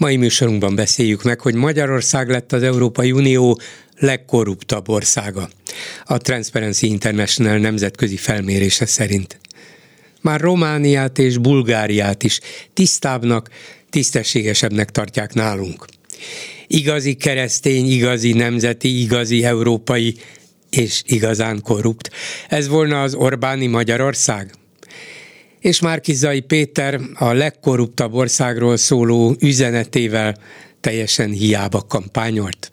[0.00, 3.60] Mai műsorunkban beszéljük meg, hogy Magyarország lett az Európai Unió
[3.98, 5.48] legkorruptabb országa.
[6.04, 9.40] A Transparency International nemzetközi felmérése szerint.
[10.20, 12.40] Már Romániát és Bulgáriát is
[12.72, 13.50] tisztábbnak,
[13.90, 15.84] tisztességesebbnek tartják nálunk.
[16.66, 20.16] Igazi keresztény, igazi nemzeti, igazi európai
[20.70, 22.10] és igazán korrupt.
[22.48, 24.50] Ez volna az Orbáni Magyarország?
[25.60, 30.36] És Márkizai Péter a legkorruptabb országról szóló üzenetével
[30.80, 32.72] teljesen hiába kampányolt.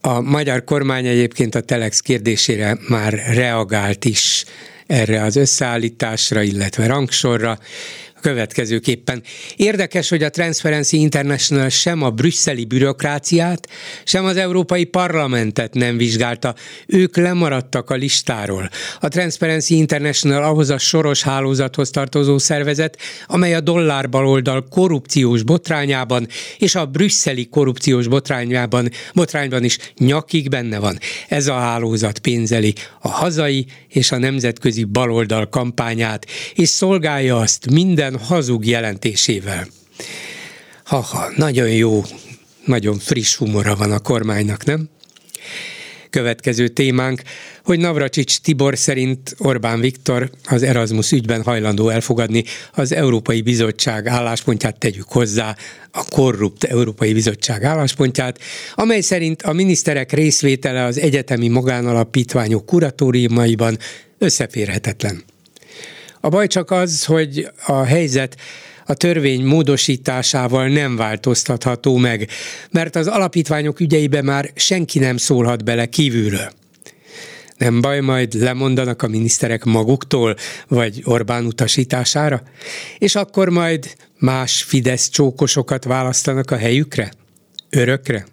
[0.00, 4.44] A magyar kormány egyébként a Telex kérdésére már reagált is
[4.86, 7.58] erre az összeállításra, illetve rangsorra,
[8.26, 9.22] következőképpen.
[9.56, 13.68] Érdekes, hogy a Transparency International sem a brüsszeli bürokráciát,
[14.04, 16.54] sem az Európai Parlamentet nem vizsgálta.
[16.86, 18.70] Ők lemaradtak a listáról.
[19.00, 26.26] A Transparency International ahhoz a soros hálózathoz tartozó szervezet, amely a dollár baloldal korrupciós botrányában
[26.58, 30.98] és a brüsszeli korrupciós botrányában, botrányban is nyakig benne van.
[31.28, 38.15] Ez a hálózat pénzeli a hazai és a nemzetközi baloldal kampányát, és szolgálja azt minden
[38.18, 39.66] hazug jelentésével.
[40.84, 42.02] Haha, nagyon jó,
[42.64, 44.88] nagyon friss humora van a kormánynak, nem?
[46.10, 47.22] Következő témánk,
[47.64, 54.78] hogy Navracsics Tibor szerint Orbán Viktor az Erasmus ügyben hajlandó elfogadni az Európai Bizottság álláspontját,
[54.78, 55.56] tegyük hozzá
[55.90, 58.38] a korrupt Európai Bizottság álláspontját,
[58.74, 63.78] amely szerint a miniszterek részvétele az egyetemi magánalapítványok kuratóriumaiban
[64.18, 65.24] összeférhetetlen.
[66.26, 68.36] A baj csak az, hogy a helyzet
[68.86, 72.28] a törvény módosításával nem változtatható meg,
[72.70, 76.52] mert az alapítványok ügyeibe már senki nem szólhat bele kívülről.
[77.58, 80.36] Nem baj, majd lemondanak a miniszterek maguktól,
[80.68, 82.42] vagy Orbán utasítására,
[82.98, 87.12] és akkor majd más Fidesz csókosokat választanak a helyükre?
[87.70, 88.26] Örökre?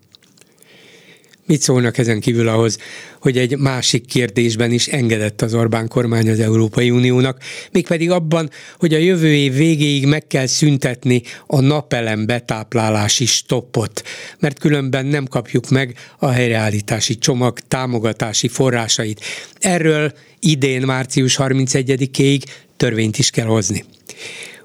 [1.45, 2.77] Mit szólnak ezen kívül ahhoz,
[3.23, 8.93] hogy egy másik kérdésben is engedett az Orbán kormány az Európai Uniónak, mégpedig abban, hogy
[8.93, 14.03] a jövő év végéig meg kell szüntetni a napelem betáplálási stoppot,
[14.39, 19.21] mert különben nem kapjuk meg a helyreállítási csomag támogatási forrásait.
[19.59, 22.43] Erről idén március 31-ig
[22.77, 23.85] törvényt is kell hozni.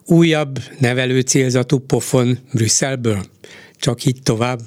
[0.05, 3.25] Újabb nevelő célzatú pofon Brüsszelből?
[3.77, 4.61] Csak így tovább?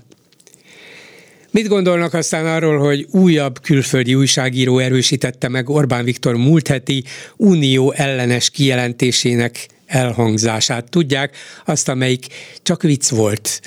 [1.51, 7.03] Mit gondolnak aztán arról, hogy újabb külföldi újságíró erősítette meg Orbán Viktor múlt heti
[7.37, 10.89] unió ellenes kijelentésének elhangzását.
[10.89, 12.25] Tudják, azt, amelyik
[12.63, 13.61] csak vicc volt.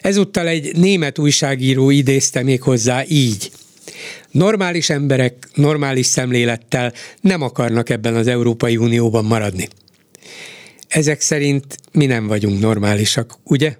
[0.00, 3.50] Ezúttal egy német újságíró idézte még hozzá így.
[4.30, 9.68] Normális emberek normális szemlélettel nem akarnak ebben az Európai Unióban maradni.
[10.88, 13.76] Ezek szerint mi nem vagyunk normálisak, ugye?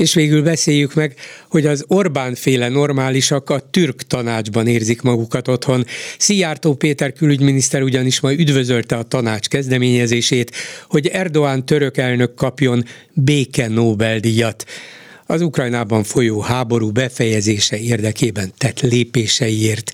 [0.00, 1.14] És végül beszéljük meg,
[1.48, 5.84] hogy az Orbán féle normálisak a türk tanácsban érzik magukat otthon.
[6.18, 10.52] Szijjártó Péter külügyminiszter ugyanis ma üdvözölte a tanács kezdeményezését,
[10.88, 14.64] hogy Erdoğan török elnök kapjon béke Nobel-díjat
[15.26, 19.92] az Ukrajnában folyó háború befejezése érdekében tett lépéseiért.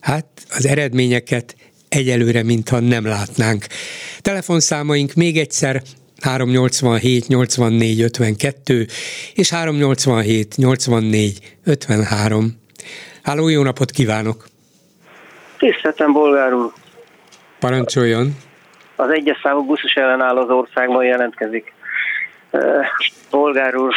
[0.00, 1.56] Hát az eredményeket
[1.88, 3.66] egyelőre mintha nem látnánk.
[4.20, 5.82] Telefonszámaink még egyszer
[6.20, 8.86] 387 84 52
[9.34, 12.44] és 387 84 53.
[13.22, 14.44] Háló, jó napot kívánok!
[15.58, 16.72] Tiszteltem, bolgár úr!
[17.58, 18.30] Parancsoljon!
[18.96, 21.72] Az egyes számú buszus ellenáll az országban jelentkezik.
[23.30, 23.94] Bolgár úr,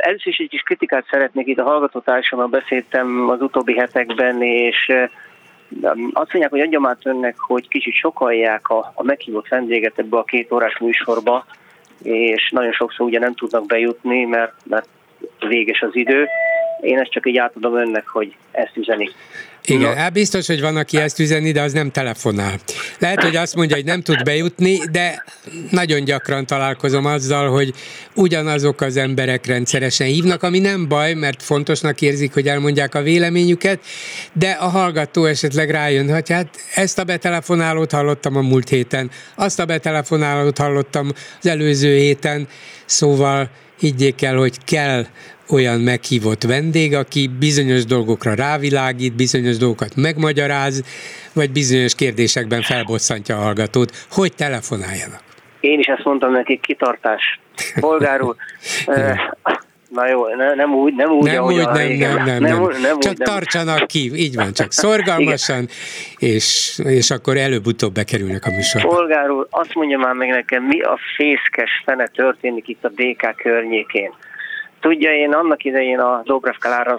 [0.00, 4.92] először is egy kis kritikát szeretnék, itt a hallgatótársammal beszéltem az utóbbi hetekben, és
[6.12, 10.24] azt mondják, hogy adjam át önnek, hogy kicsit sokalják a, a meghívott vendéget ebbe a
[10.24, 11.44] két órás műsorba,
[12.02, 14.88] és nagyon sokszor ugye nem tudnak bejutni, mert, mert
[15.48, 16.28] véges az idő.
[16.80, 19.10] Én ezt csak így átadom önnek, hogy ezt üzeni.
[19.66, 22.60] Igen, hát biztos, hogy van, aki ezt üzeni, de az nem telefonál.
[22.98, 25.24] Lehet, hogy azt mondja, hogy nem tud bejutni, de
[25.70, 27.74] nagyon gyakran találkozom azzal, hogy
[28.14, 33.80] ugyanazok az emberek rendszeresen hívnak, ami nem baj, mert fontosnak érzik, hogy elmondják a véleményüket,
[34.32, 39.58] de a hallgató esetleg rájön, hogy hát ezt a betelefonálót hallottam a múlt héten, azt
[39.58, 42.48] a betelefonálót hallottam az előző héten,
[42.86, 45.06] szóval higgyék el, hogy kell
[45.50, 50.82] olyan meghívott vendég, aki bizonyos dolgokra rávilágít, bizonyos dolgokat megmagyaráz,
[51.34, 55.20] vagy bizonyos kérdésekben felbosszantja a hallgatót, hogy telefonáljanak.
[55.60, 57.40] Én is ezt mondtam neki, kitartás.
[57.80, 58.36] Polgárul,
[59.88, 62.98] Na jó, ne, nem úgy, nem úgy, nem úgy, nem, nem, nem, nem, nem, nem,
[62.98, 65.68] Csak úgy, tartsanak ki, így van, csak szorgalmasan,
[66.18, 68.88] és, és akkor előbb-utóbb bekerülnek a műsorba.
[68.88, 73.36] Polgár úr, azt mondja már meg nekem, mi a fészkes fene történik itt a DK
[73.36, 74.12] környékén.
[74.80, 76.54] Tudja, én annak idején a Dobrev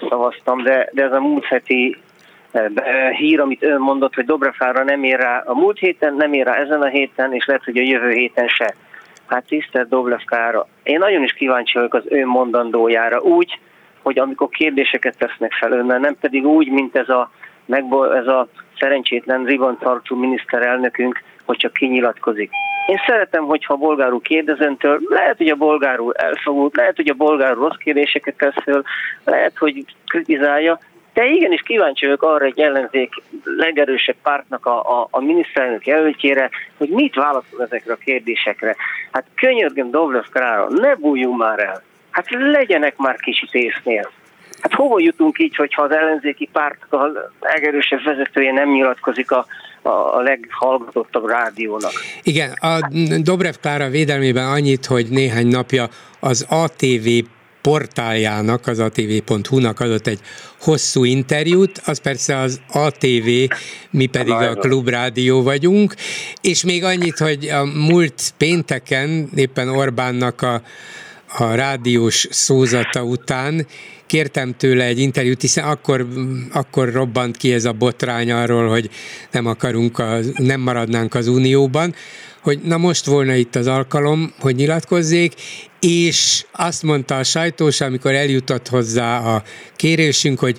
[0.09, 1.97] szavaztam, de, de ez a múlt heti
[2.51, 6.45] eh, hír, amit ön mondott, hogy Dobrevkára nem ér rá a múlt héten, nem ér
[6.45, 8.73] rá ezen a héten, és lehet, hogy a jövő héten se.
[9.27, 13.59] Hát tisztelt Doblev Kára, én nagyon is kíváncsi vagyok az ön mondandójára, úgy,
[14.01, 17.31] hogy amikor kérdéseket tesznek fel önnel, nem pedig úgy, mint ez a,
[18.13, 18.47] ez a
[18.79, 22.51] szerencsétlen ribantartó miniszterelnökünk, hogy csak kinyilatkozik.
[22.87, 27.67] Én szeretem, hogyha a bolgárul kérdezentől, lehet, hogy a bolgárul elfogult, lehet, hogy a bolgárul
[27.67, 28.83] rossz kérdéseket tesz föl,
[29.23, 30.79] lehet, hogy kritizálja,
[31.13, 33.13] de igenis kíváncsi vagyok arra egy ellenzék
[33.43, 38.75] legerősebb pártnak a, a, a miniszterelnök jelöltjére, hogy mit válaszol ezekre a kérdésekre.
[39.11, 41.83] Hát könyörgöm Dovlev Krára, ne bújjunk már el.
[42.11, 44.09] Hát legyenek már kicsit észnél.
[44.61, 49.45] Hát hova jutunk így, hogyha az ellenzéki párt a legerősebb vezetője nem nyilatkozik a,
[49.81, 51.91] a, leghallgatottabb rádiónak.
[52.23, 52.89] Igen, a
[53.21, 55.89] Dobrev Klára védelmében annyit, hogy néhány napja
[56.19, 57.07] az ATV
[57.61, 60.19] portáljának, az atv.hu-nak adott egy
[60.61, 63.27] hosszú interjút, az persze az ATV,
[63.89, 65.93] mi pedig a Klubrádió vagyunk,
[66.41, 70.61] és még annyit, hogy a múlt pénteken éppen Orbánnak a,
[71.37, 73.65] a rádiós szózata után
[74.07, 76.07] kértem tőle egy interjút, hiszen akkor,
[76.51, 78.89] akkor robbant ki ez a botrány arról, hogy
[79.31, 81.95] nem akarunk, a, nem maradnánk az Unióban,
[82.41, 85.33] hogy na most volna itt az alkalom, hogy nyilatkozzék,
[85.79, 89.43] és azt mondta a sajtós, amikor eljutott hozzá a
[89.75, 90.57] kérésünk, hogy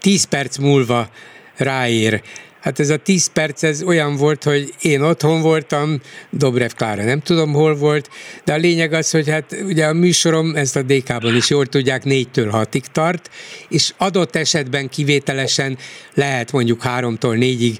[0.00, 1.10] 10 perc múlva
[1.56, 2.22] ráér.
[2.68, 6.00] Hát ez a 10 perc, ez olyan volt, hogy én otthon voltam,
[6.30, 8.10] Dobrev Klára nem tudom hol volt,
[8.44, 12.02] de a lényeg az, hogy hát ugye a műsorom, ezt a DK-ban is jól tudják,
[12.04, 13.30] 4-től 6-ig tart,
[13.68, 15.78] és adott esetben kivételesen
[16.14, 17.78] lehet mondjuk 3-tól 4-ig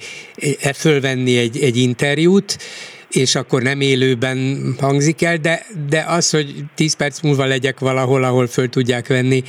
[0.61, 2.59] e, fölvenni egy, egy interjút,
[3.11, 8.25] és akkor nem élőben hangzik el, de, de az, hogy 10 perc múlva legyek valahol,
[8.25, 9.43] ahol föl tudják venni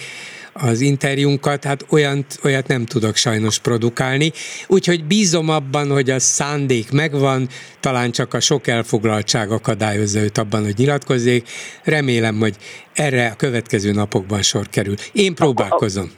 [0.53, 4.31] az interjúnkat, hát olyant, olyat nem tudok sajnos produkálni.
[4.67, 7.47] Úgyhogy bízom abban, hogy a szándék megvan,
[7.79, 11.47] talán csak a sok elfoglaltság akadályozza őt abban, hogy nyilatkozzék.
[11.83, 12.55] Remélem, hogy
[12.93, 14.95] erre a következő napokban sor kerül.
[15.13, 16.11] Én próbálkozom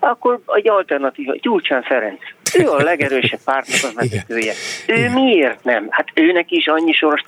[0.00, 2.20] akkor egy alternatíva, Gyurcsán Ferenc.
[2.58, 4.52] Ő a legerősebb pártnak az vezetője.
[4.86, 5.12] Ő Igen.
[5.12, 5.86] miért nem?
[5.90, 7.22] Hát őnek is annyi soros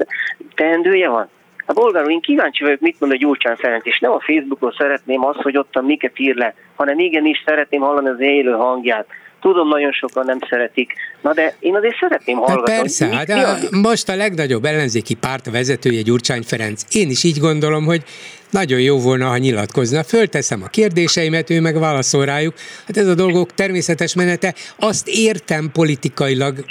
[0.55, 1.29] teendője van.
[1.71, 5.25] A bolgáról én kíváncsi vagyok, mit mond a Gyurcsán Ferenc, és nem a Facebookon szeretném
[5.25, 9.07] azt, hogy ott a miket ír le, hanem igenis szeretném hallani az élő hangját.
[9.41, 12.73] Tudom, nagyon sokan nem szeretik, na de én azért szeretném hát hallgatni.
[12.73, 16.83] Hát persze, hát a, most a legnagyobb ellenzéki párt vezetője Gyurcsány Ferenc.
[16.91, 18.03] Én is így gondolom, hogy
[18.51, 20.05] nagyon jó volna, ha nyilatkozna.
[20.05, 22.55] Fölteszem a kérdéseimet, ő meg válaszol rájuk.
[22.87, 24.55] Hát ez a dolgok természetes menete.
[24.77, 26.65] Azt értem politikailag,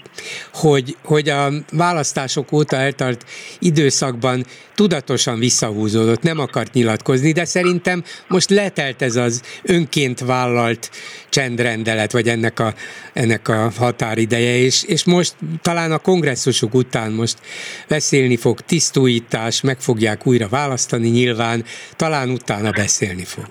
[0.53, 3.25] hogy, hogy a választások óta eltart
[3.59, 4.45] időszakban
[4.79, 10.89] tudatosan visszahúzódott, nem akart nyilatkozni, de szerintem most letelt ez az önként vállalt
[11.29, 12.73] csendrendelet, vagy ennek a,
[13.13, 17.37] ennek a határideje, és, és most talán a kongresszusok után most
[17.87, 21.63] beszélni fog, tisztújítás, meg fogják újra választani nyilván,
[21.95, 23.45] talán utána beszélni fog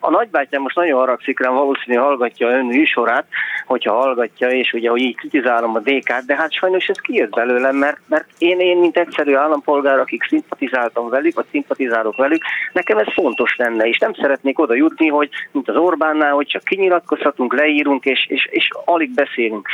[0.00, 3.26] a nagybátyám most nagyon haragszik rám, valószínűleg hallgatja ön műsorát,
[3.66, 7.76] hogyha hallgatja, és ugye, hogy így kritizálom a DK-t, de hát sajnos ez kijött belőlem,
[7.76, 12.42] mert, mert én, én, mint egyszerű állampolgár, akik szimpatizáltam velük, vagy szimpatizálok velük,
[12.72, 16.64] nekem ez fontos lenne, és nem szeretnék oda jutni, hogy mint az Orbánnál, hogy csak
[16.64, 19.68] kinyilatkozhatunk, leírunk, és, és, és alig beszélünk.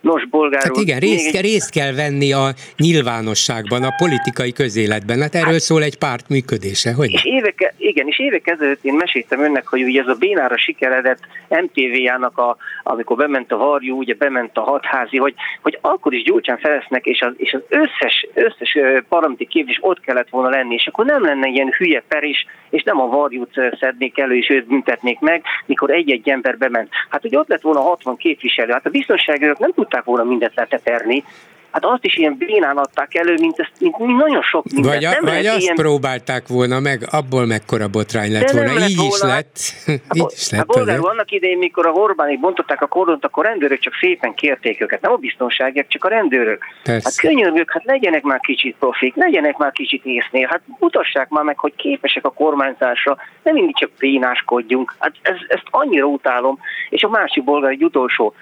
[0.00, 1.42] Nos, bolgár Hát igen, részt, még...
[1.42, 5.20] részt kell venni a nyilvánosságban, a politikai közéletben.
[5.20, 7.12] Hát erről hát, szól egy párt működése, hogy?
[7.12, 11.20] És évek, igen, és évek ezelőtt én meséltem önnek, hogy ugye ez a bénára sikeredett
[11.48, 16.58] MTV-jának, a, amikor bement a varjú, ugye bement a hatházi, hogy, hogy akkor is Gyurcsán
[16.58, 18.78] Felesznek és az, és az összes, összes
[19.08, 22.82] parlamenti képvis ott kellett volna lenni, és akkor nem lenne ilyen hülye per is, és
[22.82, 26.88] nem a varjút szednék elő, és őt büntetnék meg, mikor egy-egy ember bement.
[27.08, 31.24] Hát ugye ott lett volna 60 képviselő, hát a biztonságőrök nem tudták volna mindet leteperni,
[31.72, 34.94] Hát azt is ilyen bénán adták elő, mint, ezt, mint, mint nagyon sok mindent.
[34.94, 35.74] Vagy, a, nem vagy azt ilyen...
[35.74, 38.74] próbálták volna meg, abból mekkora botrány lett volna.
[38.74, 39.14] Lett Így volna.
[39.14, 39.56] is lett.
[40.18, 40.74] Így is lett.
[40.76, 44.80] Hát annak idején, mikor a Orbánik bontották a kordont, akkor a rendőrök csak szépen kérték
[44.80, 45.00] őket.
[45.00, 46.64] Nem a biztonságiak, csak a rendőrök.
[46.82, 47.02] Persze.
[47.04, 50.46] Hát könyörgök, hát legyenek már kicsit profik, legyenek már kicsit észnél.
[50.46, 54.94] Hát mutassák már meg, hogy képesek a kormányzásra, nem mindig csak bénáskodjunk.
[54.98, 56.58] Hát ez, ezt annyira utálom.
[56.88, 58.34] És a másik bolgár egy utolsó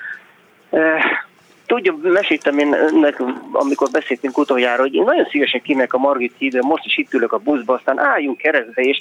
[1.69, 3.23] Tudja, meséltem én önnek,
[3.53, 7.33] amikor beszéltünk utoljára, hogy én nagyon szívesen kimegyek a Margit hídre, most is itt ülök
[7.33, 9.01] a buszba, aztán álljunk keresztbe, és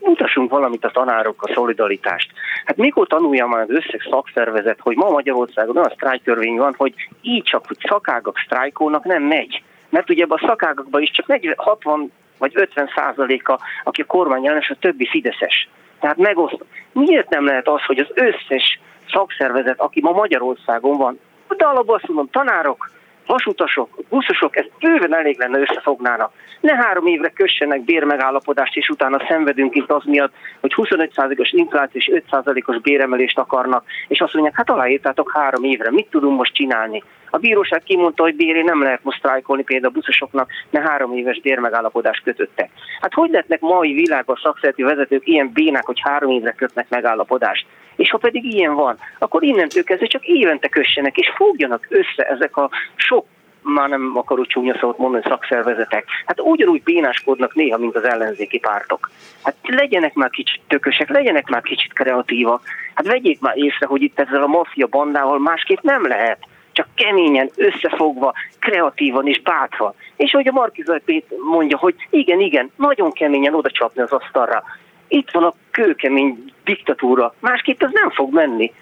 [0.00, 2.30] mutassunk valamit a tanárok, a szolidaritást.
[2.64, 7.42] Hát mikor tanulja már az összes szakszervezet, hogy ma Magyarországon olyan sztrájktörvény van, hogy így
[7.42, 9.62] csak, hogy szakágak sztrájkolnak, nem megy.
[9.88, 14.70] Mert ugye a szakágakban is csak 40, 60 vagy 50 százaléka, aki a kormány ellenes,
[14.70, 15.68] a többi fideszes.
[16.00, 16.64] Tehát megoszt.
[16.92, 18.80] Miért nem lehet az, hogy az összes
[19.12, 21.18] szakszervezet, aki ma Magyarországon van,
[21.56, 22.90] de alapból azt mondom, tanárok,
[23.26, 26.32] vasutasok, buszosok, ez bőven elég lenne összefognának.
[26.60, 32.22] Ne három évre kössenek bérmegállapodást, és utána szenvedünk itt az miatt, hogy 25%-os infláció és
[32.30, 37.02] 5%-os béremelést akarnak, és azt mondják, hát aláírtátok három évre, mit tudunk most csinálni?
[37.30, 41.40] A bíróság kimondta, hogy béré nem lehet most sztrájkolni például a buszosoknak, mert három éves
[41.40, 42.70] bérmegállapodást kötöttek.
[43.00, 47.66] Hát hogy lehetnek mai világban szakszereti vezetők ilyen bénák, hogy három évre kötnek megállapodást?
[48.00, 52.56] És ha pedig ilyen van, akkor innentől kezdve csak évente kössenek, és fogjanak össze ezek
[52.56, 53.26] a sok
[53.62, 56.04] már nem akarok csúnya szót mondani, szakszervezetek.
[56.26, 59.10] Hát ugyanúgy bénáskodnak néha, mint az ellenzéki pártok.
[59.42, 62.62] Hát legyenek már kicsit tökösek, legyenek már kicsit kreatívak.
[62.94, 66.38] Hát vegyék már észre, hogy itt ezzel a maffia bandával másképp nem lehet
[66.72, 69.94] csak keményen, összefogva, kreatívan és bátran.
[70.16, 74.62] És hogy a Markizaj Péter mondja, hogy igen, igen, nagyon keményen oda csapni az asztalra.
[75.08, 78.72] Itt van a kőkemény diktatúra, másképp ez nem fog menni.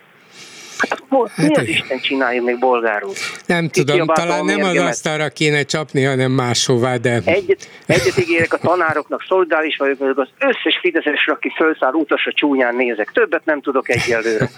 [0.79, 1.03] Hát,
[1.37, 3.13] mi hát, az Isten csinálja még bolgárul?
[3.47, 7.21] Nem tudom, talán nem az asztalra kéne csapni, hanem máshová, de...
[7.25, 13.11] Egyet, egyet ígérek a tanároknak, szolidáris vagyok, az összes fideszesre, aki felszáll utasra csúnyán nézek.
[13.13, 14.51] Többet nem tudok egyelőre.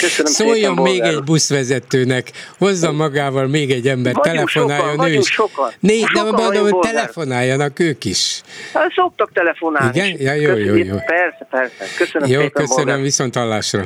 [0.00, 5.12] Köszönöm Szóljon szépen, még egy buszvezetőnek, hozza magával még egy ember, vagyunk telefonáljon sokan, ő
[5.12, 5.26] is.
[5.26, 5.70] Sokan.
[5.80, 8.40] Né, sokan nem mondom, hogy telefonáljanak ők is.
[8.74, 9.98] Hát szoktak telefonálni.
[9.98, 10.20] Igen?
[10.20, 10.96] Ja, jó, jó, jó.
[10.96, 11.84] Persze, persze.
[11.98, 13.02] Köszönöm jó, szépen, köszönöm, bolgár.
[13.02, 13.84] viszont hallásra.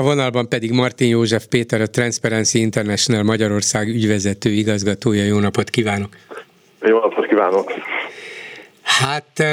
[0.00, 5.24] A vonalban pedig Martin József Péter, a Transparency International Magyarország ügyvezető igazgatója.
[5.24, 6.16] Jó napot kívánok!
[6.82, 7.72] Jó napot kívánok!
[8.82, 9.44] Hát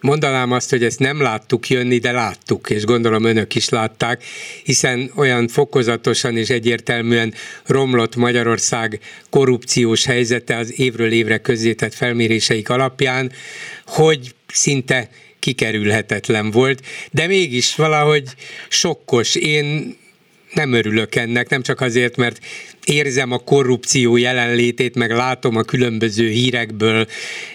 [0.00, 4.24] mondanám azt, hogy ezt nem láttuk jönni, de láttuk, és gondolom önök is látták,
[4.64, 7.34] hiszen olyan fokozatosan és egyértelműen
[7.66, 9.00] romlott Magyarország
[9.30, 13.32] korrupciós helyzete az évről évre közzétett felméréseik alapján,
[13.86, 15.08] hogy szinte
[15.40, 18.24] kikerülhetetlen volt, de mégis valahogy
[18.68, 19.34] sokkos.
[19.34, 19.96] Én
[20.54, 22.38] nem örülök ennek, nem csak azért, mert
[22.84, 27.06] érzem a korrupció jelenlétét, meg látom a különböző hírekből,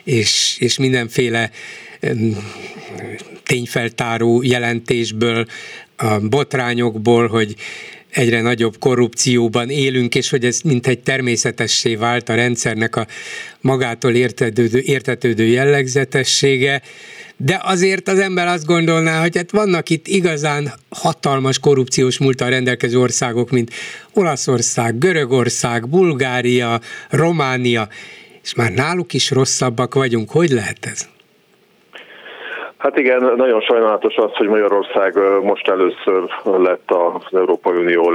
[0.03, 1.51] és, és mindenféle
[3.43, 5.45] tényfeltáró jelentésből,
[5.95, 7.55] a botrányokból, hogy
[8.15, 13.07] egyre nagyobb korrupcióban élünk, és hogy ez mintegy természetessé vált a rendszernek a
[13.61, 16.81] magától értetődő, értetődő jellegzetessége,
[17.37, 22.99] de azért az ember azt gondolná, hogy hát vannak itt igazán hatalmas korrupciós múltal rendelkező
[22.99, 23.73] országok, mint
[24.13, 27.89] Olaszország, Görögország, Bulgária, Románia,
[28.43, 30.29] és már náluk is rosszabbak vagyunk.
[30.29, 31.14] Hogy lehet ez?
[32.85, 35.13] Hát igen, nagyon sajnálatos az, hogy Magyarország
[35.43, 38.09] most először lett az Európai Unió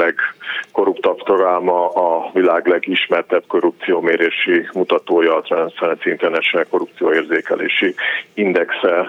[0.80, 7.94] legkorruptabb tagállama, a világ legismertebb korrupciómérési mutatója, a Transparency International korrupcióérzékelési
[8.34, 9.00] indexe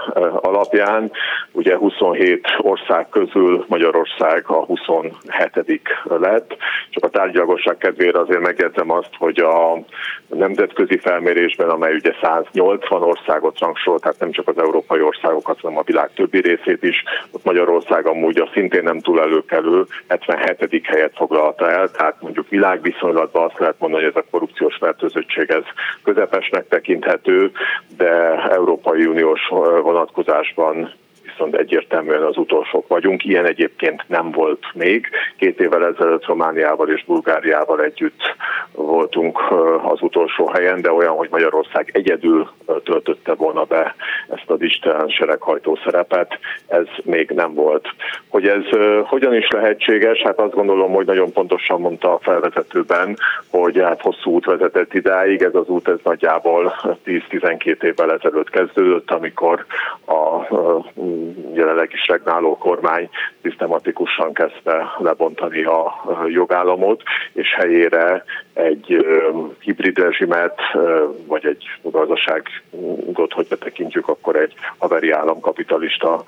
[0.41, 1.11] alapján.
[1.51, 6.57] Ugye 27 ország közül Magyarország a 27 lett.
[6.89, 9.83] Csak a tárgyalagosság kedvére azért megjegyzem azt, hogy a
[10.27, 15.83] nemzetközi felmérésben, amely ugye 180 országot rangsorolt, tehát nem csak az európai országokat, hanem a
[15.85, 17.03] világ többi részét is.
[17.31, 20.85] Ott Magyarország amúgy a szintén nem túl előkelő 77.
[20.85, 25.63] helyet foglalta el, tehát mondjuk világviszonylatban azt lehet mondani, hogy ez a korrupciós fertőzöttség ez
[26.03, 27.51] közepesnek tekinthető,
[27.97, 28.09] de
[28.49, 29.47] Európai Uniós
[29.81, 30.93] vonatkozásban
[31.45, 33.25] viszont egyértelműen az utolsók vagyunk.
[33.25, 35.07] Ilyen egyébként nem volt még.
[35.37, 38.35] Két évvel ezelőtt Romániával és Bulgáriával együtt
[38.71, 39.39] voltunk
[39.83, 42.49] az utolsó helyen, de olyan, hogy Magyarország egyedül
[42.83, 43.95] töltötte volna be
[44.29, 47.87] ezt a digitális sereghajtó szerepet, ez még nem volt.
[48.27, 48.63] Hogy ez
[49.03, 53.17] hogyan is lehetséges, hát azt gondolom, hogy nagyon pontosan mondta a felvezetőben,
[53.49, 59.11] hogy hát hosszú út vezetett idáig, ez az út ez nagyjából 10-12 évvel ezelőtt kezdődött,
[59.11, 59.65] amikor
[60.05, 60.47] a
[61.53, 63.09] jelenleg is regnáló kormány
[63.41, 65.93] szisztematikusan kezdte lebontani a
[66.27, 68.23] jogállamot, és helyére
[68.53, 69.05] egy
[69.59, 70.59] hibrid rezsimet,
[71.25, 76.23] vagy egy gazdaságot, hogy betekintjük, akkor egy haveri államkapitalista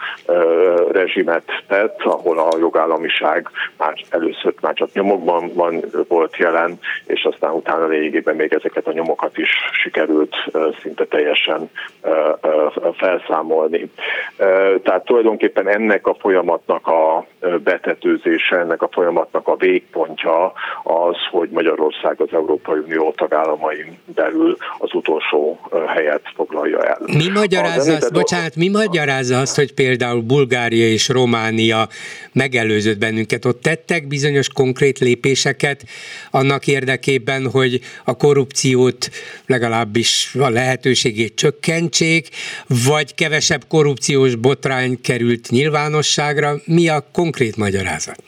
[0.91, 7.51] rezsimet tett, ahol a jogállamiság már először már csak nyomokban van, volt jelen, és aztán
[7.51, 10.35] utána lényegében még ezeket a nyomokat is sikerült
[10.81, 11.69] szinte teljesen
[12.97, 13.91] felszámolni.
[14.83, 17.25] Tehát tulajdonképpen ennek a folyamatnak a
[17.63, 20.53] betetőzése, ennek a folyamatnak a végpontja
[20.83, 26.99] az, hogy Magyarország az Európai Unió tagállamain belül az utolsó helyet foglalja el.
[27.05, 31.87] Mi magyarázza azt, bocsánat, mi magyarázza azt, hogy például Bulgária és Románia
[32.31, 33.45] megelőzött bennünket?
[33.45, 35.83] Ott tettek bizonyos konkrét lépéseket
[36.31, 39.09] annak érdekében, hogy a korrupciót
[39.45, 42.27] legalábbis a lehetőségét csökkentsék,
[42.85, 46.55] vagy kevesebb korrupciós botrány került nyilvánosságra?
[46.65, 48.23] Mi a konkrét magyarázat?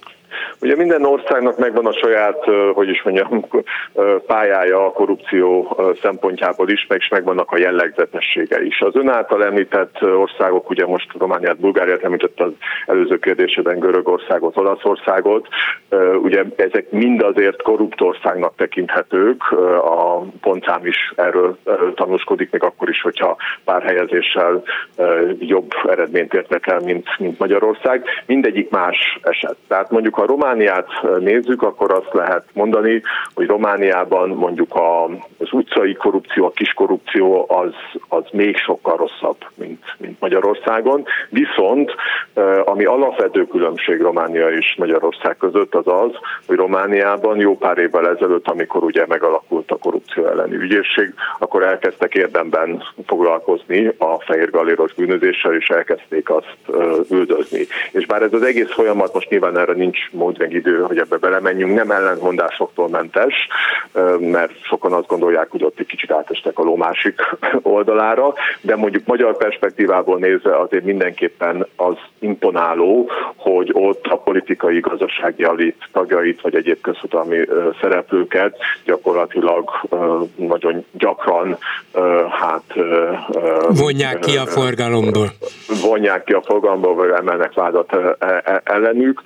[0.61, 2.43] Ugye minden országnak megvan a saját,
[2.73, 3.45] hogy is mondjam,
[4.27, 8.81] pályája a korrupció szempontjából is, meg is megvannak a jellegzetessége is.
[8.81, 12.51] Az ön által említett országok, ugye most Romániát, Bulgáriát említett az
[12.85, 15.47] előző kérdésében Görögországot, Olaszországot,
[16.21, 19.51] ugye ezek mind azért korrupt országnak tekinthetők,
[19.83, 21.57] a pontszám is erről
[21.95, 24.63] tanúskodik, még akkor is, hogyha pár helyezéssel
[25.39, 28.03] jobb eredményt értek el, mint, mint Magyarország.
[28.25, 29.55] Mindegyik más eset.
[29.67, 30.87] Tehát mondjuk a román Romániát
[31.19, 33.01] nézzük, akkor azt lehet mondani,
[33.33, 34.75] hogy Romániában mondjuk
[35.37, 37.73] az utcai korrupció, a kis korrupció az,
[38.07, 41.05] az még sokkal rosszabb, mint, mint Magyarországon.
[41.29, 41.95] Viszont
[42.65, 46.11] ami alapvető különbség Románia és Magyarország között az az,
[46.47, 52.13] hogy Romániában jó pár évvel ezelőtt, amikor ugye megalakult a korrupció elleni ügyészség, akkor elkezdtek
[52.13, 56.57] érdemben foglalkozni a fehér galéros bűnözéssel, és elkezdték azt
[57.09, 57.65] üldözni.
[57.91, 61.17] És bár ez az egész folyamat most nyilván erre nincs mód meg idő, hogy ebbe
[61.17, 63.33] belemenjünk, nem ellentmondásoktól mentes,
[64.19, 67.21] mert sokan azt gondolják, hogy ott egy kicsit átestek a ló másik
[67.61, 75.43] oldalára, de mondjuk magyar perspektívából nézve azért mindenképpen az imponáló, hogy ott a politikai gazdasági
[75.43, 77.37] elit tagjait, vagy egyéb közhatalmi
[77.81, 79.69] szereplőket gyakorlatilag
[80.35, 81.57] nagyon gyakran
[82.29, 82.63] hát
[83.69, 85.27] vonják ki a forgalomból.
[85.83, 89.21] Vonják ki a forgalomból, vagy emelnek vádat e, e, ellenük,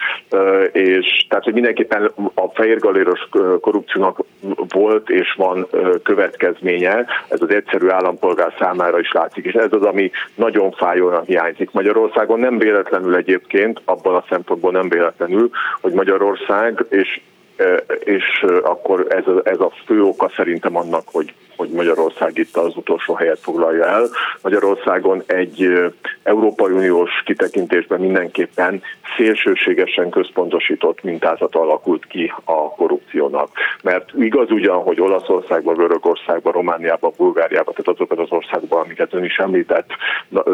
[0.72, 0.99] és
[1.30, 3.30] tehát, hogy mindenképpen a fehérgaléros
[3.62, 4.24] korrupciónak
[4.68, 5.68] volt és van
[6.04, 11.72] következménye, ez az egyszerű állampolgár számára is látszik, és ez az, ami nagyon fájóan hiányzik
[11.72, 12.40] Magyarországon.
[12.40, 15.50] Nem véletlenül egyébként, abban a szempontból nem véletlenül,
[15.82, 17.22] hogy Magyarország és
[18.04, 22.76] és akkor ez a, ez a fő oka szerintem annak, hogy, hogy Magyarország itt az
[22.76, 24.10] utolsó helyet foglalja el.
[24.42, 25.70] Magyarországon egy
[26.24, 28.82] Európai Uniós kitekintésben mindenképpen
[29.18, 33.50] szélsőségesen központosított mintázat alakult ki a korrupciónak.
[33.84, 39.38] Mert igaz ugyan, hogy Olaszországban, Görögországban, Romániában, Bulgáriában, tehát azokat az országban, amiket ön is
[39.38, 39.90] említett,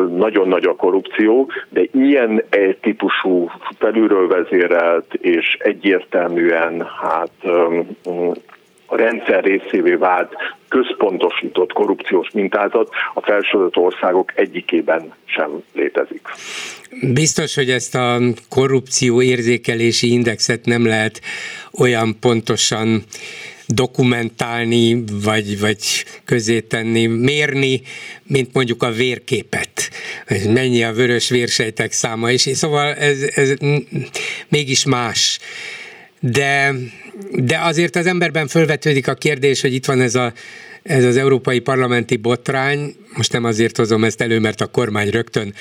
[0.09, 2.43] nagyon nagy a korrupció, de ilyen
[2.81, 7.31] típusú felülről vezérelt és egyértelműen hát
[8.85, 10.33] a rendszer részévé vált
[10.67, 16.21] központosított korrupciós mintázat a felsorolt országok egyikében sem létezik.
[17.13, 18.19] Biztos, hogy ezt a
[18.49, 21.21] korrupció érzékelési indexet nem lehet
[21.79, 23.03] olyan pontosan
[23.67, 27.81] dokumentálni, vagy, vagy közé tenni, mérni,
[28.23, 29.89] mint mondjuk a vérképet,
[30.47, 33.53] mennyi a vörös vérsejtek száma, és szóval ez, ez
[34.47, 35.39] mégis más.
[36.19, 36.73] De
[37.31, 40.33] de azért az emberben fölvetődik a kérdés, hogy itt van ez a
[40.83, 45.53] ez az európai parlamenti botrány, most nem azért hozom ezt elő, mert a kormány rögtön,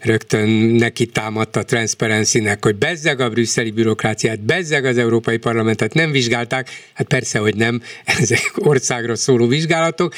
[0.00, 6.10] rögtön neki támadta a Transparency-nek, hogy bezzeg a brüsszeli bürokráciát, bezzeg az európai parlamentet nem
[6.10, 7.82] vizsgálták, hát persze, hogy nem,
[8.20, 10.14] ezek országra szóló vizsgálatok,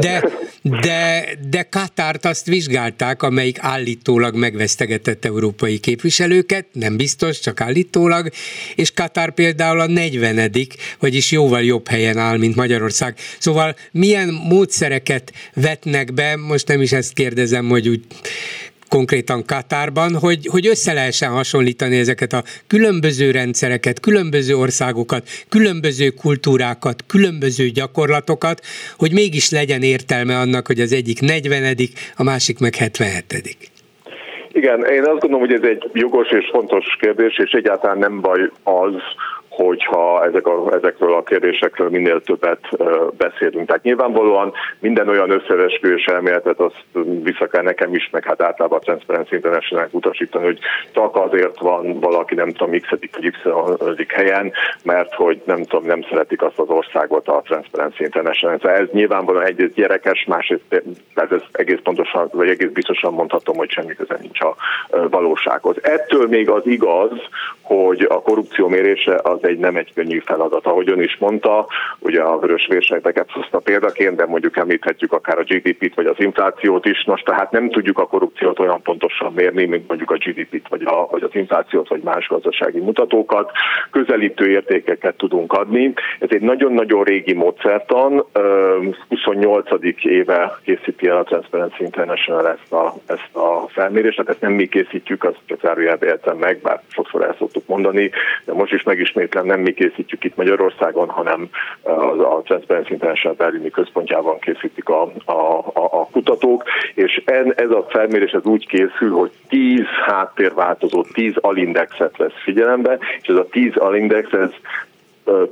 [0.00, 0.24] de,
[0.62, 8.30] de, de Katárt azt vizsgálták, amelyik állítólag megvesztegetett európai képviselőket, nem biztos, csak állítólag,
[8.74, 10.50] és Katár például a 40
[10.98, 13.16] vagyis jóval jobb helyen áll, mint Magyarország.
[13.38, 18.00] Szóval milyen módszereket vetnek be, most nem is ezt kérdezem, hogy úgy
[18.88, 27.04] konkrétan Katárban, hogy, hogy össze lehessen hasonlítani ezeket a különböző rendszereket, különböző országokat, különböző kultúrákat,
[27.06, 28.60] különböző gyakorlatokat,
[28.98, 31.76] hogy mégis legyen értelme annak, hogy az egyik 40
[32.16, 33.56] a másik meg 77
[34.52, 38.50] Igen, én azt gondolom, hogy ez egy jogos és fontos kérdés, és egyáltalán nem baj
[38.62, 38.94] az,
[39.56, 42.68] hogyha ezek a, ezekről a kérdésekről minél többet
[43.16, 43.66] beszélünk.
[43.66, 46.84] Tehát nyilvánvalóan minden olyan összeesküvés elméletet azt
[47.22, 50.58] vissza kell nekem is, meg hát általában a Transparency international utasítani, hogy
[50.92, 54.52] csak azért van valaki nem tudom x vagy y helyen,
[54.84, 58.58] mert hogy nem tudom, nem szeretik azt az országot a Transparency International.
[58.58, 60.82] Tehát ez nyilvánvalóan egyrészt gyerekes, másrészt
[61.14, 64.56] ez egész pontosan, vagy egész biztosan mondhatom, hogy semmi köze nincs a
[65.10, 65.76] valósághoz.
[65.82, 67.10] Ettől még az igaz,
[67.62, 70.66] hogy a korrupció mérése az egy nem egy könnyű feladat.
[70.66, 71.66] Ahogy ön is mondta,
[71.98, 76.86] ugye a vörös vérsekteket hozta példaként, de mondjuk említhetjük akár a GDP-t vagy az inflációt
[76.86, 77.04] is.
[77.04, 81.06] Most tehát nem tudjuk a korrupciót olyan pontosan mérni, mint mondjuk a GDP-t vagy, a,
[81.10, 83.50] vagy az inflációt vagy más gazdasági mutatókat.
[83.90, 85.92] Közelítő értékeket tudunk adni.
[86.18, 88.24] Ez egy nagyon-nagyon régi módszertan.
[89.08, 89.68] 28.
[90.02, 94.66] éve készíti el a Transparency International ezt a, ezt a felmérést, tehát ezt nem mi
[94.66, 98.10] készítjük, azt csak zárójelbe meg, bár sokszor el szoktuk mondani,
[98.44, 98.82] de most is
[99.32, 101.48] megismétlem, nem mi készítjük itt Magyarországon, hanem
[101.82, 101.90] a,
[102.36, 106.64] a Transparency International Berlini központjában készítik a, a, a, a kutatók,
[106.94, 112.98] és en, ez a felmérés ez úgy készül, hogy 10 háttérváltozó, 10 alindexet vesz figyelembe,
[113.20, 114.50] és ez a 10 alindex, ez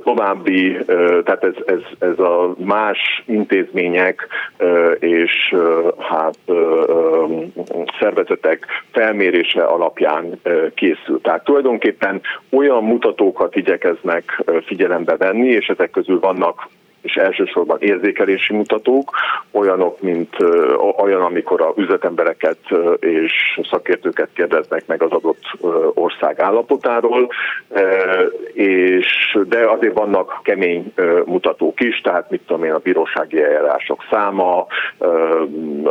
[0.03, 0.77] további,
[1.23, 4.27] tehát ez, ez, ez a más intézmények
[4.99, 5.55] és
[5.97, 6.37] hát
[7.99, 10.39] szervezetek felmérése alapján
[10.75, 11.21] készül.
[11.21, 16.67] Tehát tulajdonképpen olyan mutatókat igyekeznek figyelembe venni, és ezek közül vannak
[17.01, 19.11] és elsősorban érzékelési mutatók,
[19.51, 20.35] olyanok, mint
[20.97, 22.57] olyan, amikor a üzletembereket
[22.99, 25.43] és szakértőket kérdeznek meg az adott
[25.93, 27.29] ország állapotáról,
[28.53, 30.93] és de azért vannak kemény
[31.25, 34.67] mutatók is, tehát mit tudom én, a bírósági eljárások száma,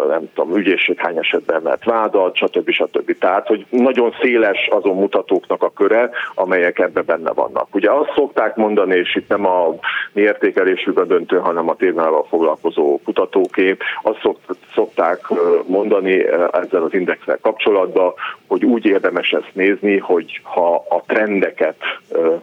[0.08, 2.70] nem tudom, ügyészség hány esetben mert vádat, stb.
[2.70, 3.18] stb.
[3.18, 7.74] Tehát, hogy nagyon széles azon mutatóknak a köre, amelyek ebbe benne vannak.
[7.74, 9.74] Ugye azt szokták mondani, és itt nem a
[10.12, 13.76] mi értékelésük a döntő, hanem a témával foglalkozó kutatóké.
[14.02, 14.28] Azt
[14.74, 15.20] szokták
[15.66, 18.12] mondani ezzel az indexel kapcsolatban,
[18.46, 21.76] hogy úgy érdemes ezt nézni, hogy ha a trendeket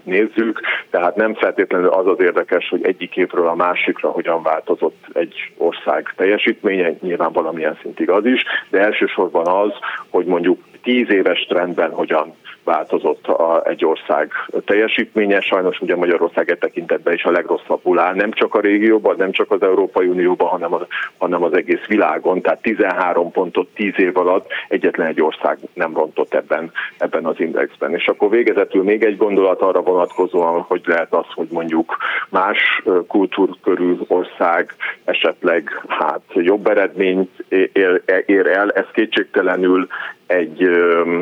[0.04, 5.34] nézzük, tehát nem feltétlenül az az érdekes, hogy egyik évről a másikra hogyan változott egy
[5.58, 9.72] ország teljesítménye, nyilván valamilyen szintig az is, de elsősorban az,
[10.10, 14.32] hogy mondjuk tíz éves trendben hogyan változott a, egy ország
[14.66, 15.40] teljesítménye.
[15.40, 19.52] Sajnos ugye Magyarország e tekintetben is a legrosszabbul áll, nem csak a régióban, nem csak
[19.52, 20.82] az Európai Unióban, hanem az,
[21.18, 22.42] hanem az egész világon.
[22.42, 27.94] Tehát 13 pontot 10 év alatt egyetlen egy ország nem rontott ebben, ebben az indexben.
[27.94, 31.98] És akkor végezetül még egy gondolat arra vonatkozóan, hogy lehet az, hogy mondjuk
[32.30, 39.88] más kultúrkörű ország esetleg hát jobb eredményt ér, ér el, ez kétségtelenül
[40.28, 40.70] egy,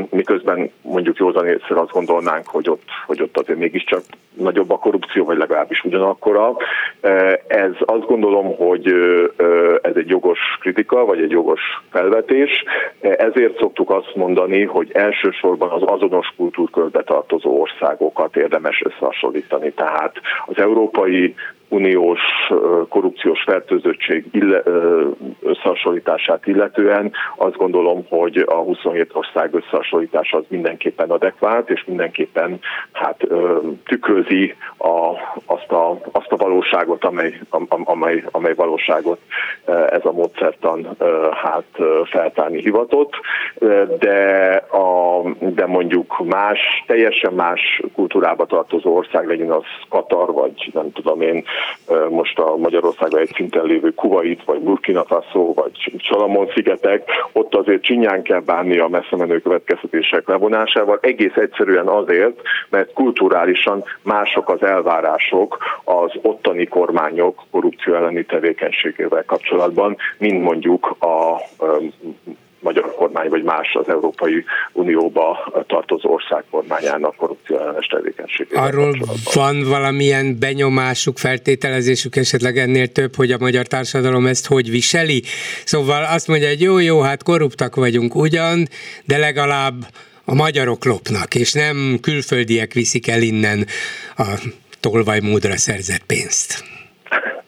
[0.09, 4.01] miközben mondjuk józan észre azt gondolnánk, hogy ott, hogy ott azért mégiscsak
[4.33, 6.55] nagyobb a korrupció, vagy legalábbis ugyanakkora.
[7.47, 8.93] Ez azt gondolom, hogy
[9.81, 12.63] ez egy jogos kritika, vagy egy jogos felvetés.
[12.99, 19.71] Ezért szoktuk azt mondani, hogy elsősorban az azonos kultúrkörbe tartozó országokat érdemes összehasonlítani.
[19.71, 20.15] Tehát
[20.45, 21.35] az európai
[21.69, 22.19] uniós
[22.89, 24.25] korrupciós fertőzöttség
[25.41, 32.59] összehasonlítását illetően azt gondolom, hogy a 27 ország összehasonlítása az mindenképpen adekvát, és mindenképpen
[32.91, 33.27] hát
[33.85, 35.11] tükrözi a,
[35.45, 37.39] azt, a, azt a valóságot, amely,
[37.83, 39.19] amely, amely valóságot
[39.65, 40.95] ez a módszertan
[41.43, 41.65] hát
[42.05, 43.13] feltárni hivatott,
[43.99, 50.91] de, a, de mondjuk más, teljesen más kultúrába tartozó ország, legyen az Katar, vagy nem
[50.91, 51.43] tudom én,
[52.09, 58.21] most a Magyarországon egy szinten lévő Kuwait, vagy Burkina Faso, vagy Salamon-szigetek, ott azért csinyán
[58.21, 65.57] kell bánni a messze menő következtetések levonásával, egész egyszerűen azért, mert kulturálisan mások az elvárások
[65.83, 71.41] az ottani kormányok korrupció elleni tevékenységével kapcsolatban, mint mondjuk a
[72.59, 78.63] magyar kormány, vagy más az Európai Unióba tartozó ország kormányának korrupció ellenes tevékenységével.
[78.63, 78.95] Arról
[79.33, 85.23] van valamilyen benyomásuk, feltételezésük esetleg ennél több, hogy a magyar társadalom ezt hogy viseli?
[85.65, 88.67] Szóval azt mondja, hogy jó, jó, hát korruptak vagyunk ugyan,
[89.05, 89.75] de legalább
[90.25, 93.65] a magyarok lopnak, és nem külföldiek viszik el innen
[94.17, 94.23] a
[94.79, 96.63] tolvajmódra szerzett pénzt.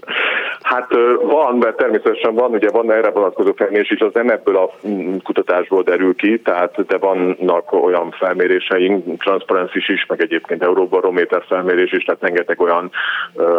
[0.67, 4.69] Hát van, mert természetesen van, ugye van erre vonatkozó felmérés, és az nem ebből a
[4.87, 11.91] mm, kutatásból derül ki, tehát de vannak olyan felméréseink, Transparency is, meg egyébként Euróbarométer felmérés
[11.91, 12.91] is, tehát rengeteg olyan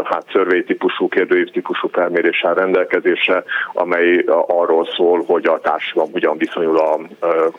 [0.05, 6.79] hát survey típusú, kérdőív típusú felméréssel rendelkezésre, amely arról szól, hogy a társadalom hogyan viszonyul
[6.79, 6.99] a,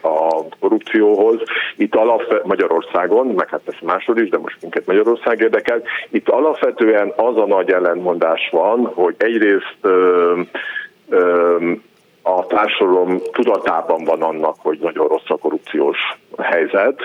[0.07, 1.41] a korrupcióhoz.
[1.77, 7.13] Itt alap Magyarországon, meg hát persze máshol is, de most minket Magyarország érdekel, itt alapvetően
[7.15, 10.41] az a nagy ellentmondás van, hogy egyrészt ö,
[11.09, 11.57] ö,
[12.21, 15.97] a társadalom tudatában van annak, hogy nagyon rossz a korrupciós
[16.37, 16.99] helyzet.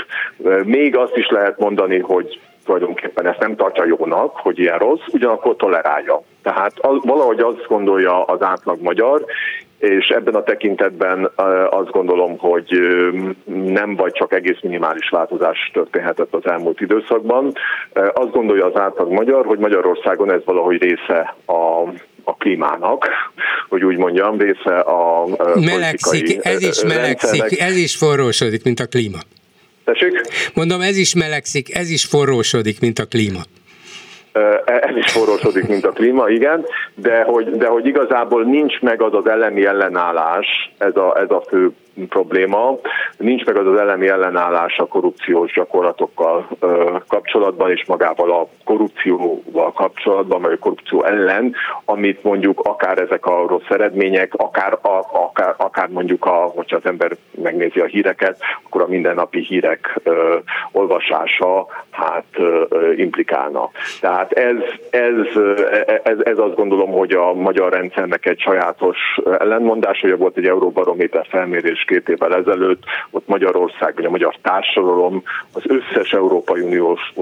[0.65, 5.57] Még azt is lehet mondani, hogy tulajdonképpen ezt nem tartja jónak, hogy ilyen rossz, ugyanakkor
[5.57, 6.23] tolerálja.
[6.43, 9.25] Tehát az, valahogy azt gondolja az átlag magyar,
[9.79, 11.31] és ebben a tekintetben
[11.71, 12.79] azt gondolom, hogy
[13.65, 17.53] nem vagy csak egész minimális változás történhetett az elmúlt időszakban.
[18.13, 21.89] Azt gondolja az átlag magyar, hogy Magyarországon ez valahogy része a
[22.25, 23.09] a klímának,
[23.69, 29.19] hogy úgy mondjam, része a Melegszik, ez is melegszik, ez is forrósodik, mint a klíma.
[29.85, 30.21] Tessék?
[30.55, 33.41] Mondom, ez is melegszik, ez is forrósodik, mint a klíma
[34.65, 39.15] ez is forrósodik, mint a klíma, igen, de hogy, de hogy igazából nincs meg az
[39.15, 40.47] az elemi ellenállás,
[40.79, 41.71] ez a, ez a fő
[42.09, 42.79] probléma.
[43.19, 46.49] Nincs meg az az elemi ellenállás a korrupciós gyakorlatokkal
[47.09, 51.55] kapcsolatban, és magával a korrupcióval kapcsolatban, vagy a korrupció ellen,
[51.85, 56.87] amit mondjuk akár ezek a rossz eredmények, akár, a, akár, akár mondjuk, a, hogyha az
[56.87, 60.37] ember megnézi a híreket, akkor a mindennapi hírek ö,
[60.73, 63.71] olvasása hát ö, implikálna.
[64.01, 64.57] Tehát ez,
[64.91, 65.15] ez,
[66.03, 68.99] ez, ez azt gondolom, hogy a magyar rendszernek egy sajátos
[69.39, 75.23] ellenmondás, hogy volt egy Euróbarométer felmérés két évvel ezelőtt, ott Magyarország, vagy a magyar társadalom
[75.53, 77.13] az összes Európai Uniós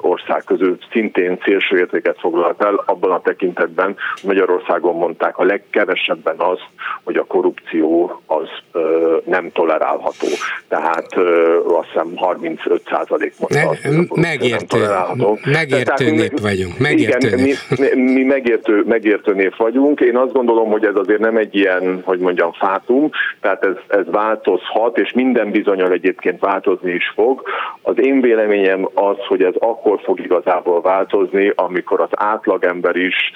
[0.00, 6.58] ország közül szintén szélső értéket foglalt el, abban a tekintetben Magyarországon mondták a legkevesebben az,
[7.04, 10.26] hogy a korrupció az ö, nem tolerálható.
[10.68, 16.40] Tehát ö, azt hiszem 35 százalék mondta azt, hogy megértő, nem Megértő Tehát, nép mi,
[16.40, 16.78] vagyunk.
[16.78, 17.56] Megértő igen, nép.
[17.94, 20.00] Mi, mi megértő, megértő nép vagyunk.
[20.00, 24.05] Én azt gondolom, hogy ez azért nem egy ilyen, hogy mondjam, fátum, tehát ez, ez
[24.10, 27.42] változhat, és minden bizonyal egyébként változni is fog.
[27.82, 33.32] Az én véleményem az, hogy ez akkor fog igazából változni, amikor az átlagember is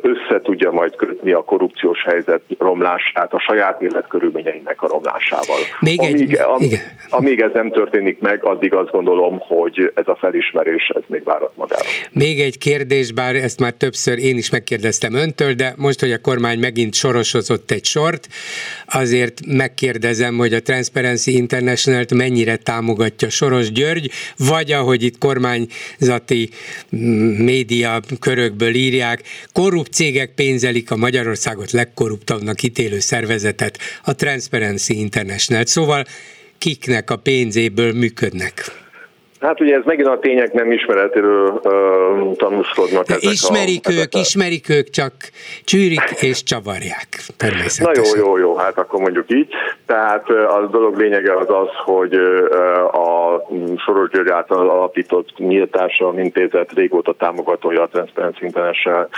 [0.00, 5.56] össze tudja majd kötni a korrupciós helyzet romlását a saját életkörülményeinek a romlásával.
[5.80, 6.80] Még amíg, egy, am, igen.
[7.10, 11.52] amíg ez nem történik meg, addig azt gondolom, hogy ez a felismerés ez még várat
[11.56, 11.82] magára.
[12.12, 16.20] Még egy kérdés, bár ezt már többször én is megkérdeztem öntől, de most, hogy a
[16.20, 18.28] kormány megint sorosozott egy sort,
[18.86, 24.10] azért megkérdezem, hogy a Transparency International-t mennyire támogatja Soros György,
[24.48, 26.48] vagy ahogy itt kormányzati
[26.96, 29.22] mm, média körökből írják,
[29.60, 35.64] korrupt cégek pénzelik a Magyarországot legkorruptabbnak ítélő szervezetet, a Transparency International.
[35.64, 36.04] Szóval
[36.58, 38.52] kiknek a pénzéből működnek?
[39.40, 43.06] Hát ugye ez megint a tények nem ismeretéről uh, tanúskodnak.
[43.06, 44.18] De ezek ismerik a, ők, ezek a...
[44.18, 45.12] ismerik ők, csak
[45.64, 48.18] csűrik és csavarják természetesen.
[48.18, 49.48] Na jó, jó, jó, hát akkor mondjuk így.
[49.90, 52.14] Tehát a dolog lényege az az, hogy
[52.92, 53.42] a
[53.76, 59.08] Soros György által alapított nyílt társadalmi intézet régóta támogatója a Transparency International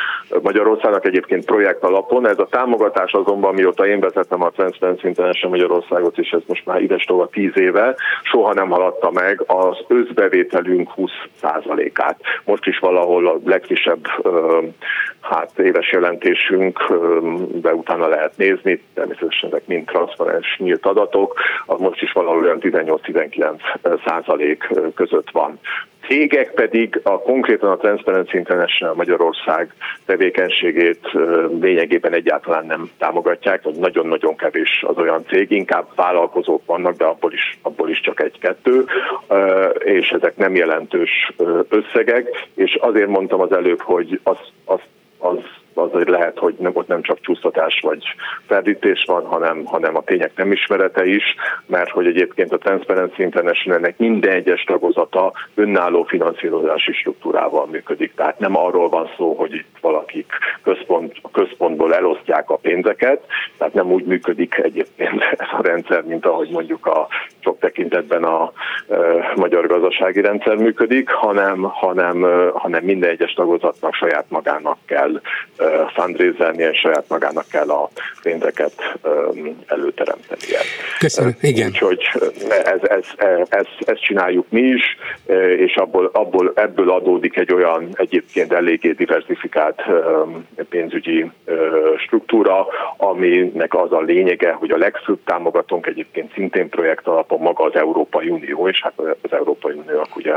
[0.42, 2.28] Magyarországnak egyébként projekt alapon.
[2.28, 6.82] Ez a támogatás azonban, mióta én vezettem a Transparency International Magyarországot, és ez most már
[6.82, 12.20] ides a tíz éve, soha nem haladta meg az összbevételünk 20%-át.
[12.44, 14.06] Most is valahol a legfrissebb
[15.20, 16.92] hát éves jelentésünk,
[17.52, 22.59] de utána lehet nézni, természetesen ezek mind transzparens nyílt adatok, az most is valahol olyan
[22.61, 25.59] 18-19 százalék között van.
[26.07, 29.75] Cégek pedig a konkrétan a Transparency International Magyarország
[30.07, 31.09] tevékenységét
[31.61, 37.33] lényegében egyáltalán nem támogatják, vagy nagyon-nagyon kevés az olyan cég, inkább vállalkozók vannak, de abból
[37.33, 38.85] is, abból is csak egy-kettő,
[39.79, 41.33] és ezek nem jelentős
[41.68, 44.81] összegek, és azért mondtam az előbb, hogy az, az,
[45.18, 45.38] az
[45.74, 48.02] azért lehet, hogy nem, ott nem csak csúsztatás vagy
[48.46, 51.22] ferdítés van, hanem, hanem a tények nem ismerete is,
[51.66, 58.14] mert hogy egyébként a Transparency Internationalnek minden egyes tagozata önálló finanszírozási struktúrával működik.
[58.14, 60.32] Tehát nem arról van szó, hogy itt valakik
[60.62, 63.24] központ, központból elosztják a pénzeket,
[63.58, 67.08] tehát nem úgy működik egyébként ez a rendszer, mint ahogy mondjuk a
[67.40, 68.52] sok tekintetben a
[68.88, 68.96] e,
[69.37, 72.22] magyar gazdasági rendszer működik, hanem, hanem,
[72.54, 75.20] hanem minden egyes tagozatnak saját magának kell
[75.94, 77.88] fundraiselni, és saját magának kell a
[78.22, 78.72] pénzeket
[79.66, 80.59] előteremtenie.
[80.98, 81.66] Köszönöm, igen.
[81.66, 82.03] Úgyhogy
[82.48, 83.05] ez, ez,
[83.48, 84.96] ez, ezt csináljuk mi is,
[85.57, 89.83] és abból, abból, ebből adódik egy olyan egyébként eléggé diversifikált
[90.68, 91.31] pénzügyi
[91.98, 97.75] struktúra, aminek az a lényege, hogy a legfőbb támogatónk egyébként szintén projekt alapon maga az
[97.75, 100.33] Európai Unió, és hát az Európai Uniónak ugye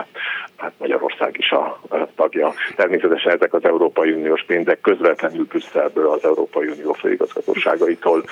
[0.58, 1.82] hát Magyarország is a
[2.16, 2.54] tagja.
[2.76, 5.15] Természetesen ezek az Európai Uniós pénzek közvetlenül
[5.48, 8.24] Brüsszelből az Európai Unió főigazgatóságaitól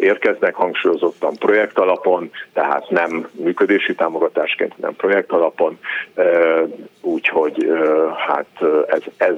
[0.00, 5.78] érkeznek, hangsúlyozottan projekt alapon, tehát nem működési támogatásként, hanem projekt alapon.
[7.00, 7.66] Úgyhogy
[8.26, 8.46] hát
[8.86, 9.34] ez, ez,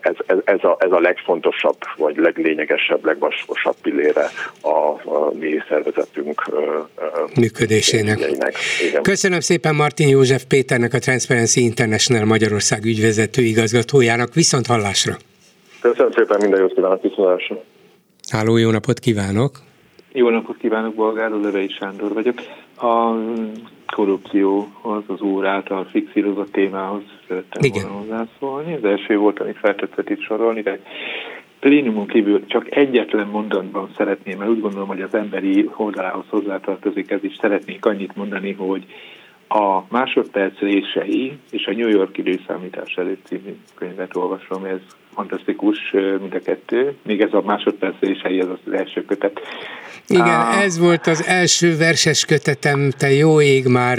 [0.00, 4.68] ez, ez, ez, a, ez a legfontosabb, vagy leglényegesebb, legvaskosabb pillére a,
[5.10, 6.42] a mi szervezetünk
[7.36, 8.18] működésének.
[9.02, 14.34] Köszönöm szépen Martin József Péternek, a Transparency International Magyarország ügyvezető igazgatójának.
[14.34, 15.16] Viszont hallásra!
[15.80, 17.62] Köszönöm szépen, minden jót kívánok, viszontlátásra!
[18.30, 19.50] Háló, jó napot kívánok!
[20.12, 22.38] Jó napot kívánok, Bolgár Lövei Sándor vagyok.
[22.76, 23.14] A
[23.94, 27.82] korrupcióhoz, az úr által fixírozott témához szerettem Igen.
[27.82, 28.74] volna hozzászólni.
[28.74, 30.80] Az első volt, amit feltetszett itt sorolni, de
[31.60, 37.24] plénumon kívül csak egyetlen mondatban szeretném, mert úgy gondolom, hogy az emberi oldalához hozzátartozik ez
[37.24, 38.86] is, szeretnék annyit mondani, hogy
[39.48, 44.80] a másodperc rései és a New York időszámítás előtt című könyvet olvasom, ez
[45.14, 49.40] fantasztikus mind a kettő, még ez a másodperc rései, ez az első kötet.
[50.06, 50.60] Igen, a...
[50.62, 53.98] ez volt az első verses kötetem, te jó ég már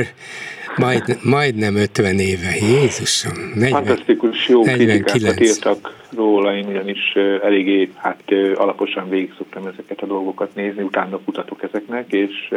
[0.78, 3.34] majd, majdnem 50 éve, Jézusom.
[3.56, 5.12] 40, Fantasztikus, jó 49.
[5.12, 8.24] kritikákat írtak róla, én ugyanis eléggé hát,
[8.56, 12.54] alaposan végig szoktam ezeket a dolgokat nézni, utána kutatok ezeknek, és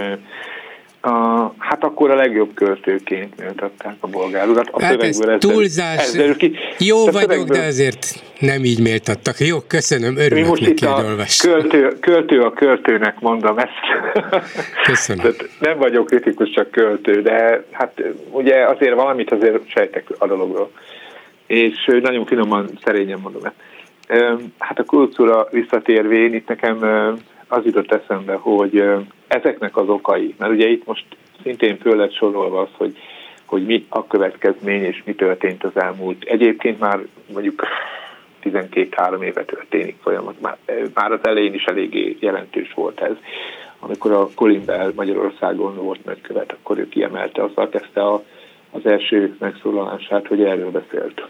[1.04, 4.68] a, hát akkor a legjobb költőként méltatták a bolgár urat.
[4.70, 5.96] A hát ez túlzás.
[5.96, 6.56] Ez, ki.
[6.78, 7.56] Jó de vagyok, szövegből...
[7.56, 9.38] de azért nem így méltattak.
[9.38, 11.40] Jó, köszönöm, örülök most neki, hogy olvas.
[11.40, 13.72] Költő, költő a költőnek mondom ezt.
[14.86, 15.22] Köszönöm.
[15.22, 20.70] Tehát nem vagyok kritikus, csak költő, de hát ugye azért valamit azért sejtek a dologról.
[21.46, 23.54] És nagyon finoman, szerényen mondom ezt.
[24.58, 26.78] Hát a kultúra visszatérvén, itt nekem
[27.48, 28.84] az jutott eszembe, hogy
[29.32, 31.04] ezeknek az okai, mert ugye itt most
[31.42, 32.96] szintén föl lett sorolva az, hogy,
[33.44, 36.24] hogy mi a következmény és mi történt az elmúlt.
[36.24, 36.98] Egyébként már
[37.32, 37.62] mondjuk
[38.44, 40.56] 12-3 éve történik folyamat, már,
[40.94, 43.16] már az elején is eléggé jelentős volt ez.
[43.78, 48.22] Amikor a Colin Bell Magyarországon volt nagykövet, akkor ő kiemelte, azzal kezdte a,
[48.70, 51.12] az első megszólalását, hogy erről beszélt.
[51.12, 51.26] Igen,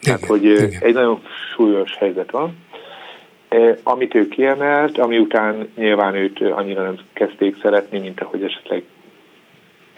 [0.00, 0.70] Tehát, hogy igen.
[0.80, 1.22] egy nagyon
[1.54, 2.56] súlyos helyzet van,
[3.82, 8.82] amit ő kiemelt, ami után nyilván őt annyira nem kezdték szeretni, mint ahogy esetleg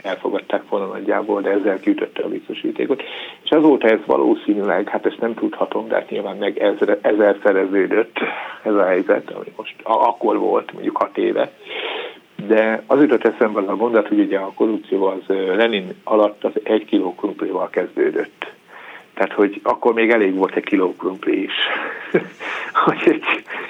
[0.03, 3.03] elfogadták volna nagyjából, de ezzel kiütötte a biztosítékot.
[3.43, 8.19] És azóta ez valószínűleg, hát ezt nem tudhatom, de hát nyilván meg ezer, ezer szereződött
[8.63, 11.51] ez a helyzet, ami most akkor volt, mondjuk hat éve.
[12.47, 16.53] De az jutott eszembe az a mondat, hogy ugye a korrupció az Lenin alatt az
[16.63, 18.58] egy kiló krumplival kezdődött
[19.19, 21.53] tehát, hogy akkor még elég volt egy kiló krumpli is.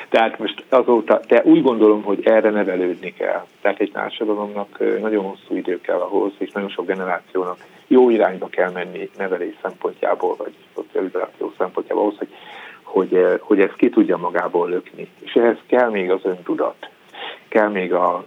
[0.09, 3.47] tehát most azóta, de úgy gondolom, hogy erre nevelődni kell.
[3.61, 7.57] Tehát egy társadalomnak nagyon hosszú idő kell ahhoz, és nagyon sok generációnak
[7.87, 12.29] jó irányba kell menni nevelés szempontjából, vagy szocializáció szempontjából ahhoz, hogy,
[12.83, 15.09] hogy, hogy ezt ki tudja magából lökni.
[15.19, 16.89] És ehhez kell még az öntudat
[17.49, 18.25] kell még a,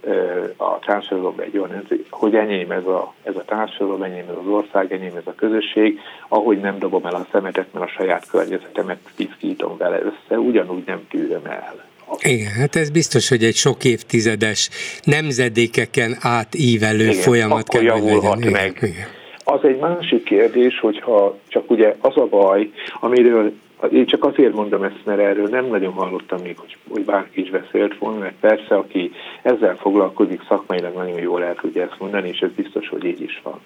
[0.56, 4.92] a társadalom egy olyan, hogy enyém ez a, ez a társadalom, enyém ez az ország,
[4.92, 9.76] enyém ez a közösség, ahogy nem dobom el a szemetet, mert a saját környezetemet piszkítom
[9.76, 11.90] vele össze, ugyanúgy nem tűröm el.
[12.20, 14.70] Igen, hát ez biztos, hogy egy sok évtizedes
[15.04, 18.50] nemzedékeken átívelő Igen, folyamat kell, hogy legyen.
[18.50, 18.78] meg.
[18.80, 19.06] Igen.
[19.44, 23.52] Az egy másik kérdés, hogyha csak ugye az a baj, amiről
[23.90, 27.50] én csak azért mondom ezt, mert erről nem nagyon hallottam még, hogy, hogy bárki is
[27.50, 32.40] beszélt volna, mert persze, aki ezzel foglalkozik szakmailag nagyon jól el tudja ezt mondani, és
[32.40, 33.60] ez biztos, hogy így is van.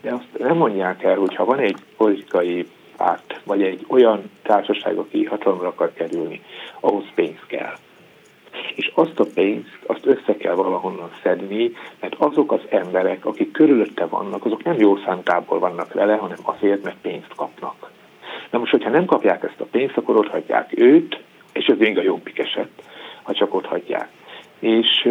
[0.00, 4.96] De azt nem mondják el, hogy ha van egy politikai párt, vagy egy olyan társaság,
[4.96, 6.42] aki hatalomra akar kerülni,
[6.80, 7.74] ahhoz pénz kell.
[8.74, 14.06] És azt a pénzt, azt össze kell valahonnan szedni, mert azok az emberek, akik körülötte
[14.06, 17.90] vannak, azok nem jó szántából vannak vele, hanem azért, mert pénzt kapnak.
[18.50, 21.20] Na most, hogyha nem kapják ezt a pénzt, akkor ott hagyják őt,
[21.52, 22.68] és ez még a jobbik eset,
[23.22, 24.08] ha csak ott hagyják.
[24.58, 25.08] És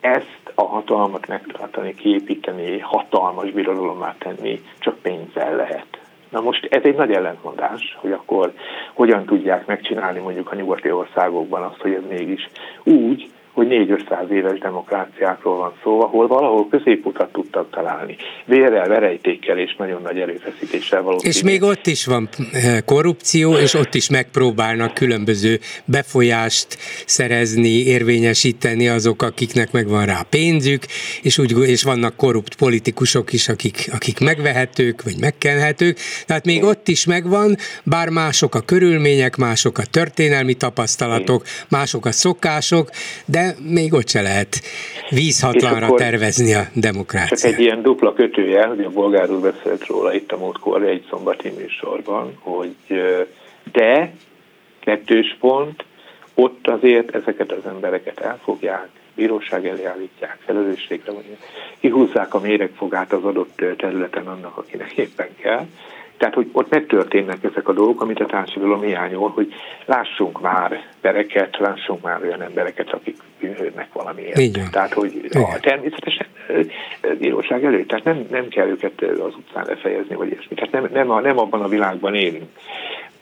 [0.00, 5.86] ezt a hatalmat megtartani, kiépíteni, hatalmas birodalommá tenni csak pénzzel lehet.
[6.28, 8.52] Na most ez egy nagy ellentmondás, hogy akkor
[8.92, 12.48] hogyan tudják megcsinálni mondjuk a nyugati országokban azt, hogy ez mégis
[12.82, 18.16] úgy, hogy 4-500 éves demokráciákról van szó, ahol valahol középutat tudtak találni.
[18.44, 21.18] Vérrel, verejtékkel és nagyon nagy erőfeszítéssel való.
[21.22, 26.66] És még ott is van eh, korrupció, és ott is megpróbálnak különböző befolyást
[27.06, 30.82] szerezni, érvényesíteni azok, akiknek megvan rá pénzük,
[31.22, 35.98] és, úgy, és vannak korrupt politikusok is, akik, akik megvehetők, vagy megkenhetők.
[36.26, 42.12] Tehát még ott is megvan, bár mások a körülmények, mások a történelmi tapasztalatok, mások a
[42.12, 42.90] szokások,
[43.26, 44.60] de még ott se lehet
[45.10, 47.40] vízhatlanra tervezni a demokráciát.
[47.40, 51.06] Csak egy ilyen dupla kötője, hogy a bolgár úr beszélt róla itt a múltkor egy
[51.10, 52.74] szombati műsorban, hogy
[53.72, 54.12] de
[54.80, 55.84] kettős pont,
[56.34, 61.38] ott azért ezeket az embereket elfogják, bíróság elé állítják, felelősségre mondják,
[61.80, 65.66] kihúzzák a méregfogát az adott területen annak, akinek éppen kell,
[66.18, 69.54] tehát, hogy ott megtörténnek ezek a dolgok, amit a társadalom hiányol, hogy
[69.84, 74.38] lássunk már pereket, lássunk már olyan embereket, akik bűnhődnek valamiért.
[74.38, 74.68] Igen.
[74.70, 76.26] Tehát, hogy a, természetesen
[77.18, 80.54] bíróság előtt, tehát nem, nem kell őket az utcán lefejezni, vagy ilyesmi.
[80.54, 82.48] Tehát nem, nem, a, nem abban a világban élünk.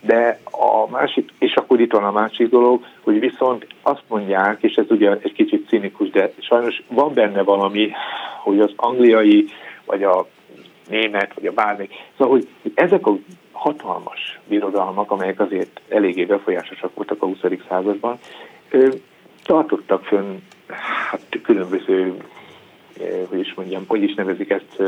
[0.01, 4.75] De a másik, és akkor itt van a másik dolog, hogy viszont azt mondják, és
[4.75, 7.91] ez ugye egy kicsit cinikus, de sajnos van benne valami,
[8.43, 9.49] hogy az angliai,
[9.85, 10.27] vagy a
[10.89, 11.89] német, vagy a bármi.
[12.19, 13.17] Szóval, hogy ezek a
[13.53, 17.39] hatalmas birodalmak, amelyek azért eléggé befolyásosak voltak a 20.
[17.69, 18.19] században,
[19.43, 20.37] tartottak fönn
[21.11, 22.17] hát, különböző,
[23.29, 24.83] hogy is mondjam, hogy is nevezik ezt,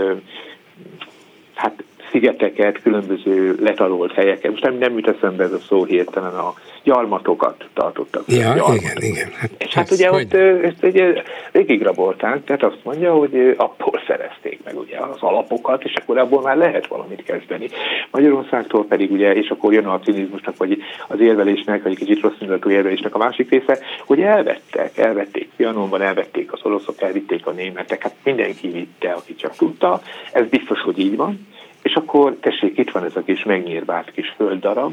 [1.54, 4.50] hát szigeteket, különböző letarolt helyeket.
[4.50, 8.22] Most nem, nem jut eszembe ez a szó hirtelen, a gyarmatokat tartottak.
[8.26, 8.76] Ja, gyarmatokat.
[8.76, 9.28] igen, igen.
[9.38, 10.22] Hát, és hát ugye hogy?
[10.22, 10.34] ott
[10.64, 16.18] ezt ugye végigrabolták, tehát azt mondja, hogy abból szerezték meg ugye az alapokat, és akkor
[16.18, 17.68] abból már lehet valamit kezdeni.
[18.10, 22.40] Magyarországtól pedig ugye, és akkor jön a cinizmusnak, vagy az érvelésnek, vagy egy kicsit rossz
[22.40, 28.02] indulatú érvelésnek a másik része, hogy elvettek, elvették Pianonban, elvették az oroszok, elvitték a németek,
[28.02, 30.00] hát mindenki vitte, aki csak tudta,
[30.32, 31.46] ez biztos, hogy így van,
[31.82, 34.92] és akkor tessék, itt van ez a kis megnyírvált kis földdarab,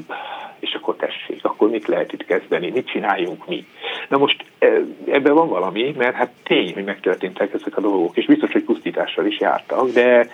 [0.60, 3.66] és akkor tessék, akkor mit lehet itt kezdeni, mit csináljunk mi?
[4.10, 4.68] Na most e,
[5.06, 9.26] ebben van valami, mert hát tény, hogy megtörténtek ezek a dolgok, és biztos, hogy pusztítással
[9.26, 10.28] is jártak, de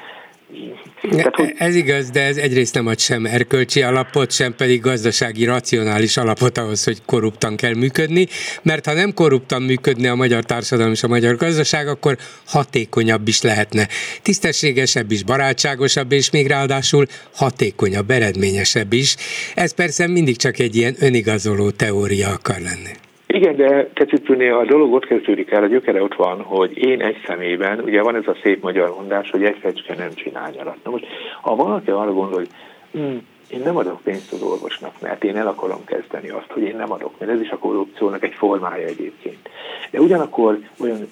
[1.10, 1.54] tehát, hogy...
[1.58, 6.58] Ez igaz, de ez egyrészt nem ad sem erkölcsi alapot, sem pedig gazdasági, racionális alapot
[6.58, 8.28] ahhoz, hogy korruptan kell működni,
[8.62, 13.42] mert ha nem korruptan működne a magyar társadalom és a magyar gazdaság, akkor hatékonyabb is
[13.42, 13.88] lehetne.
[14.22, 19.16] Tisztességesebb is, barátságosabb, és még ráadásul hatékonyabb, eredményesebb is.
[19.56, 23.11] Ez persze mindig csak egy ilyen önigazoló teória akar lenni.
[23.34, 27.18] Igen, de Kecipőnél a dolog ott kezdődik el, a gyökere ott van, hogy én egy
[27.26, 30.78] szemében, ugye van ez a szép magyar mondás, hogy egy fecske nem csinál nyarat.
[30.84, 31.06] Na most,
[31.42, 32.48] ha valaki arra gondol, hogy
[32.92, 33.18] hm,
[33.52, 36.92] én nem adok pénzt az orvosnak, mert én el akarom kezdeni azt, hogy én nem
[36.92, 39.50] adok, mert ez is a korrupciónak egy formája egyébként.
[39.92, 41.08] De ugyanakkor olyan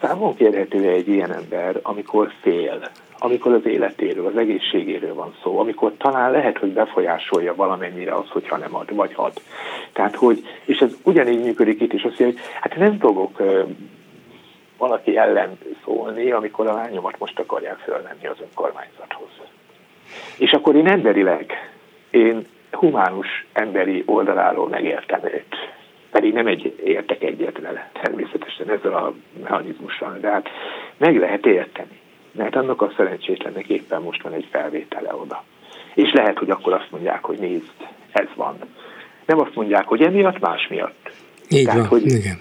[0.00, 5.92] számon kérhető egy ilyen ember, amikor fél, amikor az életéről, az egészségéről van szó, amikor
[5.98, 9.32] talán lehet, hogy befolyásolja valamennyire az, hogyha nem ad, vagy ad.
[9.92, 13.42] Tehát, hogy, és ez ugyanígy működik itt is, azt mondja, hogy hát nem fogok
[14.78, 19.30] valaki ellen szólni, amikor a lányomat most akarják fölvenni az önkormányzathoz.
[20.38, 21.52] És akkor én emberileg,
[22.16, 25.54] én humánus emberi oldaláról megértem őt.
[26.10, 30.48] Pedig nem egy, értek egyet vele, természetesen ezzel a mechanizmussal, de hát
[30.96, 32.00] meg lehet érteni
[32.36, 35.44] mert annak a szerencsétlennek éppen most van egy felvétele oda.
[35.94, 37.72] És lehet, hogy akkor azt mondják, hogy nézd,
[38.12, 38.58] ez van.
[39.26, 41.10] Nem azt mondják, hogy emiatt, más miatt.
[41.48, 42.38] Így Tehát, van, hogy igen.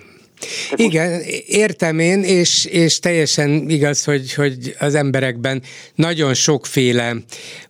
[0.76, 5.62] Igen, értem én, és, és teljesen igaz, hogy, hogy az emberekben
[5.96, 7.16] nagyon sokféle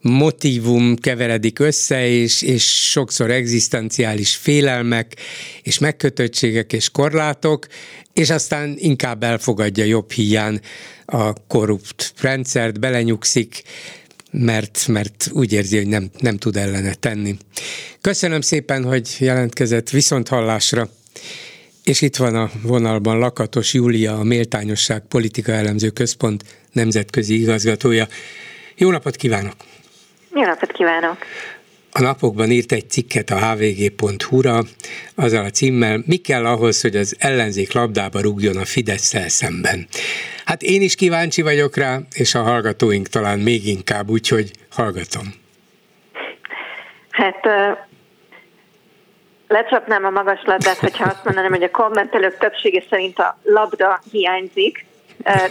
[0.02, 5.16] motivum keveredik össze, és, és sokszor egzisztenciális félelmek,
[5.62, 7.68] és megkötöttségek és korlátok,
[8.14, 10.60] és aztán inkább elfogadja jobb hiány
[11.06, 13.62] a korrupt rendszert, belenyugszik,
[14.32, 17.38] mert, mert úgy érzi, hogy nem, nem tud ellene tenni.
[18.02, 20.90] Köszönöm szépen, hogy jelentkezett viszont hallásra.
[21.86, 28.08] És itt van a vonalban Lakatos Júlia, a Méltányosság Politika Elemző Központ nemzetközi igazgatója.
[28.76, 29.54] Jó napot kívánok!
[30.34, 31.18] Jó napot kívánok!
[31.92, 34.64] A napokban írt egy cikket a hvg.hu-ra,
[35.16, 39.88] azzal a címmel, mi kell ahhoz, hogy az ellenzék labdába rúgjon a fidesz szemben.
[40.46, 45.34] Hát én is kíváncsi vagyok rá, és a hallgatóink talán még inkább, úgyhogy hallgatom.
[47.10, 47.48] Hát
[49.48, 54.86] lecsapnám a magas labdát, hogyha azt mondanám, hogy a kommentelők többsége szerint a labda hiányzik,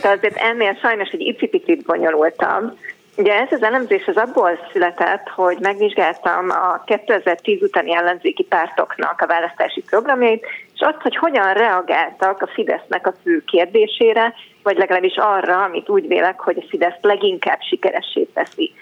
[0.02, 2.78] de azért ennél sajnos egy icipicit bonyolultabb.
[3.16, 9.26] Ugye ez az elemzés az abból született, hogy megvizsgáltam a 2010 utáni ellenzéki pártoknak a
[9.26, 15.62] választási programjait, és azt, hogy hogyan reagáltak a Fidesznek a fő kérdésére, vagy legalábbis arra,
[15.62, 18.72] amit úgy vélek, hogy a Fidesz leginkább sikeressé teszi.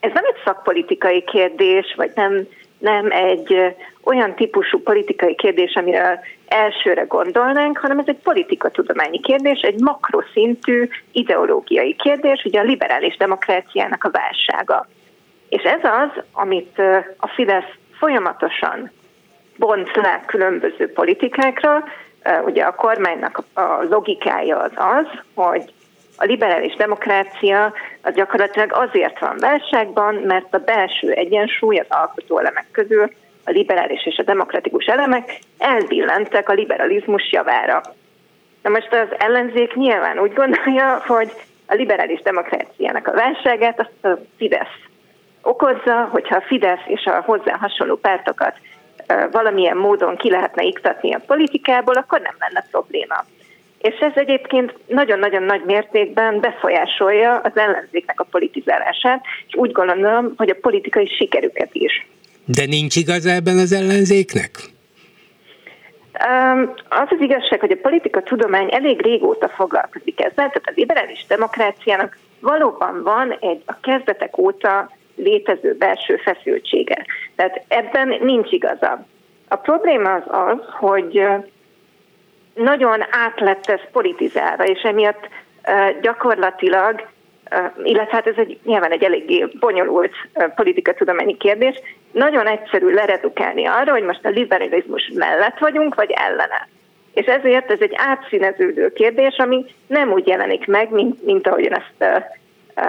[0.00, 2.46] Ez nem egy szakpolitikai kérdés, vagy nem,
[2.82, 3.74] nem egy
[4.04, 11.96] olyan típusú politikai kérdés, amire elsőre gondolnánk, hanem ez egy politikatudományi kérdés, egy makroszintű ideológiai
[11.96, 14.86] kérdés, ugye a liberális demokráciának a válsága.
[15.48, 16.78] És ez az, amit
[17.16, 18.90] a Fidesz folyamatosan
[19.56, 21.84] bont le különböző politikákra.
[22.44, 25.72] Ugye a kormánynak a logikája az az, hogy
[26.22, 32.66] a liberális demokrácia az gyakorlatilag azért van válságban, mert a belső egyensúly az alkotó elemek
[32.72, 33.10] közül
[33.44, 37.80] a liberális és a demokratikus elemek elbillentek a liberalizmus javára.
[38.62, 41.32] Na most az ellenzék nyilván úgy gondolja, hogy
[41.66, 44.78] a liberális demokráciának a válságát azt a Fidesz
[45.42, 48.56] okozza, hogyha a Fidesz és a hozzá hasonló pártokat
[49.30, 53.24] valamilyen módon ki lehetne iktatni a politikából, akkor nem lenne probléma.
[53.82, 60.50] És ez egyébként nagyon-nagyon nagy mértékben befolyásolja az ellenzéknek a politizálását, és úgy gondolom, hogy
[60.50, 62.06] a politikai sikerüket is.
[62.44, 64.50] De nincs igaz ebben az ellenzéknek?
[66.88, 72.18] Az az igazság, hogy a politika tudomány elég régóta foglalkozik ezzel, tehát a liberális demokráciának
[72.40, 77.06] valóban van egy a kezdetek óta létező belső feszültsége.
[77.36, 79.06] Tehát ebben nincs igaza.
[79.48, 81.22] A probléma az az, hogy
[82.54, 85.28] nagyon át lett ez politizálva, és emiatt
[86.00, 87.06] gyakorlatilag,
[87.82, 90.12] illetve hát ez egy, nyilván egy eléggé bonyolult
[90.54, 91.80] politikatudományi kérdés,
[92.12, 96.68] nagyon egyszerű leredukálni arra, hogy most a liberalizmus mellett vagyunk, vagy ellene.
[97.14, 102.24] És ezért ez egy átszíneződő kérdés, ami nem úgy jelenik meg, mint, mint ahogyan ezt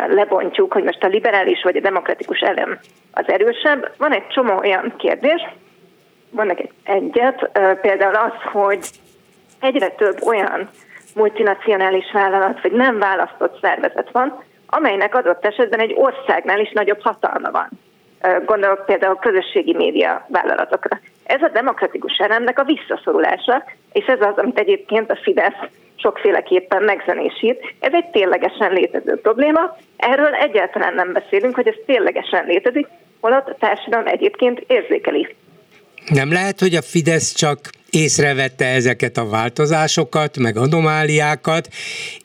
[0.08, 2.80] lebontjuk, hogy most a liberális vagy a demokratikus elem
[3.12, 3.92] az erősebb.
[3.98, 5.48] Van egy csomó olyan kérdés,
[6.30, 7.50] vannak egy egyet,
[7.82, 8.90] például az, hogy
[9.64, 10.70] egyre több olyan
[11.16, 17.52] multinacionális vállalat, vagy nem választott szervezet van, amelynek adott esetben egy országnál is nagyobb hatalma
[17.52, 17.70] van.
[18.46, 21.00] Gondolok például közösségi média vállalatokra.
[21.24, 25.60] Ez a demokratikus elemnek a visszaszorulása, és ez az, amit egyébként a Fidesz
[25.96, 27.74] sokféleképpen megzenésít.
[27.80, 29.78] Ez egy ténylegesen létező probléma.
[29.98, 32.88] Erről egyáltalán nem beszélünk, hogy ez ténylegesen létezik,
[33.20, 35.36] holott a társadalom egyébként érzékeli.
[36.14, 37.60] Nem lehet, hogy a Fidesz csak
[37.94, 41.70] észrevette ezeket a változásokat, meg anomáliákat,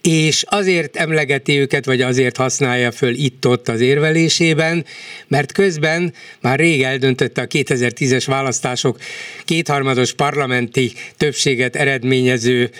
[0.02, 4.84] és azért emlegeti őket, vagy azért használja föl itt-ott az érvelésében,
[5.26, 8.98] mert közben már rég eldöntötte a 2010-es választások
[9.44, 12.70] kétharmados parlamenti többséget eredményező,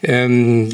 [0.00, 0.66] um,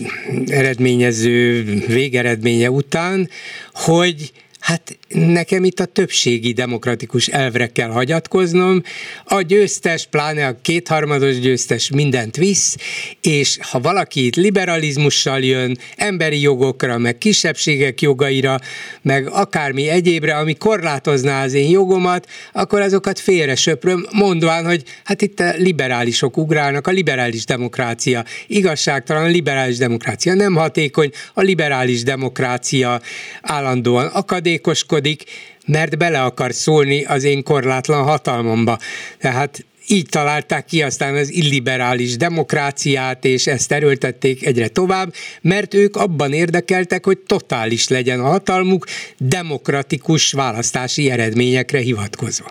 [0.46, 3.28] eredményező végeredménye után,
[3.72, 4.32] hogy
[4.64, 8.82] Hát nekem itt a többségi demokratikus elvre kell hagyatkoznom.
[9.24, 12.76] A győztes, pláne a kétharmados győztes mindent visz,
[13.20, 18.58] és ha valaki itt liberalizmussal jön, emberi jogokra, meg kisebbségek jogaira,
[19.02, 25.22] meg akármi egyébre, ami korlátozná az én jogomat, akkor azokat félre söpröm, mondván, hogy hát
[25.22, 32.02] itt a liberálisok ugrálnak, a liberális demokrácia igazságtalan, a liberális demokrácia nem hatékony, a liberális
[32.02, 33.00] demokrácia
[33.42, 35.22] állandóan akadék, szándékoskodik,
[35.66, 38.76] mert bele akar szólni az én korlátlan hatalmamba.
[39.18, 45.08] Tehát így találták ki aztán az illiberális demokráciát, és ezt erőltették egyre tovább,
[45.42, 48.84] mert ők abban érdekeltek, hogy totális legyen a hatalmuk,
[49.18, 52.46] demokratikus választási eredményekre hivatkozva.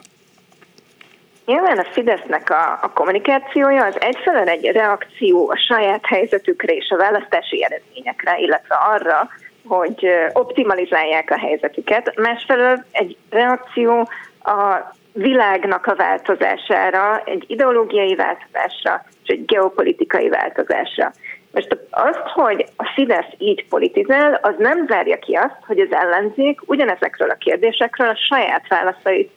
[1.46, 6.98] Nyilván a Fidesznek a, a kommunikációja az egyfelől egy reakció a saját helyzetükre és a
[6.98, 9.30] választási eredményekre, illetve arra,
[9.68, 14.10] hogy optimalizálják a helyzetüket, másfelől egy reakció
[14.44, 21.12] a világnak a változására, egy ideológiai változásra és egy geopolitikai változásra.
[21.52, 26.60] Most azt, hogy a Fidesz így politizál, az nem zárja ki azt, hogy az ellenzék
[26.66, 29.32] ugyanezekről a kérdésekről a saját válaszait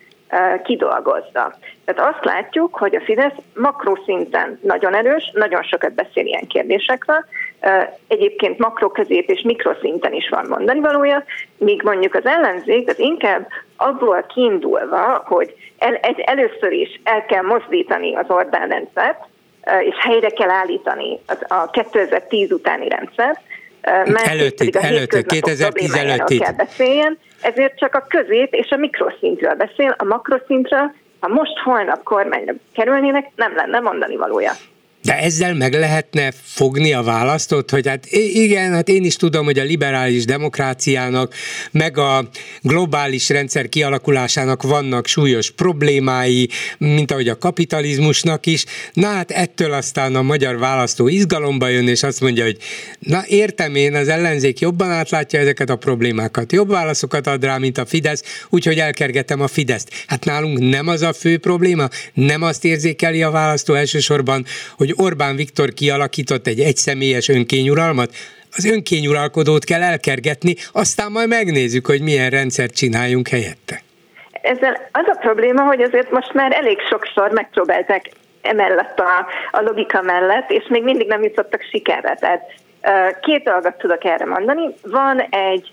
[0.64, 1.54] kidolgozza.
[1.84, 7.24] Tehát azt látjuk, hogy a Fidesz makroszinten nagyon erős, nagyon sokat beszél ilyen kérdésekről,
[8.08, 11.24] egyébként makro, közép és mikroszinten is van mondani valója,
[11.58, 17.42] míg mondjuk az ellenzék az inkább abból kiindulva, hogy el, egy, először is el kell
[17.42, 19.24] mozdítani az Orbán rendszert,
[19.80, 21.18] és helyre kell állítani
[21.48, 23.40] a 2010 utáni rendszert,
[23.86, 26.38] mert előtti, előtti, 2010 előtti.
[26.38, 32.02] kell beszéljen, ezért csak a közép és a mikroszintről beszél, a makroszintről, ha most holnap
[32.02, 34.52] kormányra kerülnének, nem lenne mondani valója.
[35.06, 39.58] De ezzel meg lehetne fogni a választót, hogy hát igen, hát én is tudom, hogy
[39.58, 41.34] a liberális demokráciának,
[41.70, 42.28] meg a
[42.60, 46.48] globális rendszer kialakulásának vannak súlyos problémái,
[46.78, 48.64] mint ahogy a kapitalizmusnak is.
[48.92, 52.56] Na hát ettől aztán a magyar választó izgalomba jön, és azt mondja, hogy
[52.98, 57.78] na értem én, az ellenzék jobban átlátja ezeket a problémákat, jobb válaszokat ad rá, mint
[57.78, 59.90] a Fidesz, úgyhogy elkergetem a Fideszt.
[60.06, 64.44] Hát nálunk nem az a fő probléma, nem azt érzékeli a választó elsősorban,
[64.76, 68.10] hogy Orbán Viktor kialakított egy egyszemélyes önkényuralmat,
[68.56, 73.82] az önkényuralkodót kell elkergetni, aztán majd megnézzük, hogy milyen rendszert csináljunk helyette.
[74.42, 78.10] Ezzel az a probléma, hogy azért most már elég sokszor megpróbálták
[78.42, 82.16] emellett a, a logika mellett, és még mindig nem jutottak sikerre.
[82.20, 82.42] Tehát
[83.20, 84.74] két dolgot tudok erre mondani.
[84.82, 85.72] Van egy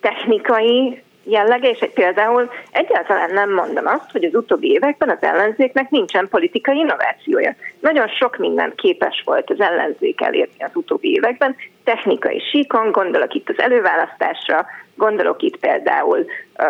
[0.00, 6.28] technikai jellege, és például egyáltalán nem mondom azt, hogy az utóbbi években az ellenzéknek nincsen
[6.28, 7.54] politikai innovációja.
[7.80, 13.48] Nagyon sok minden képes volt az ellenzék elérni az utóbbi években, technikai síkon, gondolok itt
[13.48, 16.26] az előválasztásra, gondolok itt például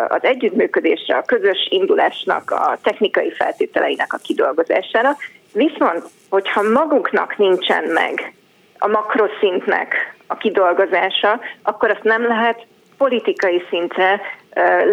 [0.07, 5.09] az együttműködésre, a közös indulásnak, a technikai feltételeinek a kidolgozására.
[5.53, 8.33] Viszont, hogyha maguknak nincsen meg
[8.77, 12.65] a makroszintnek a kidolgozása, akkor azt nem lehet
[12.97, 14.21] politikai szintre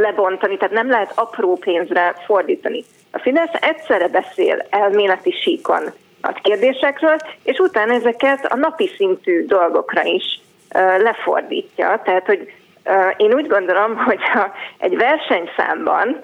[0.00, 2.84] lebontani, tehát nem lehet apró pénzre fordítani.
[3.10, 5.82] A Fidesz egyszerre beszél elméleti síkon
[6.20, 10.40] a kérdésekről, és utána ezeket a napi szintű dolgokra is
[10.98, 12.00] lefordítja.
[12.04, 12.52] Tehát, hogy
[13.16, 16.20] én úgy gondolom, hogy ha egy versenyszámban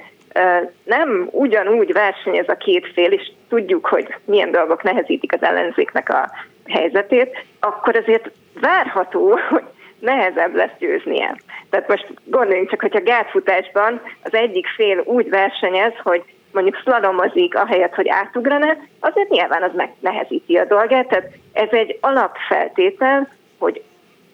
[0.85, 6.30] nem ugyanúgy versenyez a két fél, és tudjuk, hogy milyen dolgok nehezítik az ellenzéknek a
[6.66, 8.30] helyzetét, akkor azért
[8.61, 9.62] várható, hogy
[10.03, 11.36] nehezebb lesz győznie.
[11.70, 16.22] Tehát most gondoljunk csak, hogyha gátfutásban az egyik fél úgy versenyez, hogy
[16.53, 21.09] mondjuk szlalomozik ahelyett, hogy átugrana, azért nyilván az megnehezíti a dolgát.
[21.09, 23.28] Tehát ez egy alapfeltétel,
[23.59, 23.82] hogy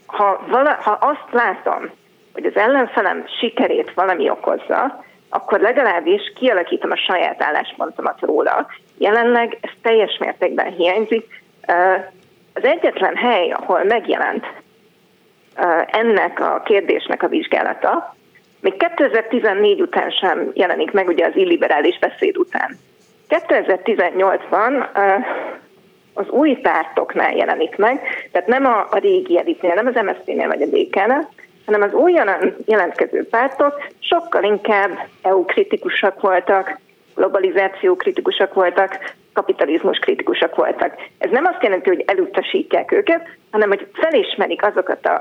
[0.07, 1.91] ha, vala, ha azt látom,
[2.33, 8.67] hogy az ellenfelem sikerét valami okozza, akkor legalábbis kialakítom a saját álláspontomat róla.
[8.99, 11.43] Jelenleg ez teljes mértékben hiányzik.
[12.55, 14.47] Az egyetlen hely, ahol megjelent
[15.87, 18.17] ennek a kérdésnek a vizsgálata,
[18.61, 22.77] még 2014 után sem jelenik meg, ugye az illiberális beszéd után.
[23.29, 24.87] 2018-ban
[26.15, 28.01] az új pártoknál jelenik meg,
[28.33, 31.29] tehát nem a, a régi elitnél, nem az MSZP-nél vagy a DK-nél,
[31.65, 34.91] hanem az újonnan jelentkező pártok sokkal inkább
[35.23, 36.79] EU-kritikusak voltak,
[37.15, 40.95] globalizáció kritikusak voltak, kapitalizmus kritikusak voltak.
[41.19, 45.21] Ez nem azt jelenti, hogy elutasítják őket, hanem hogy felismerik azokat a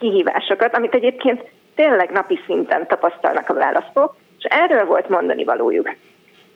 [0.00, 1.44] kihívásokat, amit egyébként
[1.74, 5.94] tényleg napi szinten tapasztalnak a választók, és erről volt mondani valójuk.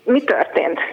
[0.04, 0.78] Mi történt?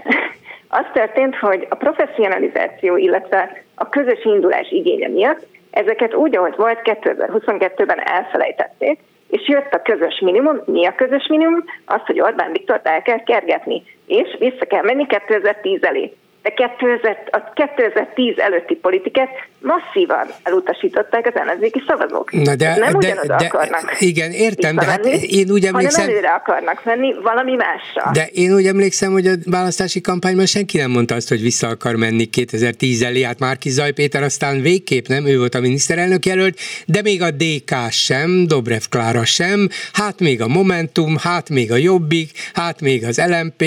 [0.74, 6.80] Az történt, hogy a professzionalizáció, illetve a közös indulás igénye miatt ezeket úgy, ahogy volt
[6.84, 10.62] 2022-ben elfelejtették, és jött a közös minimum.
[10.66, 11.64] Mi a közös minimum?
[11.86, 17.18] Az, hogy Orbán Viktort el kell kergetni, és vissza kell menni 2010 elé de 2000,
[17.32, 19.30] a 2010 előtti politikát
[19.60, 22.32] masszívan elutasították az ellenzéki szavazók.
[22.32, 23.96] Na de, nem de, de, akarnak.
[24.00, 26.02] Igen, értem, de hát én úgy emlékszem...
[26.02, 28.12] Hanem előre akarnak menni valami másra.
[28.14, 31.96] De én úgy emlékszem, hogy a választási kampányban senki nem mondta azt, hogy vissza akar
[31.96, 36.60] menni 2010 elé, hát Márki Zaj Péter aztán végképp nem, ő volt a miniszterelnök jelölt,
[36.86, 41.76] de még a DK sem, Dobrev Klára sem, hát még a Momentum, hát még a
[41.76, 43.64] Jobbik, hát még az LMP,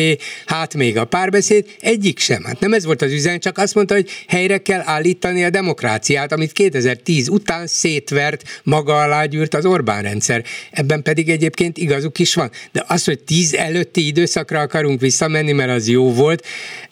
[0.46, 2.42] hát még a párbeszéd, egyik sem.
[2.44, 6.32] Hát nem ez volt az üzen, csak azt mondta, hogy helyre kell állítani a demokráciát,
[6.32, 10.42] amit 2010 után szétvert, maga alá gyűrt az Orbán rendszer.
[10.72, 12.50] Ebben pedig egyébként igazuk is van.
[12.72, 16.42] De az, hogy 10 előtti időszakra akarunk visszamenni, mert az jó volt,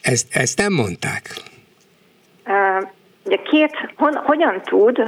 [0.01, 1.35] ezt, ezt nem mondták.
[2.45, 5.07] Uh, két, hon, hogyan tud uh,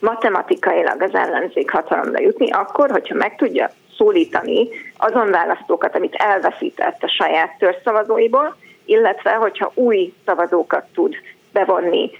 [0.00, 7.08] matematikailag az ellenzék hatalomra jutni, akkor, hogyha meg tudja szólítani azon választókat, amit elveszített a
[7.08, 11.16] saját törzszavazóiból, illetve hogyha új szavazókat tud
[11.52, 12.10] bevonni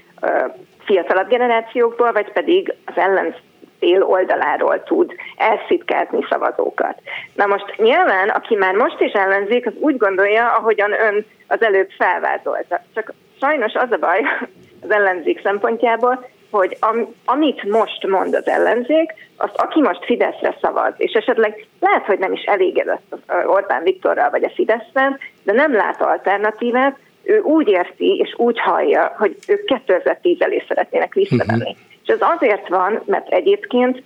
[0.84, 6.98] fiatalabb generációkból, vagy pedig az ellenfél oldaláról tud elszitkázni szavazókat.
[7.34, 11.90] Na most nyilván, aki már most is ellenzék, az úgy gondolja, ahogyan ön az előbb
[11.98, 12.80] felvázolta.
[12.94, 14.20] Csak sajnos az a baj
[14.84, 20.92] az ellenzék szempontjából, hogy am, amit most mond az ellenzék, azt aki most Fideszre szavaz,
[20.96, 23.14] és esetleg lehet, hogy nem is elégedett
[23.46, 29.14] Orbán Viktorral vagy a Fideszben, de nem lát alternatívát, ő úgy érti és úgy hallja,
[29.18, 31.70] hogy ők 2010 elé szeretnének visszamenni.
[31.70, 31.76] Uh-huh.
[32.02, 34.02] És ez azért van, mert egyébként,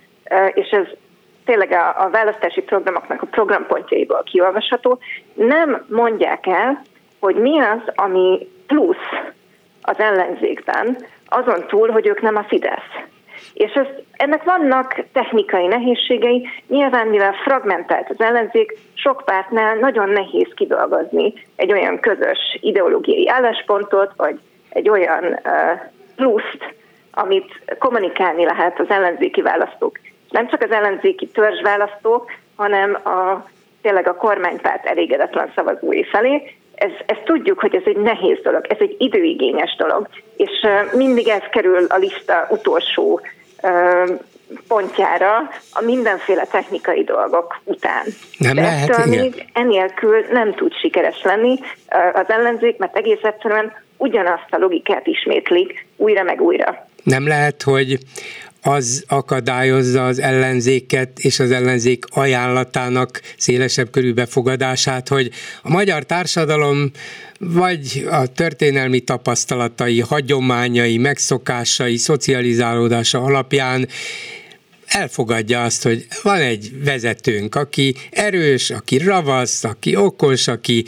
[0.53, 0.85] és ez
[1.45, 4.99] tényleg a, a választási programoknak a programpontjaiból kiolvasható,
[5.33, 6.81] nem mondják el,
[7.19, 9.35] hogy mi az, ami plusz
[9.87, 12.93] az ellenzékben, azon túl, hogy ők nem a Fidesz.
[13.53, 20.47] És ez, ennek vannak technikai nehézségei, nyilván mivel fragmentált az ellenzék, sok pártnál nagyon nehéz
[20.55, 25.81] kidolgozni egy olyan közös ideológiai álláspontot, vagy egy olyan uh,
[26.15, 26.75] pluszt,
[27.11, 29.99] amit kommunikálni lehet az ellenzéki választók.
[30.29, 33.45] Nem csak az ellenzéki törzsválasztók, hanem a,
[33.81, 38.77] tényleg a kormánypárt elégedetlen szavazói felé, ez, ezt tudjuk, hogy ez egy nehéz dolog, ez
[38.79, 40.51] egy időigényes dolog, és
[40.93, 43.21] mindig ez kerül a lista utolsó
[44.67, 48.03] pontjára a mindenféle technikai dolgok után.
[48.37, 49.19] Nem De lehet, ettől igen.
[49.19, 51.59] még enélkül nem tud sikeres lenni
[52.13, 56.87] az ellenzék, mert egész egyszerűen ugyanazt a logikát ismétlik újra meg újra.
[57.03, 57.97] Nem lehet, hogy
[58.67, 66.91] az akadályozza az ellenzéket és az ellenzék ajánlatának szélesebb körű befogadását, hogy a magyar társadalom
[67.39, 73.87] vagy a történelmi tapasztalatai, hagyományai, megszokásai, szocializálódása alapján
[74.87, 80.85] elfogadja azt, hogy van egy vezetőnk, aki erős, aki ravasz, aki okos, aki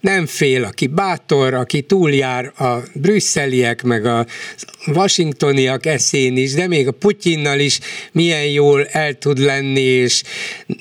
[0.00, 4.26] nem fél, aki bátor, aki túljár a brüsszeliek, meg a
[4.86, 7.78] washingtoniak eszén is, de még a Putyinnal is
[8.12, 10.22] milyen jól el tud lenni, és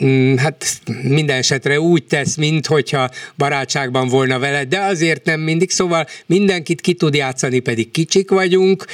[0.04, 0.66] mm, hát
[1.02, 6.94] minden esetre úgy tesz, minthogyha barátságban volna vele, de azért nem mindig, szóval mindenkit ki
[6.94, 8.86] tud játszani, pedig kicsik vagyunk,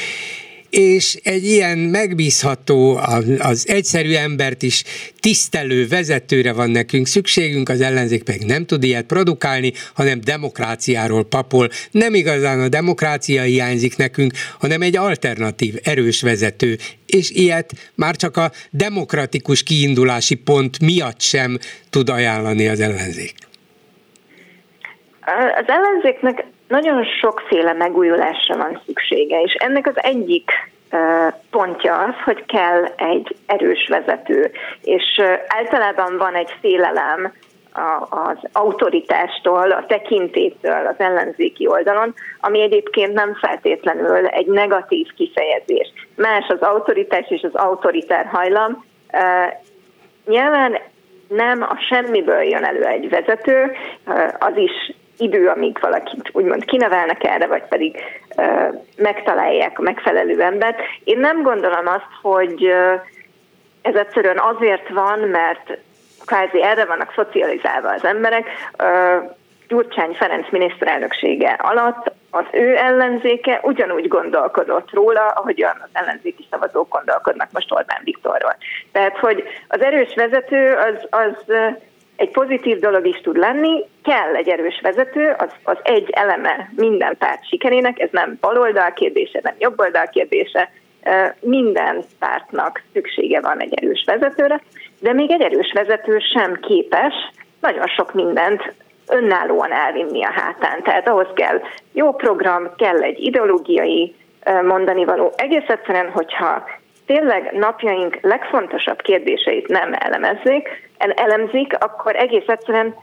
[0.76, 3.00] és egy ilyen megbízható,
[3.40, 4.84] az egyszerű embert is
[5.20, 11.70] tisztelő vezetőre van nekünk szükségünk, az ellenzék pedig nem tud ilyet produkálni, hanem demokráciáról papol.
[11.92, 18.38] Nem igazán a demokrácia hiányzik nekünk, hanem egy alternatív, erős vezető, és ilyet már csak
[18.38, 21.58] a demokratikus kiindulási pont miatt sem
[21.90, 23.34] tud ajánlani az ellenzék.
[25.58, 30.52] Az ellenzéknek nagyon sokféle megújulásra van szüksége, és ennek az egyik
[31.52, 34.52] pontja az, hogy kell egy erős vezető,
[34.82, 37.34] és általában van egy félelem
[38.10, 45.94] az autoritástól, a tekintétől az ellenzéki oldalon, ami egyébként nem feltétlenül egy negatív kifejezés.
[46.16, 48.86] Más az autoritás és az autoritár hajlam.
[50.26, 50.78] Nyilván
[51.28, 53.72] nem a semmiből jön elő egy vezető,
[54.40, 57.96] az is idő, amíg valakit úgymond kinevelnek erre, vagy pedig
[58.38, 60.80] uh, megtalálják a megfelelő embert.
[61.04, 63.02] Én nem gondolom azt, hogy uh,
[63.82, 65.78] ez egyszerűen azért van, mert
[66.26, 68.48] kvázi erre vannak szocializálva az emberek.
[68.84, 69.34] Uh,
[69.68, 77.52] Gyurcsány Ferenc miniszterelnöksége alatt az ő ellenzéke ugyanúgy gondolkodott róla, ahogyan az ellenzéki szavazók gondolkodnak
[77.52, 78.56] most Orbán Viktorról.
[78.92, 81.54] Tehát, hogy az erős vezető az, az
[82.16, 87.18] egy pozitív dolog is tud lenni, kell egy erős vezető, az, az egy eleme minden
[87.18, 90.72] párt sikerének, ez nem baloldal kérdése, nem jobboldal kérdése,
[91.40, 94.62] minden pártnak szüksége van egy erős vezetőre,
[95.00, 97.14] de még egy erős vezető sem képes
[97.62, 98.74] nagyon sok mindent
[99.08, 100.84] önállóan elvinni a hátán.
[100.84, 101.62] Tehát ahhoz kell
[101.92, 104.16] jó program, kell egy ideológiai
[104.64, 105.34] mondani való.
[105.36, 106.64] Egész egyszerűen, hogyha
[107.06, 112.96] tényleg napjaink legfontosabb kérdéseit nem elemezzék, elemzik, akkor egész egyszerűen,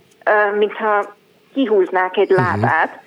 [0.58, 1.14] mintha
[1.54, 2.40] kihúznák egy mhm.
[2.40, 3.00] lábát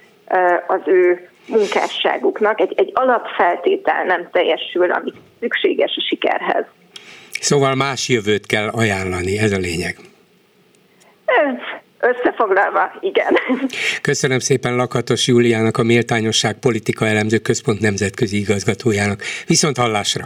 [0.68, 6.66] az ő munkásságuknak, egy, egy alapfeltétel nem teljesül, ami szükséges a sikerhez.
[7.40, 9.96] Szóval más jövőt kell ajánlani, ez a lényeg.
[12.00, 13.38] Összefoglalva, igen.
[14.02, 19.22] Köszönöm szépen Lakatos Júliának, a Méltányosság Politika Elemző Központ nemzetközi igazgatójának.
[19.48, 20.26] Viszont hallásra!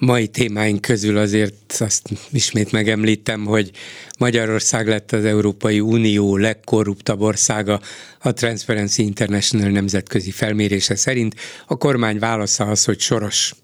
[0.00, 3.70] Mai témáink közül azért azt ismét megemlítem, hogy
[4.18, 7.80] Magyarország lett az Európai Unió legkorruptabb országa
[8.18, 11.34] a Transparency International nemzetközi felmérése szerint.
[11.66, 13.54] A kormány válasza az, hogy soros,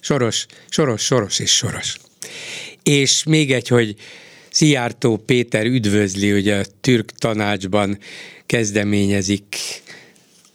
[0.00, 1.96] soros, soros, soros és soros.
[2.82, 3.94] És még egy, hogy
[4.50, 7.98] Szijjártó Péter üdvözli, hogy a türk tanácsban
[8.46, 9.56] kezdeményezik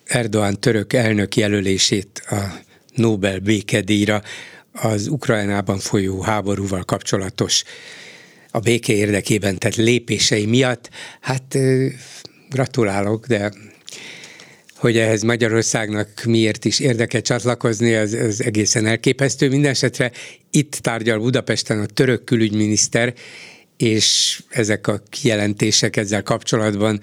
[0.05, 2.59] Erdoğan török elnök jelölését a
[2.95, 4.21] Nobel békedíjra
[4.81, 7.63] az Ukrajnában folyó háborúval kapcsolatos
[8.51, 10.89] a béke érdekében tett lépései miatt,
[11.21, 11.57] hát
[12.49, 13.51] gratulálok, de
[14.75, 19.49] hogy ehhez Magyarországnak miért is érdeke csatlakozni, az, az egészen elképesztő.
[19.49, 20.11] Mindenesetre
[20.51, 23.13] itt tárgyal Budapesten a török külügyminiszter,
[23.77, 27.01] és ezek a kijelentések ezzel kapcsolatban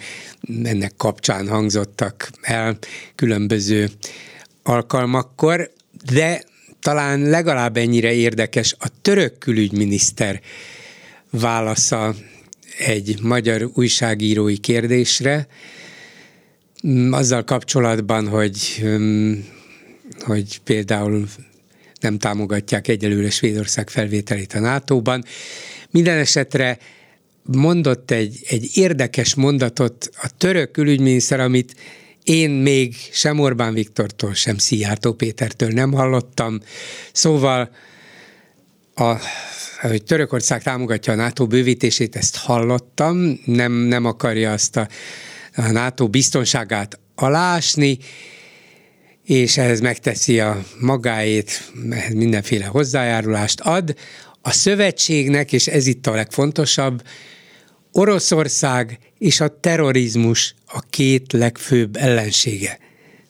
[0.62, 2.78] ennek kapcsán hangzottak el
[3.14, 3.88] különböző
[4.62, 5.70] alkalmakkor,
[6.12, 6.42] de
[6.84, 10.40] talán legalább ennyire érdekes a török külügyminiszter
[11.30, 12.14] válasza
[12.78, 15.46] egy magyar újságírói kérdésre,
[17.10, 18.84] azzal kapcsolatban, hogy,
[20.20, 21.28] hogy például
[22.00, 25.24] nem támogatják egyelőre Svédország felvételét a NATO-ban.
[25.90, 26.78] Minden esetre
[27.42, 31.74] mondott egy, egy érdekes mondatot a török külügyminiszter, amit
[32.24, 36.60] én még sem Orbán Viktortól, sem Szijjártó Pétertől nem hallottam.
[37.12, 37.70] Szóval
[38.94, 39.16] a,
[39.80, 44.88] hogy Törökország támogatja a NATO bővítését, ezt hallottam, nem, nem akarja azt a,
[45.54, 47.98] a NATO biztonságát alásni,
[49.24, 51.72] és ehhez megteszi a magáét,
[52.12, 53.94] mindenféle hozzájárulást ad.
[54.42, 57.02] A szövetségnek, és ez itt a legfontosabb,
[57.96, 62.78] Oroszország és a terrorizmus a két legfőbb ellensége.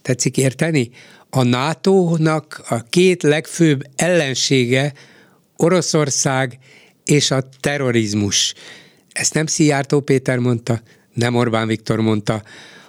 [0.03, 0.91] Tetszik érteni?
[1.31, 4.93] A NATO-nak a két legfőbb ellensége
[5.57, 6.59] Oroszország
[7.05, 8.55] és a terrorizmus.
[9.13, 10.83] Ezt nem Szijjártó Péter mondta,
[11.15, 12.43] nem Orbán Viktor mondta,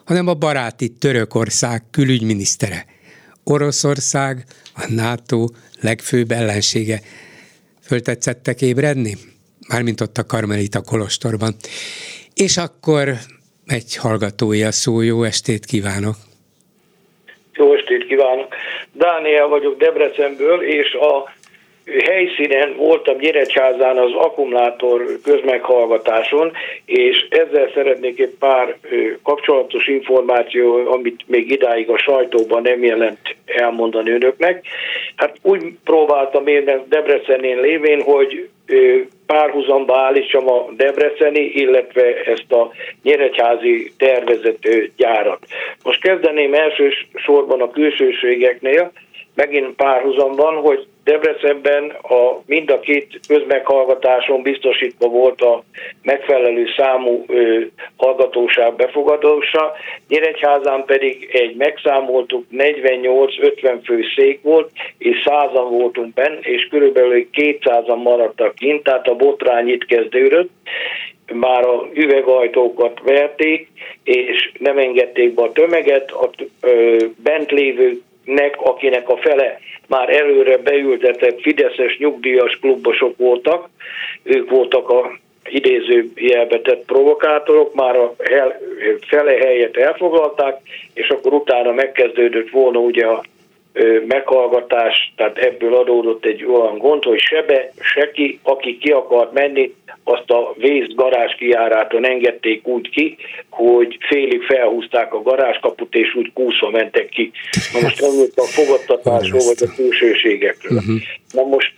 [0.03, 2.85] hanem a baráti Törökország külügyminisztere.
[3.43, 5.47] Oroszország a NATO
[5.79, 7.01] legfőbb ellensége.
[7.81, 9.33] Föltetszettek ébredni?
[9.67, 11.53] Mármint ott a Karmelita Kolostorban.
[12.33, 13.07] És akkor
[13.67, 16.15] egy hallgatói a szó, jó estét kívánok!
[17.53, 18.55] Jó estét kívánok!
[18.93, 21.33] Dániel vagyok Debrecenből, és a
[22.05, 26.51] helyszínen voltam Nyíregyházán az akkumulátor közmeghallgatáson,
[26.85, 28.77] és ezzel szeretnék egy pár
[29.23, 34.65] kapcsolatos információ, amit még idáig a sajtóban nem jelent elmondani önöknek.
[35.15, 38.49] Hát úgy próbáltam én Debrecenén lévén, hogy
[39.25, 42.71] párhuzamba állítsam a Debreceni, illetve ezt a
[43.03, 44.67] nyíregyházi tervezett
[44.97, 45.45] gyárat.
[45.83, 48.91] Most kezdeném elsősorban a külsőségeknél,
[49.35, 55.63] megint párhuzamban, hogy Debrecenben a, mind a két közmeghallgatáson biztosítva volt a
[56.01, 57.59] megfelelő számú ö,
[57.97, 59.73] hallgatóság befogadósa,
[60.07, 68.03] Nyíregyházán pedig egy megszámoltuk 48-50 fő szék volt, és százan voltunk benn, és körülbelül 200-an
[68.03, 70.49] maradtak kint, tehát a botrány itt kezdődött,
[71.33, 73.67] már a üvegajtókat verték,
[74.03, 76.29] és nem engedték be a tömeget, a
[77.23, 77.51] bent
[78.25, 83.69] lévőnek, akinek a fele már előre beültetett fideszes nyugdíjas klubosok voltak,
[84.23, 85.17] ők voltak a
[85.49, 86.11] idéző
[86.49, 88.59] tett provokátorok, már a hel,
[89.07, 90.57] fele helyet elfoglalták,
[90.93, 93.23] és akkor utána megkezdődött volna ugye a
[94.07, 99.73] meghallgatás, tehát ebből adódott egy olyan gond, hogy sebe, se ki, aki ki akart menni,
[100.03, 103.17] azt a vész garázs kijáráton engedték úgy ki,
[103.49, 107.31] hogy félig felhúzták a garázskaput, és úgy kúszva mentek ki.
[107.73, 108.01] Na most
[108.35, 110.77] a fogadtatásról, vagy a külsőségekről.
[110.77, 110.95] Uh-huh.
[111.33, 111.73] Na most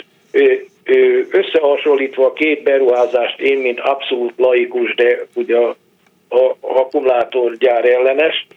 [1.32, 5.76] összehasonlítva a két beruházást, én, mint abszolút laikus, de ugye a,
[6.30, 8.48] a akkumulátorgyár ellenes,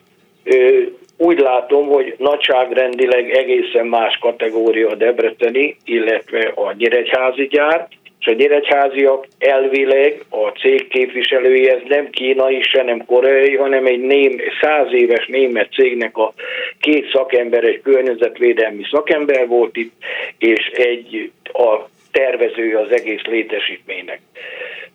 [1.21, 7.89] úgy látom, hogy nagyságrendileg egészen más kategória a Debreceni, illetve a Nyíregyházi gyár,
[8.21, 14.01] és a nyíregyháziak elvileg a cég képviselői, ez nem kínai, se nem koreai, hanem egy
[14.01, 16.33] ném, száz éves német cégnek a
[16.81, 19.93] két szakember, egy környezetvédelmi szakember volt itt,
[20.39, 24.21] és egy a tervezője az egész létesítménynek.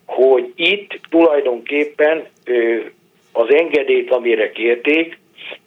[0.05, 2.25] Hogy itt tulajdonképpen
[3.31, 5.17] az engedélyt, amire kérték,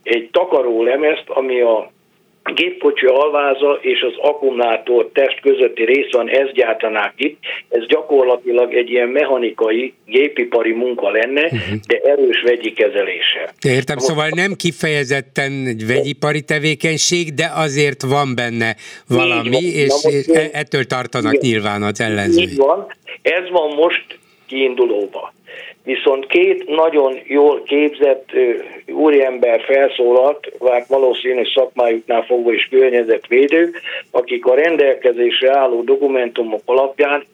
[0.03, 1.91] egy takaró lemezt, ami a
[2.55, 7.39] gépkocsi alváza és az akkumulátor test közötti rész van, ezt gyártanák itt.
[7.68, 11.79] Ez gyakorlatilag egy ilyen mechanikai, gépipari munka lenne, uh-huh.
[11.87, 13.53] de erős vegyi kezelése.
[13.62, 18.76] Értem, Most szóval nem kifejezetten egy vegyipari tevékenység, de azért van benne
[19.09, 19.62] valami, van.
[19.62, 22.43] és, most, e- ettől tartanak igen, nyilván az ellenzői.
[22.43, 22.87] Így van.
[23.22, 25.33] Ez van most kiindulóba.
[25.89, 28.30] Viszont két nagyon jól képzett
[28.86, 33.80] úriember felszólalt, vált valószínű szakmájuknál fogva is környezetvédők,
[34.11, 37.24] akik a rendelkezésre álló dokumentumok alapján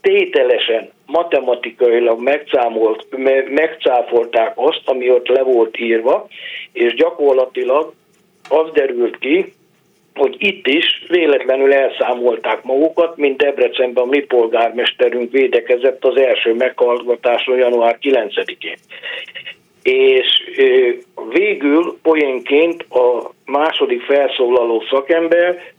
[0.00, 3.06] tételesen, matematikailag megszámolt,
[3.50, 6.26] megcáfolták azt, ami ott le volt írva,
[6.72, 7.92] és gyakorlatilag
[8.48, 9.52] az derült ki,
[10.14, 17.58] hogy itt is véletlenül elszámolták magukat, mint Debrecenben a mi polgármesterünk védekezett az első meghallgatáson
[17.58, 18.76] január 9-én.
[19.82, 20.26] és
[21.32, 25.72] végül poénként a második felszólaló szakember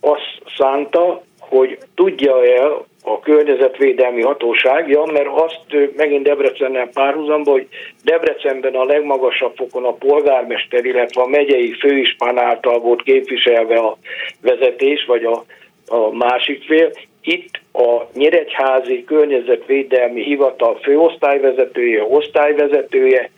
[0.00, 7.66] azt szánta, hogy tudja el a környezetvédelmi hatóság, ja, mert azt megint Debrecennel párhuzamba, hogy
[8.04, 13.98] Debrecenben a legmagasabb fokon a polgármester, illetve a megyei főispán által volt képviselve a
[14.40, 15.44] vezetés, vagy a,
[15.86, 16.90] a másik fél.
[17.22, 23.30] Itt a Nyíregyházi Környezetvédelmi Hivatal főosztályvezetője, osztályvezetője,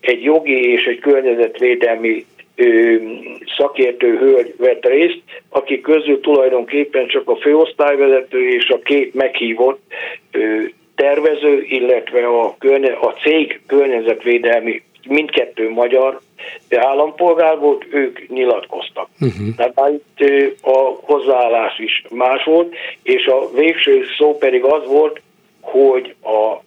[0.00, 2.24] egy jogi és egy környezetvédelmi
[3.56, 9.80] szakértő hölgy vett részt, aki közül tulajdonképpen csak a főosztályvezető és a két meghívott
[10.94, 16.20] tervező, illetve a, környe, a cég környezetvédelmi mindkettő magyar
[16.70, 19.08] állampolgár volt, ők nyilatkoztak.
[19.20, 19.54] Uh-huh.
[19.56, 20.28] Tehát itt
[20.62, 25.20] a hozzáállás is más volt, és a végső szó pedig az volt,
[25.60, 26.64] hogy a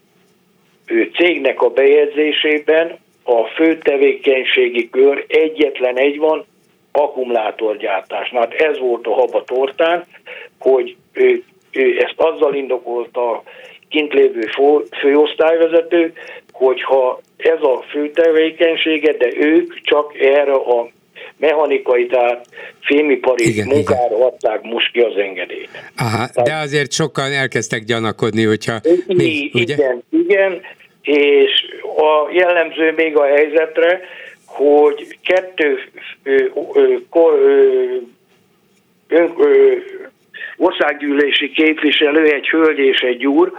[1.14, 2.98] cégnek a bejegyzésében
[3.30, 6.46] a fő tevékenységi kör egyetlen egy van,
[6.92, 8.30] akkumulátorgyártás.
[8.30, 10.06] Na, hát ez volt a haba tortán,
[10.60, 13.44] hogy ő, ő ezt azzal indokolta a
[13.90, 14.50] kint lévő
[15.02, 16.14] főosztályvezető,
[16.52, 20.90] hogyha ez a fő tevékenysége, de ők csak erre a
[21.38, 22.48] mechanikai, tehát
[22.80, 24.22] fémipari igen, munkára igen.
[24.22, 25.70] adták most ki az engedélyt.
[25.98, 28.80] Aha, tehát, de azért sokan elkezdtek gyanakodni, hogyha...
[29.08, 29.74] Mi, ugye?
[29.74, 30.62] Igen, igen,
[31.10, 31.66] és
[31.98, 34.02] a jellemző még a helyzetre,
[34.46, 35.80] hogy kettő
[36.24, 37.96] ö, ö, ö,
[39.08, 39.76] ö, ö,
[40.58, 43.52] országgyűlési képviselő, egy hölgy és egy úr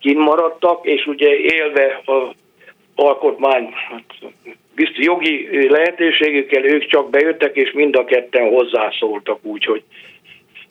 [0.00, 2.34] kint maradtak, és ugye élve a
[2.94, 3.74] alkotmány
[4.74, 9.82] biztos jogi lehetőségükkel ők csak bejöttek, és mind a ketten hozzászóltak úgy, hogy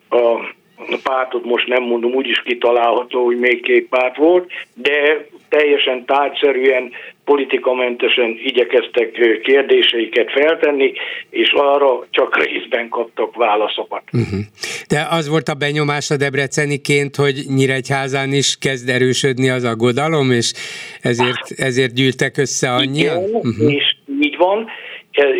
[0.09, 6.91] a pártot most nem mondom, úgyis kitalálható, hogy még két párt volt, de teljesen tárgyszerűen,
[7.26, 9.12] politikamentesen igyekeztek
[9.43, 10.93] kérdéseiket feltenni,
[11.30, 14.04] és arra csak részben kaptak válaszokat.
[14.14, 14.39] Uh-huh.
[14.88, 20.54] De az volt a benyomás a debreceniként, hogy Nyíregyházán is kezd erősödni az aggodalom, és
[21.02, 23.18] ezért, ezért gyűltek össze annyian?
[23.18, 23.74] Igen, uh-huh.
[23.74, 24.70] és így van,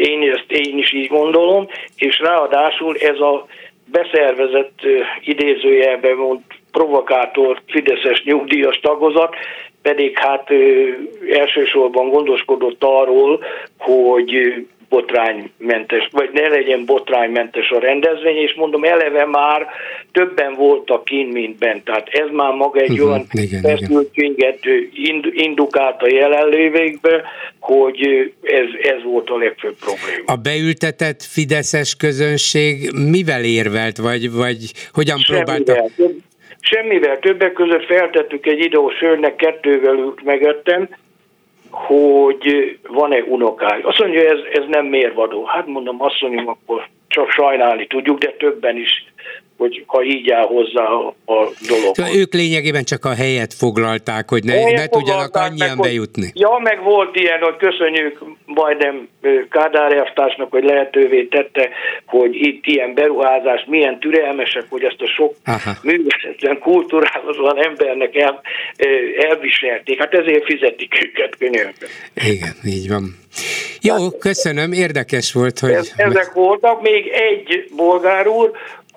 [0.02, 3.48] én ezt én is így gondolom, és ráadásul ez a
[3.92, 4.80] beszervezett
[5.22, 6.40] idézőjelben mond
[6.72, 9.36] provokátor Fideszes nyugdíjas tagozat,
[9.82, 10.50] pedig hát
[11.32, 13.44] elsősorban gondoskodott arról,
[13.78, 14.32] hogy
[14.92, 19.68] botránymentes, vagy ne legyen botránymentes a rendezvény, és mondom, eleve már
[20.12, 21.84] többen voltak kint, mint bent.
[21.84, 23.28] Tehát ez már maga egy uh-huh, olyan
[23.62, 24.60] feszültséget
[25.32, 27.24] indukált a jelenlévőkbe,
[27.60, 30.24] hogy ez, ez volt a legfőbb probléma.
[30.26, 34.58] A beültetett fideszes közönség mivel érvelt, vagy, vagy
[34.94, 35.56] hogyan Semmivel.
[35.56, 35.90] próbálta?
[36.62, 37.20] Semmivel.
[37.20, 40.90] Többek között feltettük egy idős hölgynek, kettővel ült megettem,
[41.72, 43.88] hogy van-e unokája.
[43.88, 45.46] Azt mondja, ez, ez nem mérvadó.
[45.46, 49.06] Hát mondom, azt mondjam, akkor csak sajnálni tudjuk, de többen is
[49.62, 51.96] hogy ha így áll hozzá a dolog.
[51.96, 56.32] Szóval ők lényegében csak a helyet foglalták, hogy ne, ne tudjanak annyian meg, bejutni.
[56.34, 59.08] Ja, meg volt ilyen, hogy köszönjük majdnem
[59.50, 61.70] Kádár elvtársnak, hogy lehetővé tette,
[62.06, 65.36] hogy itt ilyen beruházás, milyen türelmesek, hogy ezt a sok
[65.82, 68.42] művészetlen, kulturálatlan embernek el,
[69.30, 70.00] elviselték.
[70.00, 71.90] Hát ezért fizetik őket könyörben.
[72.16, 73.20] Igen, így van.
[73.82, 75.72] Jó, köszönöm, érdekes volt, hogy...
[75.72, 78.52] Ez, ezek voltak, még egy bolgár úr,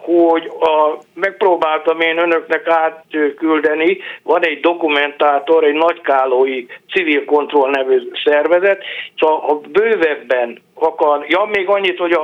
[0.05, 8.85] hogy a, megpróbáltam én önöknek átküldeni, van egy dokumentátor, egy nagykálói civil kontroll nevű szervezet,
[9.17, 12.23] szóval ha bővebben akar, ja még annyit, hogy a,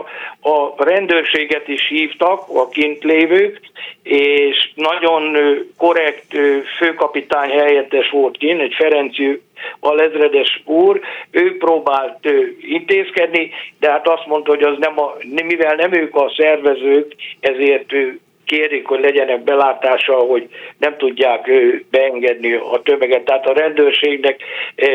[0.50, 3.60] a rendőrséget is hívtak, a kint lévők,
[4.02, 5.36] és nagyon
[5.76, 6.36] korrekt
[6.78, 9.42] főkapitány helyettes volt kint, egy Ferenci
[9.80, 11.00] a lezredes úr,
[11.30, 12.30] ő próbált
[12.60, 17.92] intézkedni, de hát azt mondta, hogy az nem a, mivel nem ők a szervezők, ezért
[18.50, 20.48] kérik, hogy legyenek belátása, hogy
[20.78, 21.50] nem tudják
[21.90, 23.24] beengedni a tömeget.
[23.24, 24.40] Tehát a rendőrségnek
[24.76, 24.86] e,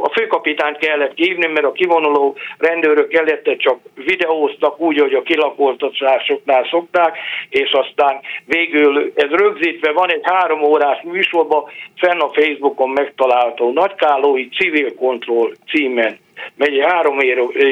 [0.00, 6.66] a főkapitányt kellett hívni, mert a kivonuló rendőrök előtte csak videóztak úgy, hogy a kilakoltatásoknál
[6.70, 11.64] szokták, és aztán végül ez rögzítve van egy három órás műsorban,
[11.96, 16.23] fenn a Facebookon megtalálható Nagykálói Civil Control címen
[16.56, 17.16] megy három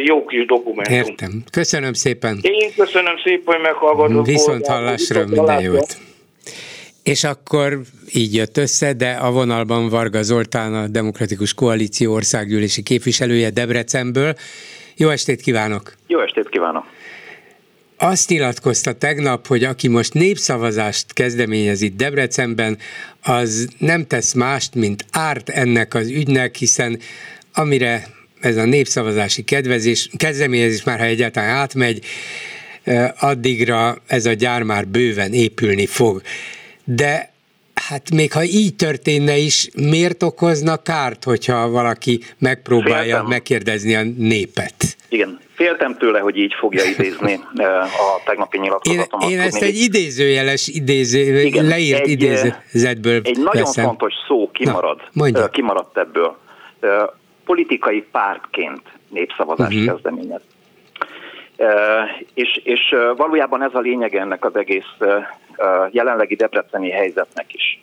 [0.05, 0.95] jó kis dokumentum.
[0.95, 1.43] Értem.
[1.51, 2.39] Köszönöm szépen.
[2.43, 4.27] Én köszönöm szépen, hogy meghallgatok.
[4.27, 5.97] Viszont hallásra minden jót.
[7.03, 7.81] És akkor
[8.13, 14.35] így jött össze, de a vonalban Varga Zoltán, a Demokratikus Koalíció országgyűlési képviselője Debrecenből.
[14.97, 15.93] Jó estét kívánok!
[16.07, 16.85] Jó estét kívánok!
[17.99, 22.79] Azt nyilatkozta tegnap, hogy aki most népszavazást kezdeményez itt Debrecenben,
[23.23, 26.99] az nem tesz mást, mint árt ennek az ügynek, hiszen
[27.55, 28.07] amire
[28.43, 32.05] ez a népszavazási kedvezés, kezdeményezés már ha egyáltalán átmegy,
[33.21, 36.23] addigra ez a gyár már bőven épülni fog.
[36.85, 37.31] De
[37.89, 43.27] Hát még ha így történne is, miért okozna kárt, hogyha valaki megpróbálja Féltem.
[43.27, 44.97] megkérdezni a népet?
[45.09, 49.31] Igen, féltem tőle, hogy így fogja idézni a tegnapi nyilatkozatomat.
[49.31, 53.85] Én, én ezt egy idézőjeles idéző, Igen, leírt egy, idézetből Egy nagyon veszem.
[53.85, 56.37] fontos szó kimarad, Na, kimaradt ebből.
[57.45, 59.93] Politikai pártként népszavazást uh-huh.
[59.93, 60.43] kezdeményez.
[62.35, 64.97] És, és valójában ez a lényeg ennek az egész
[65.91, 67.83] jelenlegi debreceni helyzetnek is.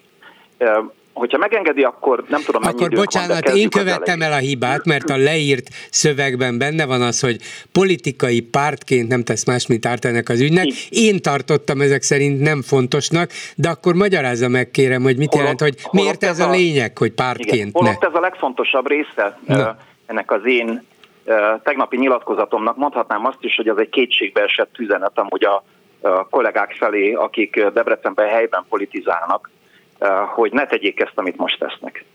[1.20, 5.10] Hogyha megengedi, akkor nem tudom, mennyi Akkor bocsánat, van, én követtem el a hibát, mert
[5.10, 7.38] a leírt szövegben benne van az, hogy
[7.72, 10.66] politikai pártként nem tesz más, mint árt ennek az ügynek.
[10.90, 15.62] Én tartottam ezek szerint nem fontosnak, de akkor magyarázza meg kérem, hogy mit holott, jelent,
[15.62, 17.80] hogy miért ez a, a lényeg, hogy pártként igen, ne.
[17.80, 19.78] Holott ez a legfontosabb része Na.
[20.06, 20.84] ennek az én
[21.64, 22.78] tegnapi nyilatkozatomnak.
[22.78, 25.64] Mondhatnám azt is, hogy az egy kétségbeesett üzenet amúgy a
[26.30, 29.50] kollégák felé, akik Debrecenben helyben politizálnak,
[30.36, 32.06] hogy ne tegyék ezt, amit most tesznek.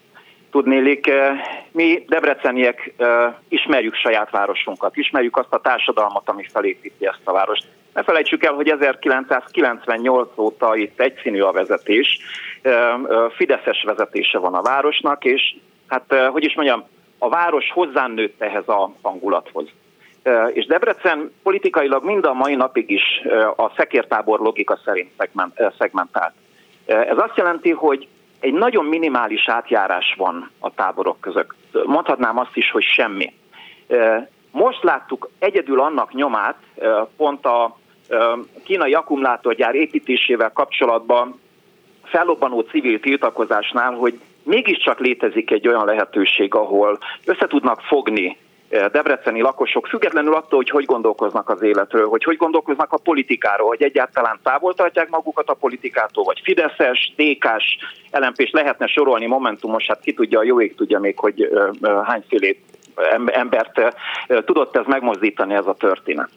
[0.55, 1.41] Tudnélik, eh,
[1.73, 7.67] mi debreceniek eh, ismerjük saját városunkat, ismerjük azt a társadalmat, ami felépíti ezt a várost.
[7.95, 12.19] Ne felejtsük el, hogy 1998 óta itt egyszínű a vezetés,
[13.37, 15.57] fideszes vezetése van a városnak, és
[15.87, 16.85] hát, hogy is mondjam,
[17.19, 19.69] a város hozzá nőtt ehhez a hangulathoz.
[20.53, 23.03] És Debrecen politikailag mind a mai napig is
[23.57, 25.11] a szekértábor logika szerint
[25.79, 26.35] szegmentált.
[26.87, 28.09] Ez azt jelenti, hogy
[28.41, 31.51] egy nagyon minimális átjárás van a táborok között.
[31.85, 33.33] Mondhatnám azt is, hogy semmi.
[34.51, 36.57] Most láttuk egyedül annak nyomát,
[37.17, 37.79] pont a
[38.65, 41.41] kínai akkumulátorgyár építésével kapcsolatban
[42.03, 48.37] fellobbanó civil tiltakozásnál, hogy mégiscsak létezik egy olyan lehetőség, ahol össze tudnak fogni
[48.69, 53.83] debreceni lakosok, függetlenül attól, hogy hogy gondolkoznak az életről, hogy hogy gondolkoznak a politikáról, hogy
[53.83, 57.79] egyáltalán távol tartják magukat a politikától, vagy Fideszes, DK-s,
[58.11, 61.51] lmp lehetne sorolni, Momentumos, hát ki tudja, a jó ég tudja még, hogy
[62.05, 62.61] hányfélét
[63.27, 63.97] embert
[64.45, 66.31] tudott ez megmozdítani ez a történet.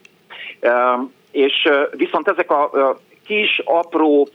[1.32, 4.30] És viszont ezek a kis, apró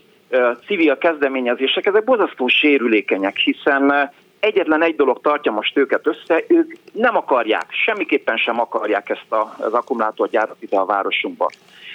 [0.66, 4.12] civil kezdeményezések, ezek borzasztó sérülékenyek, hiszen
[4.42, 9.54] egyetlen egy dolog tartja most őket össze, ők nem akarják, semmiképpen sem akarják ezt a,
[9.58, 11.50] az akkumulátorgyárat ide a városunkba.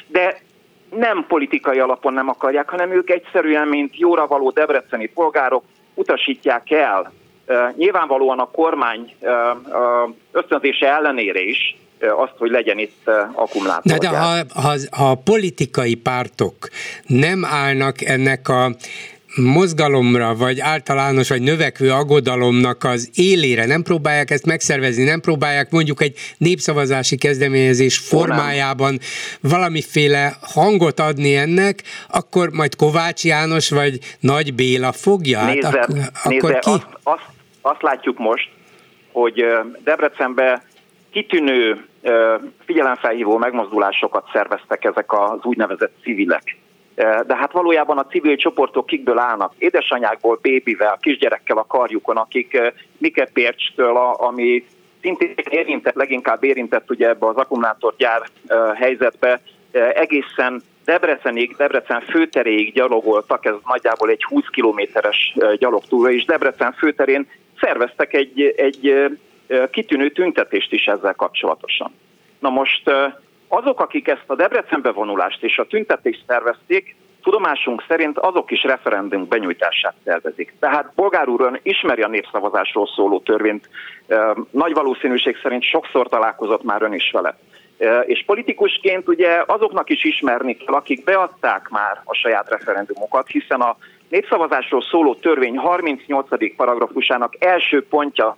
[0.07, 0.39] De
[0.95, 7.11] nem politikai alapon nem akarják, hanem ők egyszerűen, mint jóra való debreceni polgárok utasítják el
[7.75, 9.13] nyilvánvalóan a kormány
[10.31, 13.97] ösztönzése ellenére is azt, hogy legyen itt akkumulátor.
[13.97, 16.55] De, de ha, ha, ha a politikai pártok
[17.05, 18.71] nem állnak ennek a
[19.37, 26.01] mozgalomra, vagy általános, vagy növekvő aggodalomnak az élére, nem próbálják ezt megszervezni, nem próbálják mondjuk
[26.01, 28.97] egy népszavazási kezdeményezés formájában
[29.41, 35.39] valamiféle hangot adni ennek, akkor majd Kovács János vagy Nagy Béla fogja?
[35.39, 36.69] Hát nézze, ak- akkor nézze, ki?
[36.69, 37.25] Azt, azt,
[37.61, 38.49] azt látjuk most,
[39.11, 39.45] hogy
[39.83, 40.63] Debrecenbe
[41.11, 41.85] kitűnő
[42.65, 46.57] figyelemfelhívó megmozdulásokat szerveztek ezek az úgynevezett civilek
[46.97, 49.53] de hát valójában a civil csoportok kikből állnak?
[49.57, 52.61] Édesanyákból, bébivel, kisgyerekkel a karjukon, akik
[52.97, 54.65] Mike Pércstől, ami
[55.01, 58.21] szintén érintett, leginkább érintett ugye ebbe az akkumulátorgyár
[58.75, 59.41] helyzetbe,
[59.93, 67.27] egészen Debrecenig, Debrecen főteréig gyalogoltak, ez nagyjából egy 20 kilométeres gyalogtúra, és Debrecen főterén
[67.59, 69.09] szerveztek egy, egy
[69.71, 71.91] kitűnő tüntetést is ezzel kapcsolatosan.
[72.39, 72.91] Na most
[73.47, 79.27] azok, akik ezt a Debrecenbe vonulást és a tüntetést szervezték, tudomásunk szerint azok is referendum
[79.27, 80.53] benyújtását szervezik.
[80.59, 83.69] Tehát polgár úr ismeri a népszavazásról szóló törvényt,
[84.49, 87.37] nagy valószínűség szerint sokszor találkozott már ön is vele.
[88.05, 93.77] És politikusként ugye azoknak is ismerni kell, akik beadták már a saját referendumokat, hiszen a
[94.09, 96.55] népszavazásról szóló törvény 38.
[96.55, 98.37] paragrafusának első pontja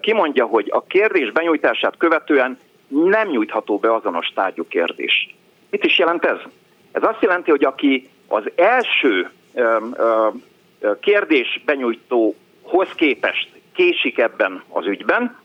[0.00, 2.58] kimondja, hogy a kérdés benyújtását követően
[2.94, 5.34] nem nyújtható be azonos tárgyú kérdés.
[5.70, 6.38] Mit is jelent ez?
[6.92, 10.28] Ez azt jelenti, hogy aki az első ö, ö,
[11.00, 15.42] kérdés benyújtóhoz képest késik ebben az ügyben,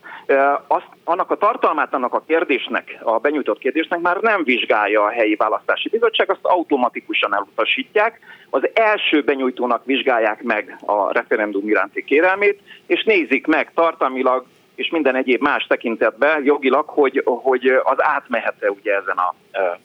[0.66, 5.34] azt, annak a tartalmát, annak a kérdésnek, a benyújtott kérdésnek már nem vizsgálja a helyi
[5.34, 8.20] választási bizottság, azt automatikusan elutasítják.
[8.50, 14.44] Az első benyújtónak vizsgálják meg a referendum iránti kérelmét, és nézik meg tartalmilag,
[14.80, 19.34] és minden egyéb más tekintetben jogilag, hogy, hogy az átmehet-e ugye ezen a,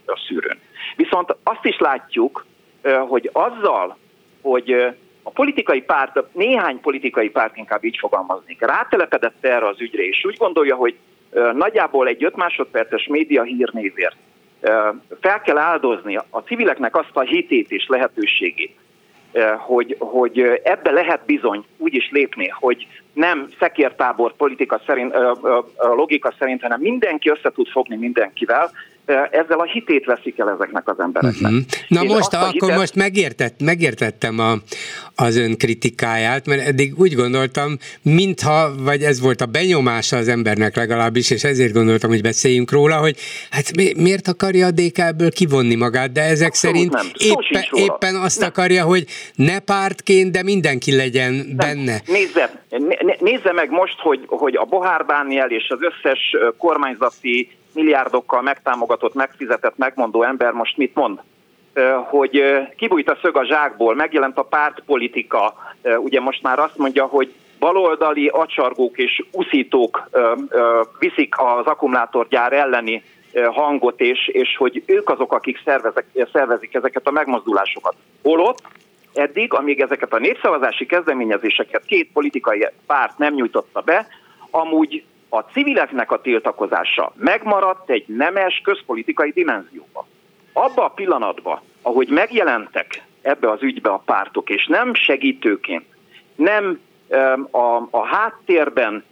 [0.05, 0.59] a szűrőn.
[0.95, 2.45] Viszont azt is látjuk,
[3.07, 3.97] hogy azzal,
[4.41, 4.71] hogy
[5.23, 10.37] a politikai párt, néhány politikai párt inkább így fogalmaznék, rátelepedett erre az ügyre, és úgy
[10.37, 10.95] gondolja, hogy
[11.53, 14.17] nagyjából egy 5 másodperces média hírnévért
[15.21, 18.77] fel kell áldozni a civileknek azt a hitét és lehetőségét,
[19.57, 25.15] hogy, hogy ebbe lehet bizony úgy is lépni, hogy nem szekértábor politika szerint,
[25.77, 28.71] logika szerint, hanem mindenki össze tud fogni mindenkivel,
[29.31, 31.51] ezzel a hitét veszik el ezeknek az embereknek.
[31.51, 31.65] Uh-huh.
[31.87, 32.77] Na Én most, akkor hitet...
[32.77, 34.53] most megértett, megértettem a,
[35.15, 40.75] az ön kritikáját, mert eddig úgy gondoltam, mintha, vagy ez volt a benyomása az embernek
[40.75, 43.17] legalábbis, és ezért gondoltam, hogy beszéljünk róla, hogy
[43.49, 47.05] hát mi, miért akarja a DK kivonni magát, de ezek Abszolút szerint nem.
[47.17, 48.49] éppen, éppen azt nem.
[48.49, 49.05] akarja, hogy
[49.35, 51.55] ne pártként, de mindenki legyen nem.
[51.55, 52.01] benne.
[52.05, 52.64] Nézze,
[53.19, 59.77] nézze meg most, hogy, hogy a Bohár Dániel és az összes kormányzati milliárdokkal megtámogatott, megfizetett,
[59.77, 61.19] megmondó ember most mit mond?
[62.09, 62.43] Hogy
[62.75, 65.53] kibújt a szög a zsákból, megjelent a pártpolitika,
[65.97, 70.09] ugye most már azt mondja, hogy baloldali acsargók és uszítók
[70.99, 73.03] viszik az akkumulátorgyár elleni
[73.51, 77.95] hangot, és, és hogy ők azok, akik szervezek, szervezik ezeket a megmozdulásokat.
[78.23, 78.61] Holott
[79.17, 84.07] eddig, amíg ezeket a népszavazási kezdeményezéseket két politikai párt nem nyújtotta be,
[84.51, 90.07] amúgy a civileknek a tiltakozása megmaradt egy nemes közpolitikai dimenzióba.
[90.53, 95.85] Abba a pillanatban, ahogy megjelentek ebbe az ügybe a pártok, és nem segítőként,
[96.35, 96.79] nem
[97.51, 99.03] a, a háttérben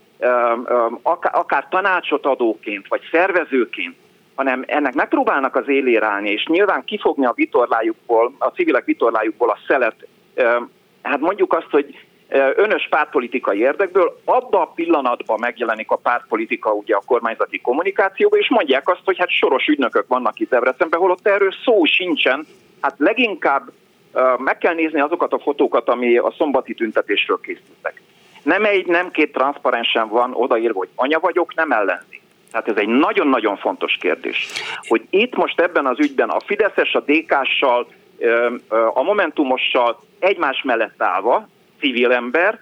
[1.01, 3.95] akár, akár tanácsot adóként, vagy szervezőként,
[4.35, 9.57] hanem ennek megpróbálnak az élére állni, és nyilván kifogni a vitorlájukból, a civilek vitorlájukból a
[9.67, 10.07] szelet,
[11.01, 11.95] hát mondjuk azt, hogy
[12.55, 18.89] önös pártpolitikai érdekből, abban a pillanatban megjelenik a pártpolitika ugye a kormányzati kommunikációban, és mondják
[18.89, 22.45] azt, hogy hát soros ügynökök vannak itt Debrecenben, holott erről szó sincsen.
[22.81, 23.71] Hát leginkább
[24.37, 28.01] meg kell nézni azokat a fotókat, ami a szombati tüntetésről készültek.
[28.43, 32.21] Nem egy, nem két transzparensen van odaírva, hogy anya vagyok, nem ellenzi.
[32.53, 34.47] Tehát ez egy nagyon-nagyon fontos kérdés,
[34.87, 37.87] hogy itt most ebben az ügyben a Fideszes, a DK-ssal,
[38.93, 41.47] a Momentumossal egymás mellett állva,
[41.79, 42.59] civil ember,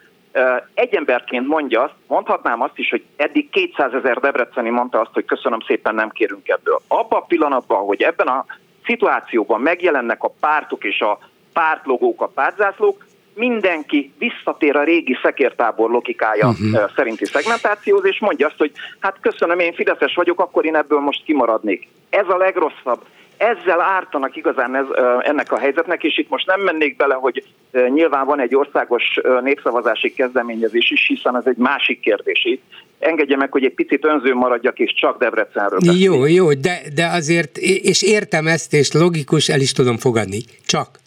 [0.74, 5.26] egy emberként mondja azt, mondhatnám azt is, hogy eddig 200 ezer Debreceni mondta azt, hogy
[5.26, 6.82] köszönöm szépen, nem kérünk ebből.
[6.88, 8.46] Abban a pillanatban, hogy ebben a
[8.86, 11.20] szituációban megjelennek a pártok és a
[11.54, 16.92] pártlogók, a pártzászlók, mindenki visszatér a régi szekértábor logikája uh-huh.
[16.96, 21.24] szerinti szegmentációhoz, és mondja azt, hogy hát köszönöm, én Fideszes vagyok, akkor én ebből most
[21.24, 21.88] kimaradnék.
[22.10, 23.06] Ez a legrosszabb
[23.42, 24.86] ezzel ártanak igazán ez,
[25.20, 29.04] ennek a helyzetnek, és itt most nem mennék bele, hogy nyilván van egy országos
[29.42, 32.64] népszavazási kezdeményezés is, hiszen ez egy másik kérdés itt.
[33.00, 36.02] Engedje meg, hogy egy picit önző maradjak, és csak Debrecenről beszél.
[36.02, 40.42] Jó, jó, de, de azért, és értem ezt, és logikus, el is tudom fogadni.
[40.66, 41.00] Csak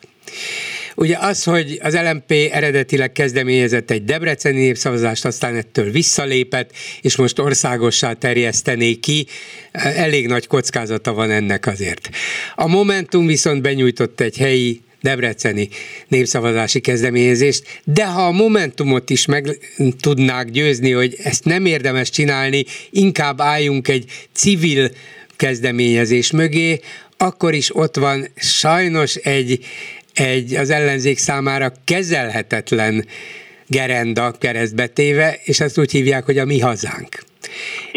[0.95, 7.39] Ugye az, hogy az LMP eredetileg kezdeményezett egy debreceni népszavazást, aztán ettől visszalépett, és most
[7.39, 9.27] országossá terjesztené ki,
[9.73, 12.09] elég nagy kockázata van ennek azért.
[12.55, 15.69] A Momentum viszont benyújtott egy helyi debreceni
[16.09, 19.59] népszavazási kezdeményezést, de ha a Momentumot is meg
[20.01, 24.91] tudnák győzni, hogy ezt nem érdemes csinálni, inkább álljunk egy civil
[25.37, 26.81] kezdeményezés mögé,
[27.17, 29.65] akkor is ott van sajnos egy,
[30.15, 33.07] egy az ellenzék számára kezelhetetlen
[33.67, 37.23] gerenda keresztbetéve, és azt úgy hívják, hogy a mi hazánk.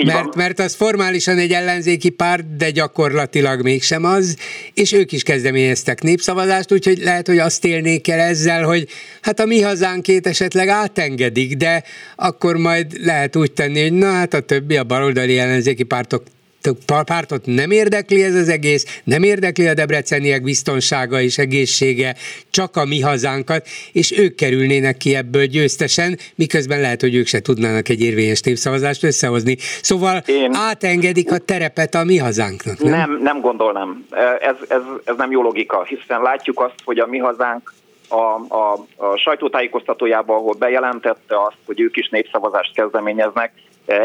[0.06, 4.38] mert, mert az formálisan egy ellenzéki párt, de gyakorlatilag mégsem az,
[4.74, 8.88] és ők is kezdeményeztek népszavazást, úgyhogy lehet, hogy azt élnék el ezzel, hogy
[9.22, 11.84] hát a mi hazánkét esetleg átengedik, de
[12.16, 16.24] akkor majd lehet úgy tenni, hogy na hát a többi, a baloldali ellenzéki pártok
[17.06, 22.16] pártot nem érdekli ez az egész, nem érdekli a debreceniek biztonsága és egészsége,
[22.50, 27.40] csak a mi hazánkat, és ők kerülnének ki ebből győztesen, miközben lehet, hogy ők se
[27.40, 29.56] tudnának egy érvényes népszavazást összehozni.
[29.82, 30.54] Szóval Én...
[30.54, 32.80] átengedik a terepet a mi hazánknak.
[32.80, 34.06] Nem, nem, nem gondolnám.
[34.40, 37.74] Ez, ez, ez nem jó logika, hiszen látjuk azt, hogy a mi hazánk
[38.10, 43.52] a, a, a sajtótájékoztatójában, ahol bejelentette azt, hogy ők is népszavazást kezdeményeznek,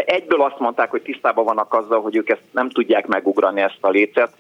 [0.05, 3.91] Egyből azt mondták, hogy tisztában vannak azzal, hogy ők ezt nem tudják megugrani ezt a
[3.91, 4.33] lécet,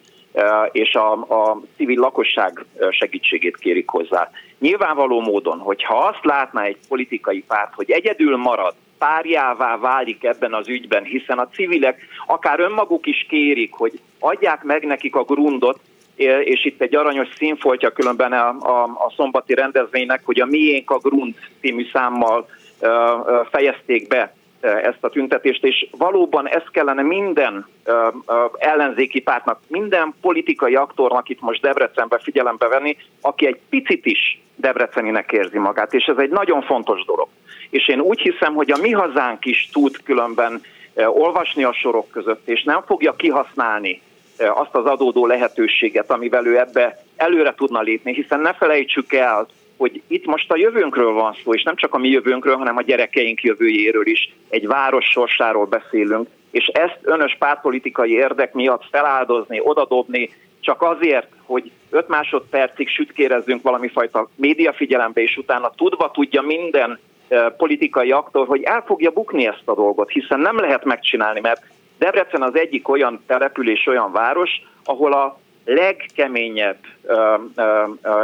[0.72, 4.30] és a, a civil lakosság segítségét kérik hozzá.
[4.58, 10.68] Nyilvánvaló módon, hogyha azt látná egy politikai párt, hogy egyedül marad, párjává válik ebben az
[10.68, 15.80] ügyben, hiszen a civilek akár önmaguk is kérik, hogy adják meg nekik a grundot,
[16.44, 20.98] és itt egy aranyos színfoltja különben a, a, a szombati rendezvénynek, hogy a Miénk a
[20.98, 22.48] Grund című számmal
[23.50, 27.66] fejezték be ezt a tüntetést, és valóban ezt kellene minden
[28.58, 35.32] ellenzéki pártnak, minden politikai aktornak itt most Debrecenbe figyelembe venni, aki egy picit is Debreceninek
[35.32, 37.28] érzi magát, és ez egy nagyon fontos dolog.
[37.70, 40.60] És én úgy hiszem, hogy a mi hazánk is tud különben
[41.06, 44.00] olvasni a sorok között, és nem fogja kihasználni
[44.38, 49.46] azt az adódó lehetőséget, amivel ő ebbe előre tudna lépni, hiszen ne felejtsük el,
[49.82, 52.82] hogy itt most a jövőnkről van szó, és nem csak a mi jövőnkről, hanem a
[52.82, 54.32] gyerekeink jövőjéről is.
[54.48, 60.30] Egy város sorsáról beszélünk, és ezt önös pártpolitikai érdek miatt feláldozni, odadobni,
[60.60, 66.98] csak azért, hogy 5 másodpercig sütkérezzünk valami fajta médiafigyelembe, és utána tudva tudja minden
[67.56, 71.62] politikai aktor, hogy el fogja bukni ezt a dolgot, hiszen nem lehet megcsinálni, mert
[71.98, 74.50] Debrecen az egyik olyan település, olyan város,
[74.84, 76.78] ahol a legkeményebb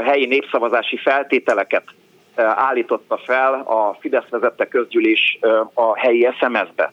[0.04, 1.84] helyi népszavazási feltételeket
[2.36, 5.38] állította fel a Fidesz vezette közgyűlés
[5.74, 6.92] a helyi SMS-be.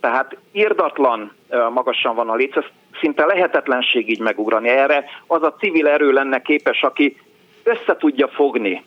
[0.00, 1.32] Tehát irdatlan
[1.72, 2.64] magasan van a létsz,
[3.00, 4.68] szinte lehetetlenség így megugrani.
[4.68, 7.16] Erre az a civil erő lenne képes, aki
[7.62, 8.84] össze tudja fogni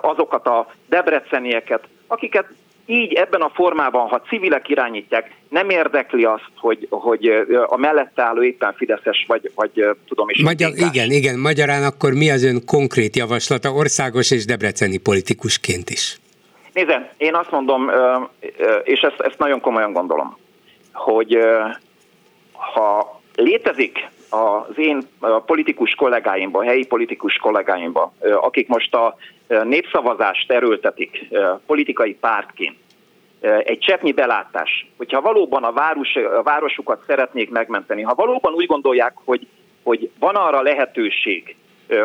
[0.00, 2.46] azokat a debrecenieket, akiket
[2.86, 7.26] így ebben a formában, ha civilek irányítják, nem érdekli azt, hogy, hogy
[7.66, 10.42] a mellette álló éppen Fideszes, vagy, vagy tudom is.
[10.42, 16.18] Magyar, igen, igen, magyarán akkor mi az ön konkrét javaslata országos és debreceni politikusként is?
[16.72, 17.90] Nézze, én azt mondom,
[18.84, 20.38] és ezt, ezt nagyon komolyan gondolom,
[20.92, 21.38] hogy
[22.52, 25.02] ha létezik az én
[25.46, 29.16] politikus kollégáimban, helyi politikus kollégáimban, akik most a
[29.64, 31.28] népszavazást erőltetik
[31.66, 32.76] politikai pártként,
[33.64, 39.12] egy cseppnyi belátás, hogyha valóban a, város, a városukat szeretnék megmenteni, ha valóban úgy gondolják,
[39.24, 39.46] hogy,
[39.82, 41.56] hogy van arra lehetőség,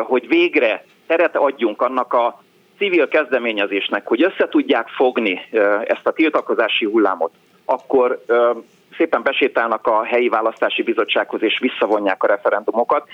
[0.02, 2.42] hogy végre teret adjunk annak a
[2.78, 5.40] civil kezdeményezésnek, hogy össze tudják fogni
[5.84, 7.32] ezt a tiltakozási hullámot,
[7.64, 8.24] akkor
[9.00, 13.08] szépen besétálnak a helyi választási bizottsághoz, és visszavonják a referendumokat,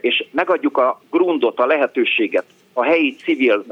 [0.00, 3.64] és megadjuk a grundot, a lehetőséget a helyi civil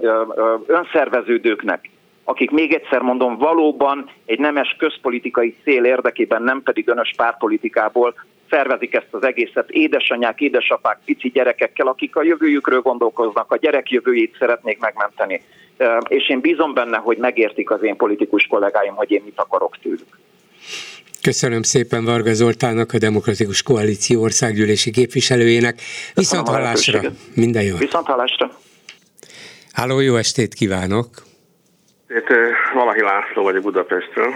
[0.66, 1.90] önszerveződőknek,
[2.24, 8.14] akik még egyszer mondom, valóban egy nemes közpolitikai cél érdekében, nem pedig önös pártpolitikából
[8.51, 14.36] szervezik ezt az egészet édesanyák, édesapák, pici gyerekekkel, akik a jövőjükről gondolkoznak, a gyerek jövőjét
[14.39, 15.43] szeretnék megmenteni.
[16.09, 20.18] És én bízom benne, hogy megértik az én politikus kollégáim, hogy én mit akarok tőlük.
[21.22, 25.80] Köszönöm szépen Varga Zoltának, a Demokratikus Koalíció országgyűlési képviselőjének.
[26.14, 27.00] Viszont hallásra.
[27.34, 27.76] Minden jó.
[27.76, 28.50] Viszont hallásra.
[29.72, 31.06] Háló, jó estét kívánok!
[32.08, 32.26] Itt
[32.74, 34.32] Valahi László vagyok Budapestről.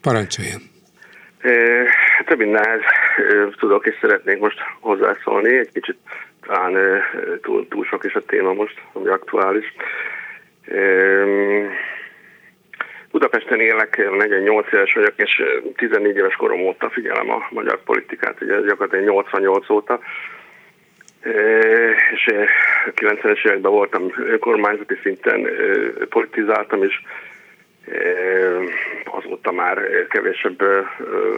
[0.00, 0.60] Parancsoljon!
[2.26, 2.80] Több mindenhez
[3.58, 5.96] tudok és szeretnék most hozzászólni, egy kicsit
[6.46, 7.02] talán
[7.42, 9.72] túl, túl sok is a téma most, ami aktuális.
[13.16, 15.42] Budapesten élek, 48 éves vagyok, és
[15.76, 20.00] 14 éves korom óta figyelem a magyar politikát, ugye gyakorlatilag 88 óta,
[22.12, 22.30] és
[22.84, 25.48] 90-es években voltam kormányzati szinten,
[26.08, 27.00] politizáltam, és
[29.04, 30.62] azóta már kevésebb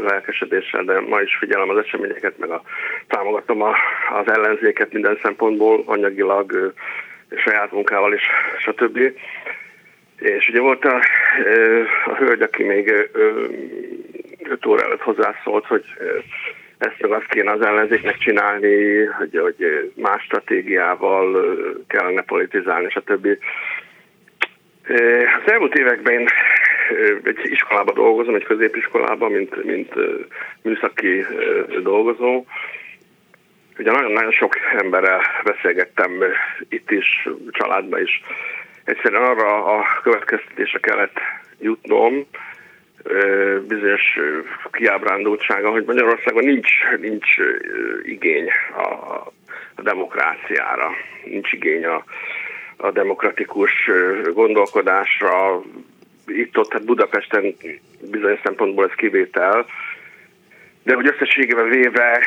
[0.02, 2.62] lelkesedéssel, de ma is figyelem az eseményeket, meg a,
[3.08, 3.74] támogatom a,
[4.20, 6.72] az ellenzéket minden szempontból, anyagilag,
[7.36, 8.22] saját munkával is,
[8.58, 8.98] stb.
[10.18, 11.02] És ugye volt a,
[12.04, 13.08] a hölgy, aki még
[14.48, 15.84] 5 óra előtt hozzászólt, hogy
[16.78, 21.46] ezt meg azt kéne az ellenzéknek csinálni, hogy, hogy más stratégiával
[21.86, 23.28] kellene politizálni, stb.
[25.44, 26.28] Az elmúlt években én
[27.24, 29.94] egy iskolában dolgozom, egy középiskolában, mint, mint
[30.62, 31.24] műszaki
[31.82, 32.44] dolgozó.
[33.78, 36.22] Ugye nagyon-nagyon sok emberrel beszélgettem
[36.68, 38.22] itt is, családban is.
[38.88, 41.18] Egyszerűen arra a következtetésre kellett
[41.60, 42.26] jutnom,
[43.68, 44.18] bizonyos
[44.70, 46.70] kiábrándultsága, hogy Magyarországon nincs,
[47.00, 47.36] nincs
[48.02, 48.92] igény a,
[49.74, 50.90] a demokráciára,
[51.24, 52.04] nincs igény a,
[52.76, 53.90] a demokratikus
[54.32, 55.62] gondolkodásra.
[56.26, 57.54] Itt-ott, hát Budapesten
[58.10, 59.66] bizonyos szempontból ez kivétel,
[60.82, 62.26] de hogy összességében véve,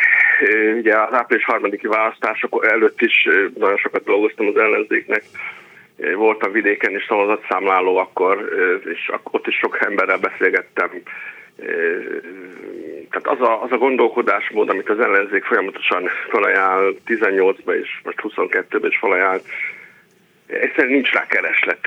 [0.78, 5.24] ugye az április harmadiki választások előtt is nagyon sokat dolgoztam az ellenzéknek,
[6.16, 8.50] voltam vidéken is szavazatszámláló akkor,
[8.94, 10.90] és ott is sok emberrel beszélgettem.
[13.10, 18.90] Tehát az a, az a gondolkodásmód, amit az ellenzék folyamatosan felajánl, 18-ban és most 22-ben
[18.90, 19.42] is felajánl,
[20.48, 21.80] egyszerűen nincs rá kereslet.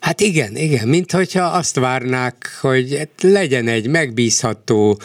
[0.00, 4.96] Hát igen, igen, mint hogyha azt várnák, hogy legyen egy megbízható,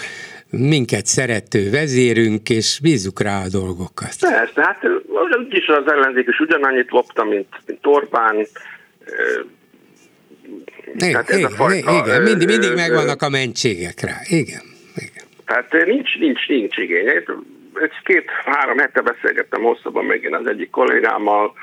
[0.51, 4.15] minket szerető vezérünk, és bízzuk rá a dolgokat.
[4.19, 4.85] Persze, hát
[5.21, 8.45] úgyis az ellenzék is ugyanannyit lopta, mint, mint Orbán,
[10.93, 12.21] Igen, hát ez igen, a fajta, igen.
[12.21, 14.15] Mindig, mindig megvannak a mentségek rá.
[14.27, 14.61] Igen.
[14.95, 15.25] igen.
[15.45, 17.07] Tehát nincs, nincs, nincs igény.
[17.07, 21.53] Egy két-három hete beszélgettem hosszabban megint az egyik kollégámmal,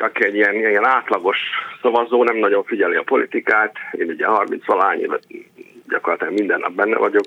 [0.00, 1.38] aki egy ilyen, ilyen átlagos
[1.82, 3.76] szavazó, nem nagyon figyeli a politikát.
[3.92, 5.08] Én ugye 30 valány
[5.88, 7.24] gyakorlatilag minden nap benne vagyok.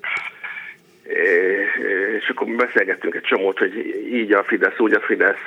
[2.20, 3.76] És akkor beszélgettünk egy csomót, hogy
[4.12, 5.46] így a Fidesz, úgy a Fidesz,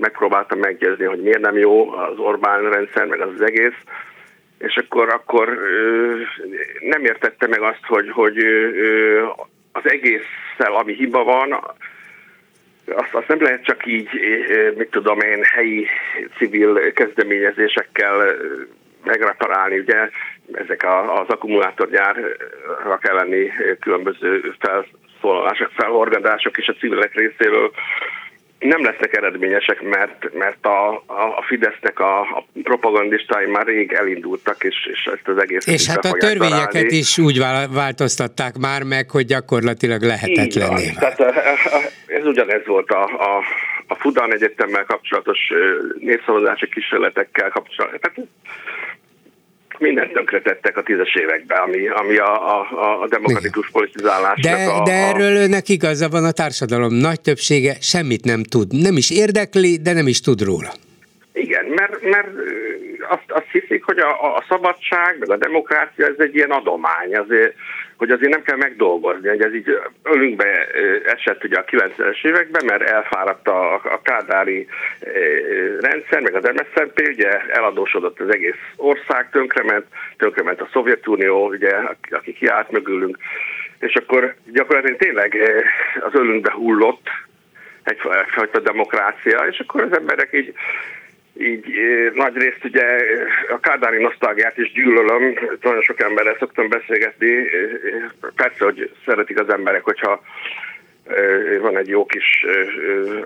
[0.00, 3.78] megpróbáltam meggyőzni, hogy miért nem jó az Orbán rendszer, meg az, az egész.
[4.58, 5.58] És akkor, akkor
[6.80, 8.36] nem értette meg azt, hogy, hogy
[9.72, 11.52] az egésszel, ami hiba van,
[12.86, 14.08] azt, azt nem lehet csak így,
[14.76, 15.86] mit tudom én, helyi
[16.36, 18.36] civil kezdeményezésekkel
[19.08, 20.10] megreparálni, ugye
[20.52, 27.70] ezek a, az akkumulátorgyárra kell lenni különböző felszólalások, felhorgadások és a civilek részéről
[28.58, 34.64] nem lesznek eredményesek, mert, mert a, a, a Fidesznek a, a propagandistái már rég elindultak,
[34.64, 35.66] és, és ezt az egész...
[35.66, 36.96] És hát a törvényeket találni.
[36.96, 37.38] is úgy
[37.72, 41.20] változtatták már meg, hogy gyakorlatilag lehetetlenné Tehát
[42.06, 43.42] ez ugyanez volt a, a,
[43.86, 45.38] a Fudan Egyetemmel kapcsolatos
[45.98, 48.00] népszavazási kísérletekkel kapcsolatos.
[48.00, 48.28] Tehát
[49.78, 54.40] mindent tönkretettek a tízes években, ami, ami a, a, a demokratikus politizálás.
[54.40, 58.72] De, a, de erről önnek igaza van a társadalom nagy többsége semmit nem tud.
[58.72, 60.72] Nem is érdekli, de nem is tud róla.
[61.32, 62.28] Igen, mert, mert
[63.08, 67.54] azt, azt hiszik, hogy a, a szabadság, meg a demokrácia ez egy ilyen adomány, azért,
[67.98, 70.66] hogy azért nem kell megdolgozni, hogy ez így ölünkbe
[71.04, 74.68] esett ugye a 90-es években, mert elfáradt a, a kádári
[75.80, 81.72] rendszer, meg az MSZNP, ugye eladósodott az egész ország, tönkrement, tönkrement a Szovjetunió, ugye,
[82.10, 83.18] aki kiállt mögülünk,
[83.78, 85.36] és akkor gyakorlatilag tényleg
[86.00, 87.08] az ölünkbe hullott
[87.82, 90.54] egyfajta demokrácia, és akkor az emberek így
[91.38, 91.66] így
[92.14, 92.84] nagy részt ugye
[93.48, 97.48] a kádári nosztalgiát is gyűlölöm, nagyon sok emberrel szoktam beszélgetni,
[98.36, 100.22] persze, hogy szeretik az emberek, hogyha
[101.60, 102.46] van egy jó kis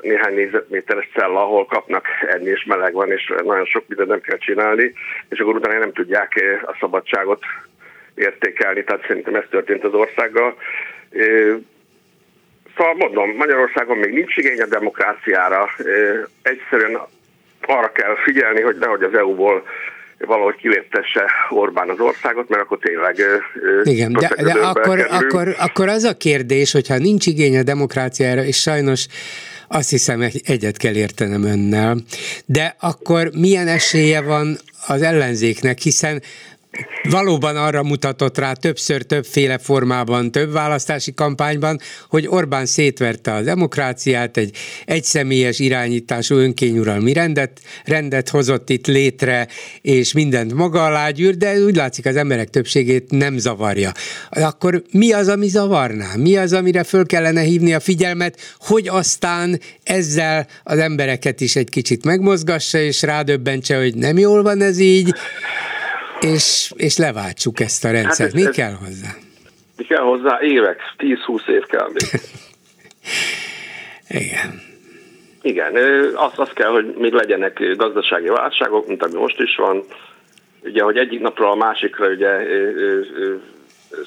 [0.00, 4.38] néhány négyzetméteres cella, ahol kapnak enni, és meleg van, és nagyon sok mindent nem kell
[4.38, 4.92] csinálni,
[5.28, 7.42] és akkor utána nem tudják a szabadságot
[8.14, 10.56] értékelni, tehát szerintem ez történt az országgal.
[12.76, 15.68] Szóval mondom, Magyarországon még nincs igény a demokráciára,
[16.42, 17.00] egyszerűen
[17.66, 19.62] arra kell figyelni, hogy nehogy az EU-ból
[20.18, 23.16] valahogy kiléptesse Orbán az országot, mert akkor tényleg...
[23.82, 28.60] Igen, de, de akkor, akkor, akkor az a kérdés, hogyha nincs igény a demokráciára, és
[28.60, 29.06] sajnos
[29.68, 31.96] azt hiszem egyet kell értenem önnel,
[32.46, 34.56] de akkor milyen esélye van
[34.86, 36.22] az ellenzéknek, hiszen
[37.08, 41.78] valóban arra mutatott rá többször, többféle formában, több választási kampányban,
[42.08, 49.48] hogy Orbán szétverte a demokráciát, egy egyszemélyes irányítású önkényuralmi rendet, rendet hozott itt létre,
[49.80, 53.92] és mindent maga alá gyűr, de úgy látszik az emberek többségét nem zavarja.
[54.30, 56.14] Akkor mi az, ami zavarná?
[56.16, 61.68] Mi az, amire föl kellene hívni a figyelmet, hogy aztán ezzel az embereket is egy
[61.68, 65.14] kicsit megmozgassa, és rádöbbentse, hogy nem jól van ez így,
[66.22, 68.18] és, és leváltsuk ezt a rendszert.
[68.18, 69.08] Hát ez, mi ez, kell hozzá?
[69.76, 70.38] Mi kell hozzá?
[70.40, 72.20] Évek, 10-20 év kell még.
[74.24, 74.60] Igen.
[75.42, 75.76] Igen,
[76.14, 79.84] az, az kell, hogy még legyenek gazdasági válságok, mint ami most is van.
[80.64, 82.38] Ugye, hogy egyik napról a másikra ugye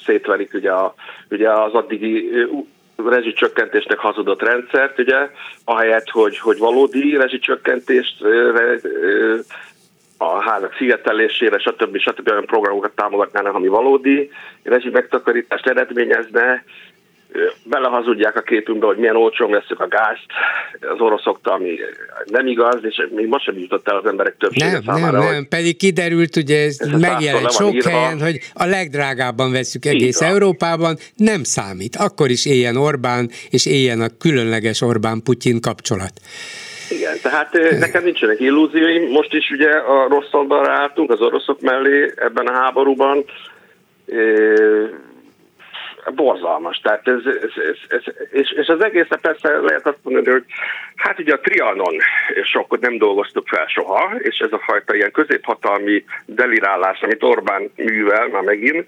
[0.05, 0.93] szétverik ugye, a,
[1.29, 2.29] ugye az addigi
[2.95, 5.29] rezsicsökkentésnek hazudott rendszert, ugye,
[5.63, 8.23] ahelyett, hogy, hogy valódi rezsicsökkentést
[10.17, 11.97] a házak szigetelésére, stb.
[11.97, 12.29] stb.
[12.29, 14.31] olyan programokat támogatnának, ami valódi
[14.63, 16.63] rezsi megtakarítást eredményezne,
[17.63, 20.25] belehazudják a képünkbe, hogy milyen olcsón veszük a gázt
[20.93, 21.79] az oroszoktól, ami
[22.25, 25.19] nem igaz, és még most sem jutott el az emberek többsége nem, számára.
[25.19, 27.89] Nem, nem, pedig kiderült, ugye ez, ez megjelent sok írva.
[27.89, 31.95] helyen, hogy a legdrágábban veszük egész Európában, nem számít.
[31.95, 36.11] Akkor is éljen Orbán, és éljen a különleges Orbán-Putyin kapcsolat.
[36.95, 39.11] Igen, tehát nekem nincsenek illúzióim.
[39.11, 43.25] Most is ugye a rossz oldalra álltunk, az oroszok mellé ebben a háborúban.
[46.15, 46.79] Borzalmas.
[46.83, 50.43] Tehát ez, ez, ez, ez, és, és az egészre persze lehet azt mondani, hogy
[50.95, 51.95] hát ugye a Trianon
[52.43, 58.27] sokkot nem dolgoztuk fel soha, és ez a fajta ilyen középhatalmi delirálás, amit Orbán művel
[58.27, 58.87] már megint,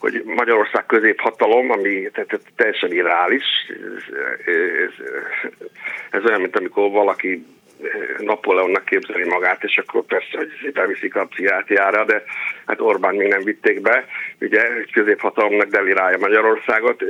[0.00, 2.10] hogy Magyarország középhatalom, ami
[2.56, 3.44] teljesen irreális.
[6.10, 7.46] Ez, olyan, mint amikor valaki
[8.18, 12.22] Napóleonnak képzeli magát, és akkor persze, hogy beviszik a pszichiátriára, de
[12.66, 14.04] hát Orbán még nem vitték be,
[14.40, 14.62] ugye,
[14.92, 17.02] középhatalomnak delirálja Magyarországot.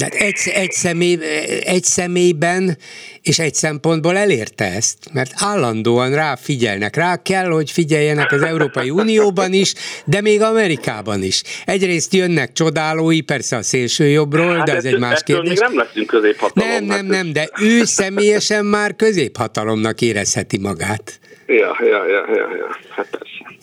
[0.00, 1.18] De egy, egy, személy,
[1.64, 2.76] egy személyben
[3.22, 6.96] és egy szempontból elérte ezt, mert állandóan rá figyelnek.
[6.96, 9.74] Rá kell, hogy figyeljenek az Európai Unióban is,
[10.04, 11.42] de még Amerikában is.
[11.64, 15.48] Egyrészt jönnek csodálói, persze a szélső jobbról, hát de ez egy más kérdés.
[15.48, 16.68] Még nem leszünk középhatalom.
[16.68, 21.20] Nem, nem, nem, de ő személyesen már középhatalomnak érezheti magát.
[21.46, 22.76] Ja, ja, ja, ja, ja.
[22.88, 23.59] hát persze.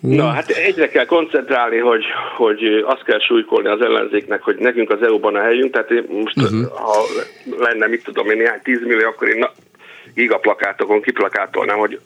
[0.00, 2.04] Na, hát egyre kell koncentrálni, hogy,
[2.36, 6.36] hogy azt kell súlykolni az ellenzéknek, hogy nekünk az EU-ban a helyünk, tehát én most,
[6.36, 6.72] uh-huh.
[6.72, 7.04] ha
[7.58, 9.46] lenne, mit tudom én, néhány tízmillió, akkor én
[10.14, 11.98] gigaplakátokon kiplakátolnám, hogy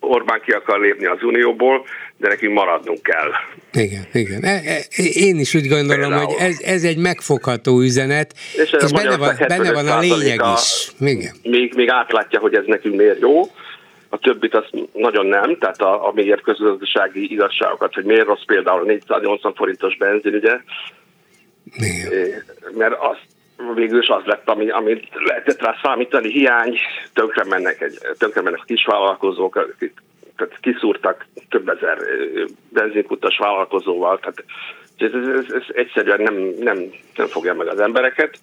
[0.00, 1.84] Orbán ki akar lépni az Unióból,
[2.16, 3.30] de nekünk maradnunk kell.
[3.72, 4.42] Igen, igen.
[4.42, 6.24] E, e, én is úgy gondolom, Például.
[6.24, 10.54] hogy ez, ez egy megfogható üzenet, és, és benne, van, benne van a lényeg a,
[10.56, 10.92] is.
[11.00, 11.34] Igen.
[11.42, 13.42] Még, még átlátja, hogy ez nekünk miért jó,
[14.14, 18.80] a többit azt nagyon nem, tehát a, a mélyebb közgazdasági igazságokat, hogy miért rossz például
[18.80, 20.58] a 480 forintos benzin, ugye?
[21.74, 22.42] Igen.
[22.74, 23.16] Mert az
[23.74, 26.78] végül is az lett, ami, amit lehetett rá számítani, hiány,
[27.12, 29.74] tönkre mennek, egy, tönkre mennek a kisvállalkozók,
[30.36, 31.98] tehát kiszúrtak több ezer
[32.68, 34.44] benzinkutas vállalkozóval, tehát
[34.96, 38.38] ez, ez, ez egyszerűen nem, nem, nem fogja meg az embereket.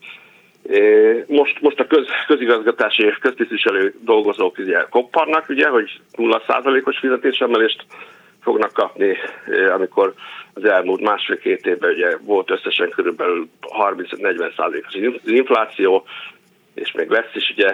[1.28, 7.86] Most, most a köz, közigazgatási és köztisztviselő dolgozók ugye kopparnak, ugye, hogy 0%-os fizetésemelést
[8.42, 9.18] fognak kapni,
[9.74, 10.14] amikor
[10.54, 16.06] az elmúlt másfél-két évben ugye volt összesen körülbelül 35-40%-os infláció,
[16.74, 17.72] és még lesz is ugye.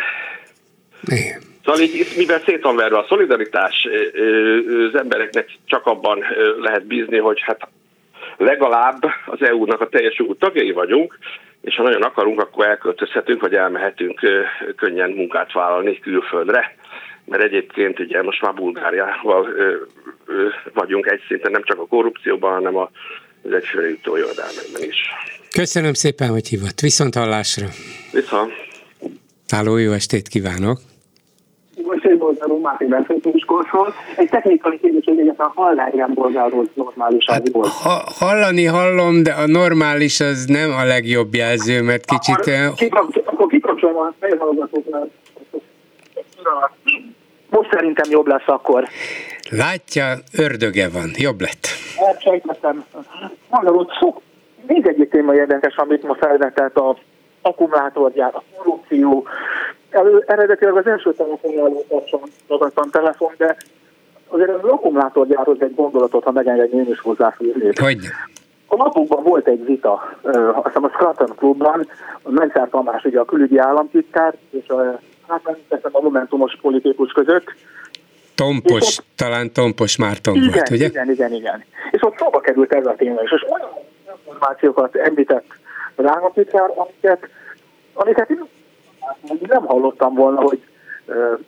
[1.06, 1.42] Igen.
[1.64, 3.88] Szóval így, mivel szét van verve a szolidaritás,
[4.88, 6.24] az embereknek csak abban
[6.60, 7.68] lehet bízni, hogy hát
[8.38, 11.18] legalább az EU-nak a teljes jogú tagjai vagyunk,
[11.68, 14.20] és ha nagyon akarunk, akkor elköltözhetünk, vagy elmehetünk
[14.76, 16.76] könnyen munkát vállalni külföldre.
[17.26, 19.48] Mert egyébként ugye most már Bulgáriával
[20.74, 22.90] vagyunk egy szinten, nem csak a korrupcióban, hanem a,
[23.44, 24.98] az egyfőre jutó jövedelmekben is.
[25.52, 26.80] Köszönöm szépen, hogy hívott.
[26.80, 27.68] Viszont hallásra.
[28.12, 28.52] Viszont.
[29.48, 30.80] Háló, jó estét kívánok!
[32.28, 33.94] Bolgárról, Máté Benszentőskorról.
[34.16, 37.68] Egy technikai kérdés, hogy egyáltalán hallásján bolgárról normális hát, volt.
[37.68, 42.52] Ha, hallani hallom, de a normális az nem a legjobb jelző, mert kicsit...
[43.26, 45.10] Akkor kikapcsolom a fejhallgatóknál.
[47.50, 48.88] Most szerintem jobb lesz akkor.
[49.50, 51.10] Látja, ördöge van.
[51.16, 51.68] Jobb lett.
[53.50, 54.22] Magyarul szó.
[54.68, 56.98] Még egy téma érdekes, amit ma felvetett a
[57.42, 59.28] akkumulátorgyár, a korrupció,
[59.98, 61.86] elő, eredetileg az első telefonjáló
[62.48, 63.58] ragadtam telefon, de
[64.28, 67.80] azért az akkumulátorgyárhoz egy gondolatot, ha megengedni, én is hozzáférnék.
[67.80, 67.98] Hogy?
[68.68, 70.18] A napokban volt egy vita,
[70.54, 71.88] azt hiszem a Scranton Klubban,
[72.22, 77.12] a Mencsár Tamás, ugye a külügyi államtitkár, és a, hát nem teszem a momentumos politikus
[77.12, 77.54] között.
[78.36, 80.86] Tompos, ott, talán Tompos Márton igen, volt, ugye?
[80.86, 81.64] Igen, igen, igen.
[81.92, 83.70] És ott szóba került ez a téma is, és olyan
[84.26, 85.46] információkat említett
[85.96, 87.30] az államtitkár, amiket,
[87.94, 88.30] amiket
[89.48, 90.60] nem hallottam volna, hogy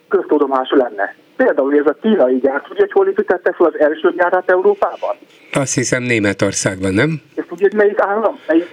[0.08, 1.16] köztudomású lenne.
[1.36, 5.16] Például ez a kínai gyár, tudja, hogy hol építette fel az első gyárát Európában?
[5.54, 7.22] Azt hiszem Németországban, nem?
[7.36, 8.68] Ezt tudja, hogy melyik állam, melyik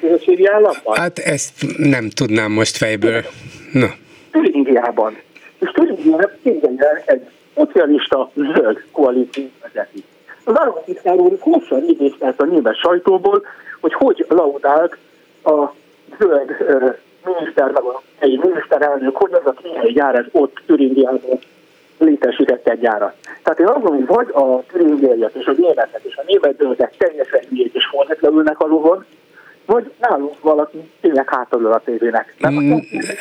[0.00, 0.96] szövetségi államban?
[0.96, 3.22] Hát ezt nem tudnám most fejből.
[3.72, 3.86] Na.
[4.30, 5.16] Türingiában.
[5.58, 6.30] És Türingiában
[7.04, 10.04] egy szocialista zöld koalíció vezeti.
[10.44, 13.46] Az államtitkár úr hosszan idézte a német sajtóból,
[13.80, 14.96] hogy hogy laudált
[15.44, 15.72] a
[16.18, 16.56] zöld
[17.24, 21.38] miniszter, meg a helyi miniszterelnök, hogy az a kínai gyár ez ott Türingiában
[21.98, 23.14] létesített egy gyárat.
[23.42, 26.96] Tehát én azt mondom, hogy vagy a türingiaiak és a németek és a német zöldek
[26.96, 29.04] teljesen hülyék és fordítleülnek a lovon,
[29.66, 32.34] vagy nálunk valaki tényleg hátadul a tévének.
[32.38, 32.68] Nem, mm,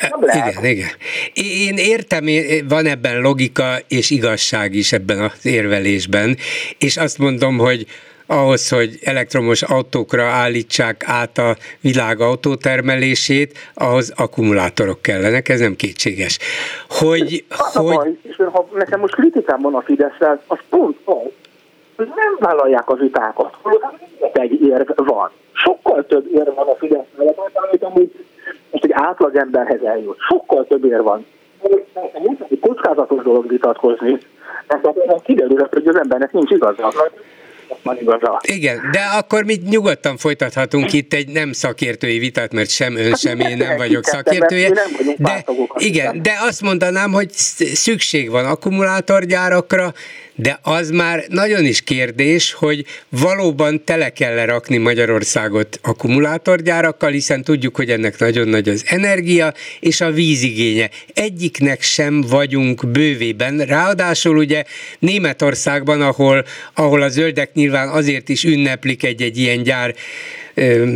[0.10, 0.52] nem lehet.
[0.52, 0.90] Igen, igen.
[1.34, 2.26] Én értem,
[2.68, 6.36] van ebben logika és igazság is ebben az érvelésben,
[6.78, 7.86] és azt mondom, hogy
[8.32, 16.40] ahhoz, hogy elektromos autókra állítsák át a világ autótermelését, ahhoz akkumulátorok kellenek, ez nem kétséges.
[16.90, 17.96] Hogy, az hogy...
[17.96, 21.32] Baj, és ha nekem most kritikám van a fidesz az pont az,
[21.96, 23.58] hogy nem vállalják az vitákat,
[24.34, 25.32] egy érv van.
[25.54, 28.26] Sokkal több érv van a Fidesz mellett, amit amúgy
[28.72, 30.18] most egy átlag emberhez eljut.
[30.20, 31.26] Sokkal több érv van.
[32.14, 34.18] Nem egy kockázatos dolog vitatkozni,
[34.68, 36.94] mert kiderül, hogy az embernek nincs igaza
[37.84, 38.42] van igaza.
[38.48, 43.40] Igen, de akkor mi nyugodtan folytathatunk itt egy nem szakértői vitát, mert sem ön, sem
[43.40, 44.72] én nem vagyok szakértője.
[45.18, 45.46] De,
[45.78, 47.30] igen, de azt mondanám, hogy
[47.74, 49.94] szükség van akkumulátorgyárakra,
[50.36, 57.76] de az már nagyon is kérdés, hogy valóban tele kell rakni Magyarországot akkumulátorgyárakkal, hiszen tudjuk,
[57.76, 60.90] hogy ennek nagyon nagy az energia és a vízigénye.
[61.14, 63.58] Egyiknek sem vagyunk bővében.
[63.58, 64.64] Ráadásul ugye
[65.00, 69.96] Németországban, ahol, ahol a zöldek nyilván azért is ünneplik egy-egy ilyen gyár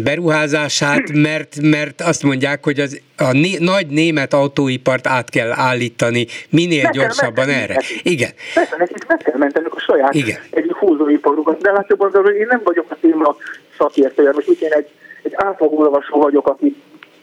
[0.03, 6.25] beruházását, mert, mert azt mondják, hogy az, a né, nagy német autóipart át kell állítani
[6.49, 7.73] minél meg gyorsabban erre.
[7.73, 8.01] Nekik.
[8.03, 8.29] Igen.
[8.53, 10.37] Persze, nekik meg kell mentenünk a saját Igen.
[10.49, 13.35] egy húzóiparukat, de látjuk hogy én nem vagyok a téma
[13.77, 14.87] szakértője, most úgy én egy,
[15.21, 16.75] egy átlagolvasó vagyok, aki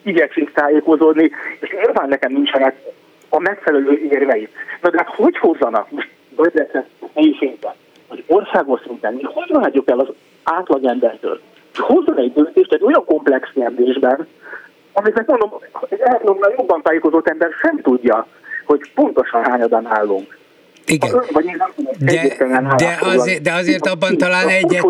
[0.03, 1.31] igyekszik tájékozódni,
[1.61, 2.77] és nyilván nekem nincsenek
[3.29, 4.49] a megfelelő érvei.
[4.81, 7.73] Na de hát hogy hozzanak most Debrecen helyi szinten,
[8.09, 10.09] vagy országos szinten, mi hogy várjuk el az
[10.43, 11.41] átlagembertől,
[11.79, 14.27] hozzon egy döntést egy olyan komplex kérdésben,
[14.93, 15.51] amit mondom,
[15.89, 18.27] egy jobban tájékozott ember sem tudja,
[18.65, 20.41] hogy pontosan hányadan állunk.
[20.87, 21.25] Igen.
[21.99, 22.37] De,
[22.77, 24.87] de, azért, de azért abban talán egyet,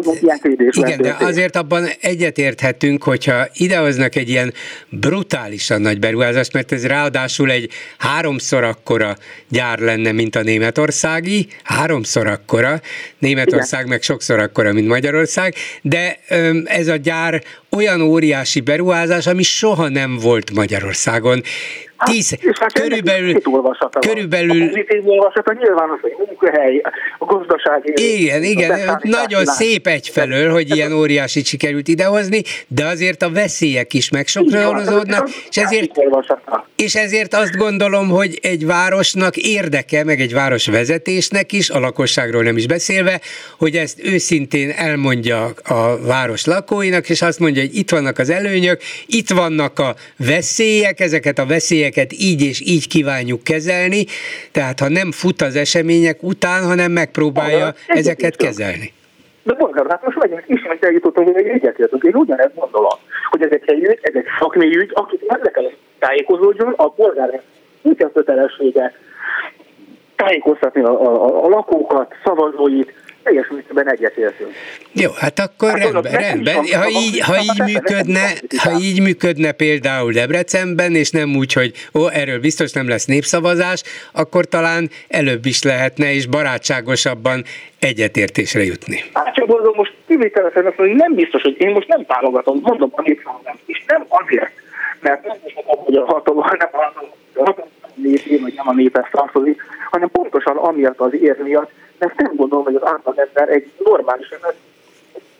[0.70, 4.52] igen, de azért abban egyetérthetünk, hogyha idehoznak egy ilyen
[4.88, 9.16] brutálisan nagy beruházást, mert ez ráadásul egy háromszor akkora
[9.48, 12.80] gyár lenne, mint a németországi, háromszor akkora,
[13.18, 13.92] Németország igen.
[13.92, 16.18] meg sokszor akkora, mint Magyarország, de
[16.64, 21.42] ez a gyár olyan óriási beruházás, ami soha nem volt Magyarországon.
[22.04, 23.40] Tíz, hát, körülbelül,
[24.00, 24.62] körülbelül...
[24.62, 26.82] A olvasata nyilván az, hogy munkahely,
[27.18, 27.92] a gazdasági...
[27.94, 34.10] Igen, igen, nagyon szép egyfelől, hogy ilyen óriási sikerült idehozni, de azért a veszélyek is
[34.10, 35.90] megsokszorozódnak, és ezért,
[36.76, 42.42] és ezért azt gondolom, hogy egy városnak érdeke, meg egy város vezetésnek is, a lakosságról
[42.42, 43.20] nem is beszélve,
[43.58, 48.80] hogy ezt őszintén elmondja a város lakóinak, és azt mondja, hogy itt vannak az előnyök,
[49.06, 51.46] itt vannak a veszélyek, ezeket a
[51.92, 54.04] veszélyeket így és így kívánjuk kezelni,
[54.52, 58.92] tehát ha nem fut az események után, hanem megpróbálja Aha, ezeket kezelni.
[59.42, 62.02] De mondom, hát most megint ismét eljutottunk, hogy egyetértünk.
[62.02, 62.98] Én ugyanezt gondolom,
[63.30, 67.42] hogy ez egy helyi ügy, ez egy szakmai ügy, akit meg kell tájékozódjon, a polgár
[67.82, 68.94] nincs a kötelessége
[70.16, 72.92] tájékoztatni a, a, a lakókat, szavazóit,
[73.22, 74.50] teljes mértékben egyetértünk.
[74.92, 76.54] Jó, hát akkor hát rendben, rendben.
[76.54, 82.08] Ha így, ha, így működne, ha így működne például Debrecenben, és nem úgy, hogy ó,
[82.08, 83.82] erről biztos nem lesz népszavazás,
[84.12, 87.44] akkor talán előbb is lehetne, és barátságosabban
[87.78, 89.02] egyetértésre jutni.
[89.12, 92.60] Hát csak mondom, most kivételesen azt mondom, hogy nem biztos, hogy én most nem támogatom,
[92.62, 94.50] mondom a népszavazást, és nem azért,
[95.00, 96.82] mert nem is hogy a hatalom, nem a
[97.34, 101.70] hatalom népé, vagy nem a néphez tartozik, hanem pontosan amiatt az ér miatt,
[102.02, 104.54] mert nem gondolom, hogy az átlagember egy normális ember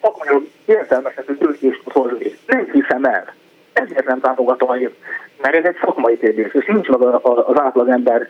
[0.03, 2.39] szakmai értelmesítő döntést hozni.
[2.47, 3.35] Nem hiszem el.
[3.73, 4.95] Ezért nem támogatom én,
[5.43, 8.29] mert ez egy szakmai kérdés, és nincs meg az átlagember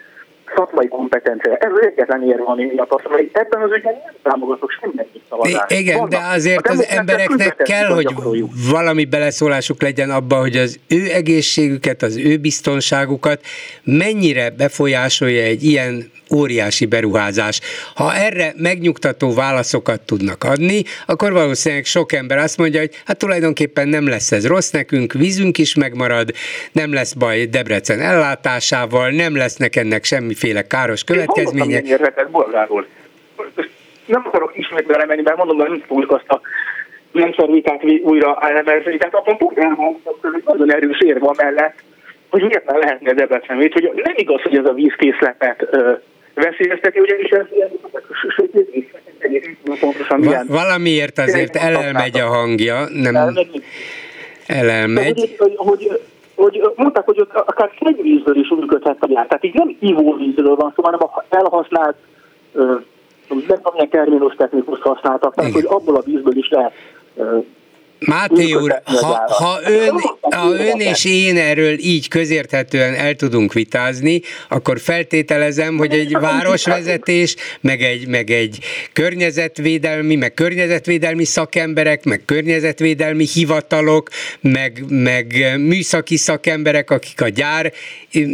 [0.56, 1.56] szakmai kompetencia.
[1.56, 5.70] Ez az egyetlen érve, ami miatt azt hogy ebben az ügyben nem támogatok semmilyen szavazást.
[5.70, 6.10] Igen, Vannak.
[6.10, 8.50] de azért az embereknek kell, hogy gyakoroljuk.
[8.70, 13.40] valami beleszólásuk legyen abba, hogy az ő egészségüket, az ő biztonságukat
[13.84, 17.60] mennyire befolyásolja egy ilyen óriási beruházás.
[17.94, 23.88] Ha erre megnyugtató válaszokat tudnak adni, akkor valószínűleg sok ember azt mondja, hogy hát tulajdonképpen
[23.88, 26.30] nem lesz ez rossz nekünk, vízünk is megmarad,
[26.72, 31.80] nem lesz baj Debrecen ellátásával, nem lesznek ennek semmiféle káros következménye.
[34.06, 36.40] Nem akarok ismét belemenni, mert mondom, hogy nem fogjuk azt a
[37.46, 41.74] vitát újra elemezni, tehát abban pont elmondtam, hogy nagyon erős ér van mellett,
[42.28, 45.66] hogy miért nem lehetne Debrecen hogy nem igaz, hogy ez a vízkészletet
[46.34, 47.46] veszélyezteti, ugyanis ez
[49.80, 53.14] pontosan Va- Valamiért azért elelmegy a hangja, nem
[54.46, 55.34] elelmegy.
[55.38, 56.00] Hogy, hogy,
[56.34, 59.26] hogy mondták, hogy ott akár szennyvízből is működhet a gyár.
[59.26, 61.96] Tehát így nem ivóvízről van szó, hanem a elhasznált
[63.28, 66.72] nem tudom, milyen terminus technikus használtak, tehát hogy abból a vízből is lehet
[68.04, 74.20] Máté úr, ha, ha, ön, ha ön és én erről így közérthetően el tudunk vitázni,
[74.48, 78.58] akkor feltételezem, hogy egy városvezetés, meg egy, meg egy
[78.92, 84.08] környezetvédelmi, meg környezetvédelmi szakemberek, meg környezetvédelmi hivatalok,
[84.40, 87.72] meg, meg műszaki szakemberek, akik a gyár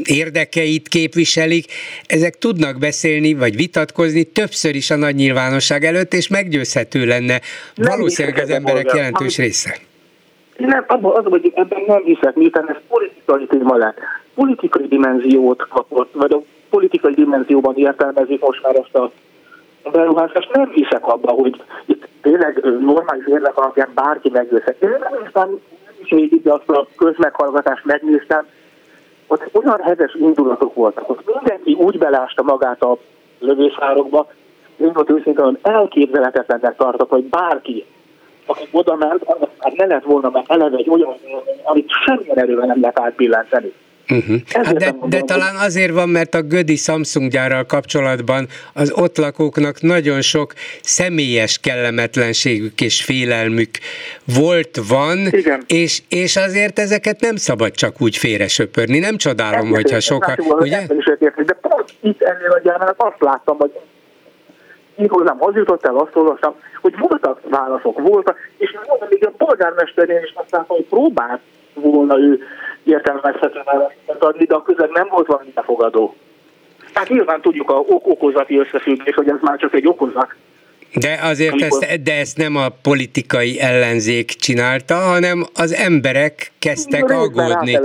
[0.05, 1.73] érdekeit képviselik,
[2.07, 7.41] ezek tudnak beszélni, vagy vitatkozni többször is a nagy nyilvánosság előtt, és meggyőzhető lenne.
[7.75, 9.87] Valószínűleg az emberek jelentős része része?
[10.57, 13.99] Nem, abban az, hogy ebben nem hiszek, miután ez politikai téma lett.
[14.35, 19.11] Politikai dimenziót kapott, vagy a politikai dimenzióban értelmezik most már ezt a
[19.91, 20.53] beruházást.
[20.53, 24.83] Nem hiszek abban, hogy itt tényleg normális érvek alapján bárki meggyőzhet.
[24.83, 25.61] Én nem aztán
[26.03, 28.47] is még itt azt a közmeghallgatást megnéztem,
[29.27, 32.99] ott olyan heves indulatok voltak, ott mindenki úgy belásta magát a
[33.39, 34.31] lövészárokba,
[34.77, 37.85] én ott őszintén elképzelhetetlennek tartok, hogy bárki
[38.49, 41.17] aki oda ment, annak már ne lett volna, mert eleve egy olyan,
[41.63, 43.73] amit semmilyen erővel nem lehet átbillenteni.
[44.11, 44.37] Uh-huh.
[44.53, 49.81] Hát de, de talán azért van, mert a Gödi Samsung gyárral kapcsolatban az ott lakóknak
[49.81, 50.53] nagyon sok
[50.83, 53.71] személyes kellemetlenségük és félelmük
[54.25, 55.63] volt, van, Igen.
[55.67, 58.99] És, és azért ezeket nem szabad csak úgy félre söpörni.
[58.99, 60.35] Nem csodálom, Egyet, hogyha sokan...
[60.39, 60.87] Ugye?
[61.47, 63.73] De pont itt ennél a gyárnál azt láttam, hogy
[65.07, 68.77] hozzám az jutott el, azt olvastam, hogy voltak válaszok, voltak, és
[69.09, 71.41] még a polgármesterén is azt láttam, hogy próbált
[71.75, 72.41] volna ő
[72.85, 76.15] értelmezhető választ adni, de a közeg nem volt valami befogadó.
[76.93, 80.35] Tehát nyilván tudjuk a ok okozati összefüggés, hogy ez már csak egy okozat,
[80.95, 81.89] de azért Amikor...
[81.89, 87.79] ezt, de ezt nem a politikai ellenzék csinálta, hanem az emberek kezdtek részben aggódni.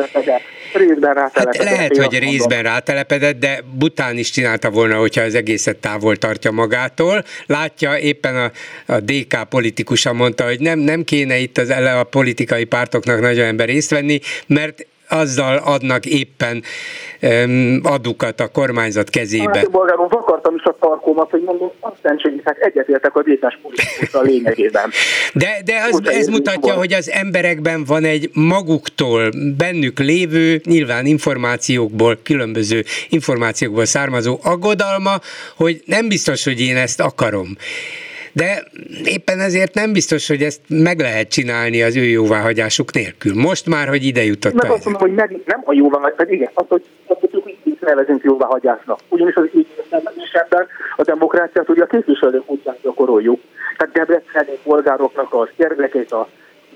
[0.73, 6.15] Részben hát lehet, hogy részben rátelepedett, de Bután is csinálta volna, hogyha az egészet távol
[6.15, 7.23] tartja magától.
[7.45, 8.51] Látja, éppen a,
[8.93, 13.45] a DK politikusa mondta, hogy nem, nem kéne itt az ele a politikai pártoknak nagyon
[13.45, 16.63] ember részt venni, mert azzal adnak éppen
[17.21, 19.57] um, adukat a kormányzat kezébe.
[19.57, 21.95] Hát, bolgáron vakartam is a tarkómat, hogy mondom, azt
[22.43, 23.59] hát egyetértek a détás
[24.11, 24.89] a lényegében.
[25.33, 32.19] De, de az, ez mutatja, hogy az emberekben van egy maguktól bennük lévő, nyilván információkból,
[32.23, 35.19] különböző információkból származó aggodalma,
[35.57, 37.57] hogy nem biztos, hogy én ezt akarom
[38.33, 38.63] de
[39.03, 43.33] éppen ezért nem biztos, hogy ezt meg lehet csinálni az ő jóváhagyásuk nélkül.
[43.35, 46.67] Most már, hogy ide jutott Meg azt mondom, hogy meg, nem a jóváhagyás, igen, azt,
[46.67, 46.83] hogy
[47.43, 48.99] hogy itt nevezünk jóváhagyásnak.
[49.09, 53.41] Ugyanis az így ebben a demokráciát ugye a képviselők után gyakoroljuk.
[53.77, 56.29] Tehát Debreceni polgároknak az érdekeit, a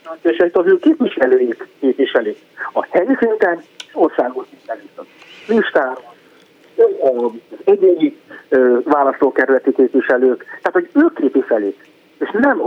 [0.04, 2.38] döntéseit az ő képviselőik képviselik.
[2.74, 3.64] A helyi szinten
[3.94, 5.08] országos szinten is.
[5.48, 6.04] Listáron,
[7.20, 7.32] az
[7.64, 8.18] egyéni
[8.84, 11.86] választókerületi képviselők, tehát hogy ők képviselik,
[12.19, 12.61] és nem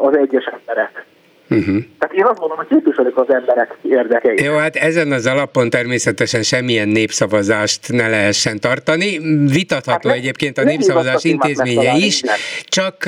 [0.00, 1.04] az egyes emberek.
[1.50, 1.84] Uh-huh.
[1.98, 4.40] Tehát én azt mondom, hogy képviselik az emberek érdekeit.
[4.40, 9.18] Jó, hát ezen az alapon természetesen semmilyen népszavazást ne lehessen tartani.
[9.52, 12.22] Vitatható hát egyébként a népszavazás intézménye is,
[12.64, 13.04] csak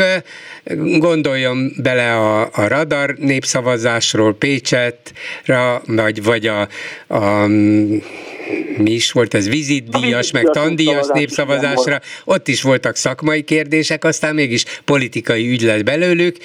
[0.98, 6.68] gondoljon bele a, a radar népszavazásról Pécsetre, vagy, vagy a,
[7.14, 7.46] a
[8.76, 14.64] mi is volt ez, vizitdíjas, meg tandíjas népszavazásra, ott is voltak szakmai kérdések, aztán mégis
[14.84, 16.36] politikai ügy lett belőlük,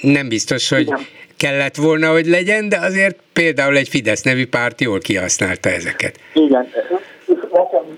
[0.00, 1.06] nem biztos, hogy Igen.
[1.42, 6.14] Kellett volna, hogy legyen, de azért például egy Fidesz nevű párt jól kihasználta ezeket.
[6.34, 6.68] Igen,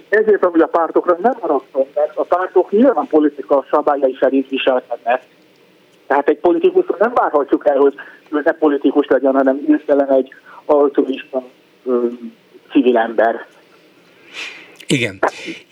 [0.08, 5.22] ezért hogy a pártokra nem haragszom, mert a pártok nyilván politika szabályai szerint viselkednek.
[6.06, 7.94] Tehát egy politikus nem várhatjuk el, hogy
[8.30, 11.42] ő ne politikus legyen, hanem hirtelen egy altruista
[12.70, 13.46] civil ember.
[14.92, 15.18] Igen.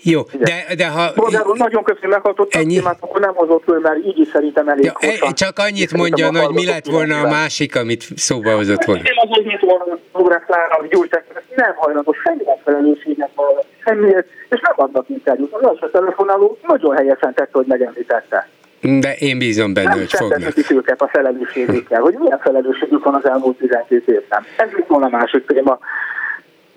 [0.01, 1.11] Jó, de, de ha...
[1.15, 2.75] Bolgáról nagyon köszönöm, meghallottam ennyi...
[2.75, 5.33] témát, akkor nem hozott föl, mert így is szerintem elég ja, hosszan.
[5.33, 9.01] Csak annyit mondjon, hogy mi lett volna a másik, amit szóba hozott volna.
[9.01, 11.25] Én az, hogy mit volna Bográk Klára, Gyurcsák,
[11.55, 15.53] nem hajlandó semmilyen felelősséget valami, semmiért, és nem adnak interjút.
[15.53, 18.47] Az első telefonáló nagyon helyesen tette, hogy megemlítette.
[18.81, 20.39] De én bízom benne, nem hogy fognak.
[20.39, 24.45] Nem őket a felelősségükkel, hogy milyen felelősségük van az elmúlt 12 évben.
[24.57, 25.79] Ez itt volna a másik téma.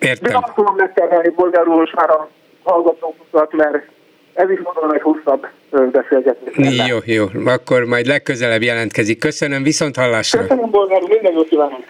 [0.04, 0.32] Értem.
[0.32, 2.28] De azt tudom megtermelni bolgárul most már a
[2.62, 3.86] hallgatókat, mert
[4.34, 5.46] ez is mondom egy hosszabb
[5.92, 6.54] beszélgetés.
[6.88, 9.18] Jó, jó, akkor majd legközelebb jelentkezik.
[9.18, 10.40] Köszönöm, viszont hallásra.
[10.40, 11.84] Köszönöm, bolgárul, minden jót kívánok.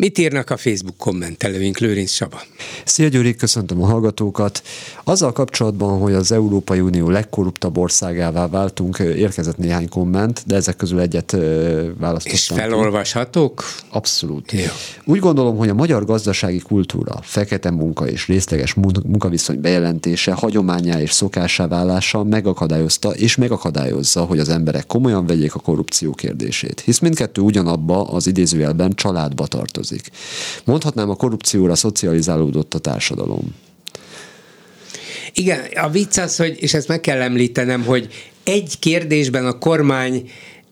[0.00, 2.42] Mit írnak a Facebook kommentelőink, Lőrinc Saba?
[2.84, 4.62] Szia Gyuri, köszöntöm a hallgatókat.
[5.04, 11.00] Azzal kapcsolatban, hogy az Európai Unió legkorruptabb országává váltunk, érkezett néhány komment, de ezek közül
[11.00, 11.30] egyet
[11.98, 12.32] választottam.
[12.32, 13.64] És felolvashatók?
[13.88, 14.52] Abszolút.
[14.52, 14.60] Jó.
[15.04, 21.12] Úgy gondolom, hogy a magyar gazdasági kultúra, fekete munka és részleges munkaviszony bejelentése, hagyományá és
[21.12, 26.80] szokásá válása megakadályozta és megakadályozza, hogy az emberek komolyan vegyék a korrupció kérdését.
[26.80, 30.10] Hisz mindkettő ugyanabba az idézőjelben családba tartozik tartozik.
[30.64, 33.54] Mondhatnám, a korrupcióra szocializálódott a társadalom.
[35.32, 40.30] Igen, a vicc az, hogy, és ezt meg kell említenem, hogy egy kérdésben a kormány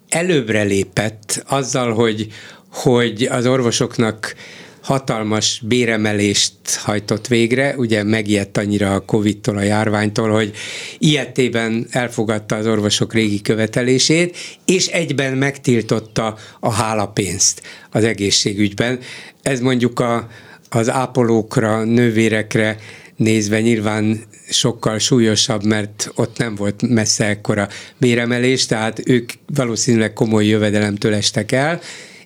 [0.08, 2.26] előbbre lépett azzal, hogy,
[2.72, 4.34] hogy az orvosoknak
[4.80, 10.52] hatalmas béremelést hajtott végre, ugye megijedt annyira a Covid-tól, a járványtól, hogy
[10.98, 18.98] ilyetében elfogadta az orvosok régi követelését, és egyben megtiltotta a hálapénzt az egészségügyben.
[19.42, 20.28] Ez mondjuk a,
[20.70, 22.76] az ápolókra, nővérekre
[23.16, 30.46] nézve nyilván sokkal súlyosabb, mert ott nem volt messze ekkora béremelés, tehát ők valószínűleg komoly
[30.46, 31.80] jövedelemtől estek el,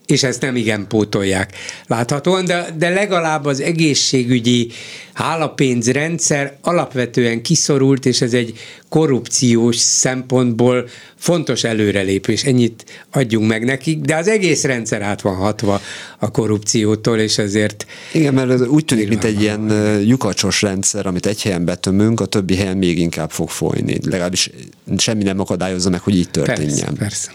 [0.07, 1.57] és ezt nem igen pótolják
[1.87, 4.71] láthatóan, de, de legalább az egészségügyi
[5.13, 8.59] hálapénzrendszer alapvetően kiszorult, és ez egy
[8.89, 12.45] korrupciós szempontból fontos előrelépés.
[12.45, 15.81] Ennyit adjunk meg nekik, de az egész rendszer át van hatva
[16.19, 17.87] a korrupciótól, és ezért...
[18.13, 19.67] Igen, mert ez úgy tűnik, mint egy ilyen
[20.05, 23.99] lyukacsos rendszer, amit egy helyen betömünk, a többi helyen még inkább fog folyni.
[24.05, 24.51] Legalábbis
[24.97, 26.69] semmi nem akadályozza meg, hogy így történjen.
[26.69, 27.33] Persze, persze.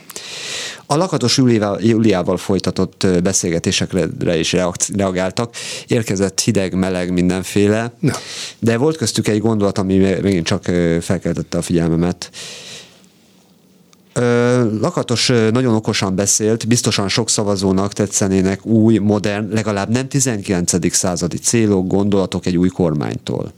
[0.89, 1.37] A Lakatos
[1.79, 4.55] Júliával folytatott beszélgetésekre is
[4.95, 5.55] reagáltak.
[5.87, 8.13] Érkezett hideg, meleg, mindenféle, Na.
[8.59, 10.63] de volt köztük egy gondolat, ami megint csak
[11.01, 12.29] felkeltette a figyelmemet.
[14.81, 20.93] Lakatos nagyon okosan beszélt, biztosan sok szavazónak tetszenének új, modern, legalább nem 19.
[20.93, 23.51] századi célok, gondolatok egy új kormánytól.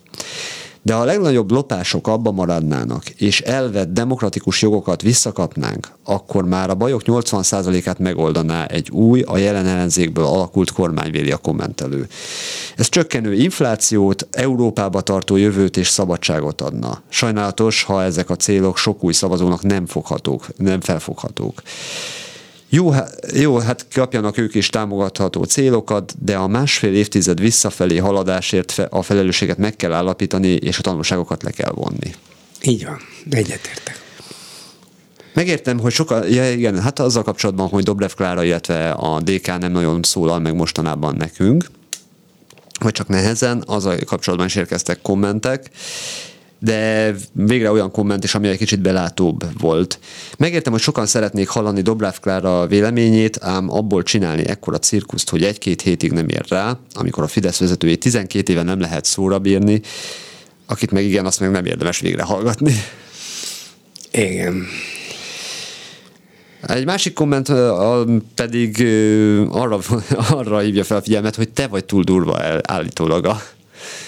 [0.82, 6.76] De ha a legnagyobb lopások abba maradnának, és elvett demokratikus jogokat visszakapnánk, akkor már a
[6.76, 12.08] bajok 80%-át megoldaná egy új, a jelen ellenzékből alakult kormányvéli a kommentelő.
[12.76, 17.02] Ez csökkenő inflációt, Európába tartó jövőt és szabadságot adna.
[17.10, 21.62] Sajnálatos, ha ezek a célok sok új szavazónak nem foghatók, nem felfoghatók.
[22.70, 22.91] Jó,
[23.34, 29.58] jó, hát kapjanak ők is támogatható célokat, de a másfél évtized visszafelé haladásért a felelősséget
[29.58, 32.16] meg kell állapítani, és a tanulságokat le kell vonni.
[32.62, 32.98] Így van,
[33.30, 34.08] egyetértek.
[35.34, 39.72] Megértem, hogy sokkal, ja igen, hát azzal kapcsolatban, hogy Dobrev Klára, illetve a DK nem
[39.72, 41.66] nagyon szólal meg mostanában nekünk,
[42.80, 45.70] vagy csak nehezen, azzal kapcsolatban is érkeztek kommentek,
[46.60, 49.99] de végre olyan komment is, ami egy kicsit belátóbb volt.
[50.38, 55.81] Megértem, hogy sokan szeretnék hallani Dobráv Klára véleményét, ám abból csinálni ekkora cirkuszt, hogy egy-két
[55.81, 59.81] hétig nem ér rá, amikor a Fidesz vezetőjét 12 éve nem lehet szóra bírni,
[60.65, 62.73] akit meg igen, azt meg nem érdemes végre hallgatni.
[64.11, 64.65] Igen.
[66.68, 67.52] Egy másik komment
[68.36, 68.84] pedig
[69.49, 69.80] arra,
[70.40, 73.41] arra hívja fel a figyelmet, hogy te vagy túl durva állítólag a...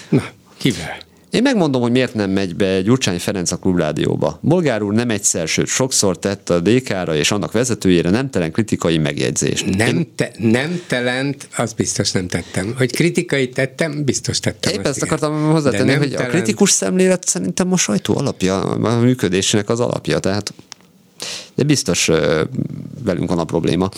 [0.08, 0.22] Na,
[0.56, 1.10] kivel?
[1.32, 4.38] Én megmondom, hogy miért nem megy be Gyurcsány Ferenc a klubrádióba.
[4.42, 9.76] Bolgár úr nem egyszer, sőt sokszor tett a DK-ra és annak vezetőjére nemtelen kritikai megjegyzést.
[9.76, 10.14] Nem, Én...
[10.14, 12.74] te, nem telent, azt biztos nem tettem.
[12.76, 14.72] Hogy kritikai tettem, biztos tettem.
[14.72, 15.08] Épp ezt igen.
[15.08, 16.28] akartam hozzátenni, hogy telent...
[16.28, 20.52] a kritikus szemlélet szerintem a sajtó alapja, a működésének az alapja, tehát
[21.54, 22.06] de biztos
[23.04, 23.88] velünk van a probléma.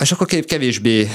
[0.00, 1.08] És akkor kevésbé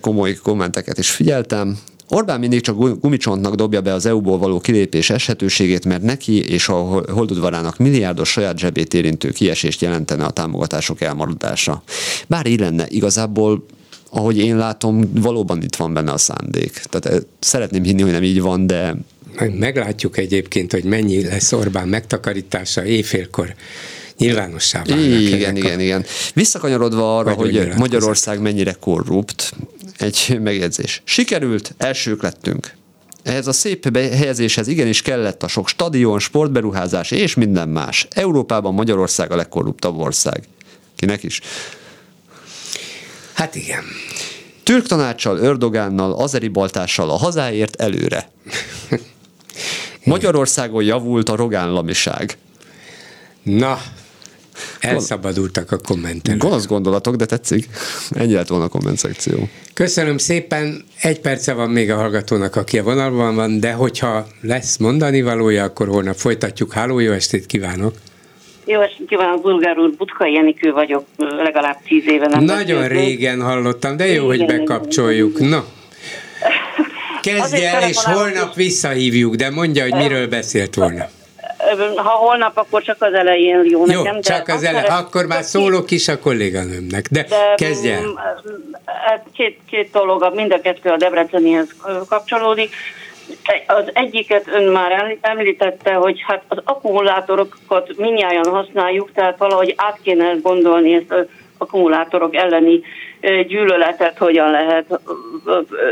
[0.00, 1.78] komoly kommenteket is figyeltem.
[2.14, 6.74] Orbán mindig csak gumicsontnak dobja be az EU-ból való kilépés eshetőségét, mert neki és a
[7.12, 11.82] holdudvarának milliárdos saját zsebét érintő kiesést jelentene a támogatások elmaradása.
[12.26, 13.64] Bár így lenne, igazából
[14.10, 16.82] ahogy én látom, valóban itt van benne a szándék.
[16.90, 18.96] Tehát szeretném hinni, hogy nem így van, de...
[19.58, 23.54] Meglátjuk egyébként, hogy mennyi lesz Orbán megtakarítása éjfélkor
[24.18, 25.06] nyilvánossá válnak.
[25.06, 26.04] Igen, igen, igen.
[26.34, 29.52] Visszakanyarodva arra, hogy Magyarország mennyire korrupt,
[29.98, 31.02] egy megjegyzés.
[31.04, 32.74] Sikerült, elsők lettünk.
[33.22, 38.06] Ehhez a szép helyezéshez igenis kellett a sok stadion, sportberuházás és minden más.
[38.10, 40.42] Európában Magyarország a legkorruptabb ország.
[40.96, 41.40] Kinek is?
[43.32, 43.84] Hát igen.
[44.62, 48.30] Türk tanácssal, Ördogánnal, azeri baltással a hazáért előre.
[50.04, 52.38] Magyarországon javult a rogánlamiság.
[53.42, 53.80] Na,
[54.80, 56.40] Elszabadultak a kommentelők.
[56.40, 57.68] Gonosz gondolatok, de tetszik.
[58.10, 59.48] Ennyi lett volna a komment szekció.
[59.74, 60.84] Köszönöm szépen.
[61.00, 65.64] Egy perce van még a hallgatónak, aki a vonalban van, de hogyha lesz mondani valója,
[65.64, 66.72] akkor holnap folytatjuk.
[66.72, 67.94] Háló, jó estét kívánok!
[68.66, 73.00] Jó estét kívánok, Bulgár úr, Butka Jenikő vagyok, legalább tíz éve nem Nagyon beszéltünk.
[73.00, 75.38] régen hallottam, de jó, igen, hogy bekapcsoljuk.
[75.38, 75.64] Na,
[77.22, 81.08] kezdje el, és holnap visszahívjuk, de mondja, hogy miről beszélt volna
[81.96, 84.20] ha holnap, akkor csak az elején jó, jó nekem.
[84.20, 88.00] csak az elején, akkor már szólok is a kolléganőmnek, de, de kezdj el.
[88.00, 88.14] Mm,
[89.32, 91.68] két, két dolog, mind a kettő a Debrecenihez
[92.08, 92.74] kapcsolódik.
[93.66, 100.32] Az egyiket ön már említette, hogy hát az akkumulátorokat minnyáján használjuk, tehát valahogy át kéne
[100.42, 101.26] gondolni ezt az
[101.58, 102.80] akkumulátorok elleni
[103.46, 105.00] gyűlöletet hogyan lehet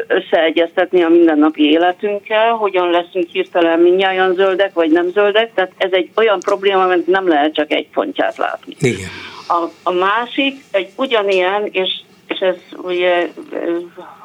[0.06, 5.54] összeegyeztetni a mindennapi életünkkel, hogyan leszünk hirtelen mindnyáján zöldek, vagy nem zöldek.
[5.54, 8.76] Tehát ez egy olyan probléma, amit nem lehet csak egy pontját látni.
[8.78, 9.08] Igen.
[9.48, 11.90] A, a másik egy ugyanilyen, és,
[12.26, 13.28] és ez ugye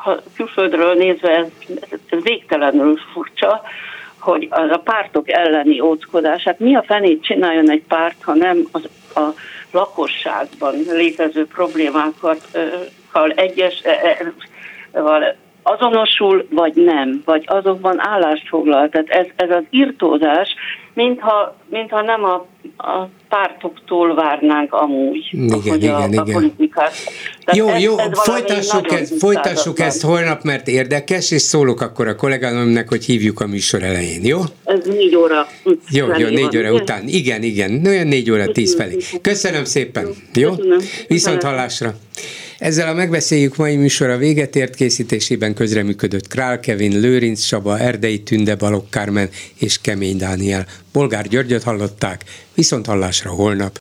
[0.03, 1.47] ha külföldről nézve ez,
[2.09, 3.61] ez végtelenül furcsa,
[4.19, 6.43] hogy az a pártok elleni óckodás.
[6.43, 8.83] Hát mi a fenét csináljon egy párt, ha nem az,
[9.15, 9.33] a
[9.71, 12.57] lakosságban létező problémákat
[13.35, 15.35] egyes, e, e,
[15.67, 18.89] azonosul, vagy nem, vagy azokban állást foglal.
[18.89, 20.55] Tehát ez, ez az irtózás,
[20.93, 22.45] mintha, mintha nem a,
[22.77, 26.19] a pártoktól várnánk amúgy, igen, a, igen, a, igen.
[26.19, 26.93] a politikát.
[27.45, 32.07] Tehát jó, ez, jó, ez folytassuk, ezt, folytassuk ezt holnap, mert érdekes, és szólok akkor
[32.07, 34.39] a kollégánomnak, hogy hívjuk a műsor elején, jó?
[34.63, 35.47] Ez négy óra.
[35.89, 37.03] Jó, jó, négy óra után.
[37.05, 38.97] Igen, igen, olyan négy óra tíz felé.
[39.21, 40.51] Köszönöm szépen, jó?
[41.07, 41.93] Viszont hallásra.
[42.59, 48.55] Ezzel a megbeszéljük mai műsora véget ért készítésében közreműködött Král Kevin, Lőrinc Saba, Erdei Tünde,
[48.55, 49.29] Balogh Kármen
[49.59, 50.65] és Kemény Dániel.
[50.91, 52.23] Bolgár Györgyöt hallották,
[52.53, 53.73] viszont hallásra holnap.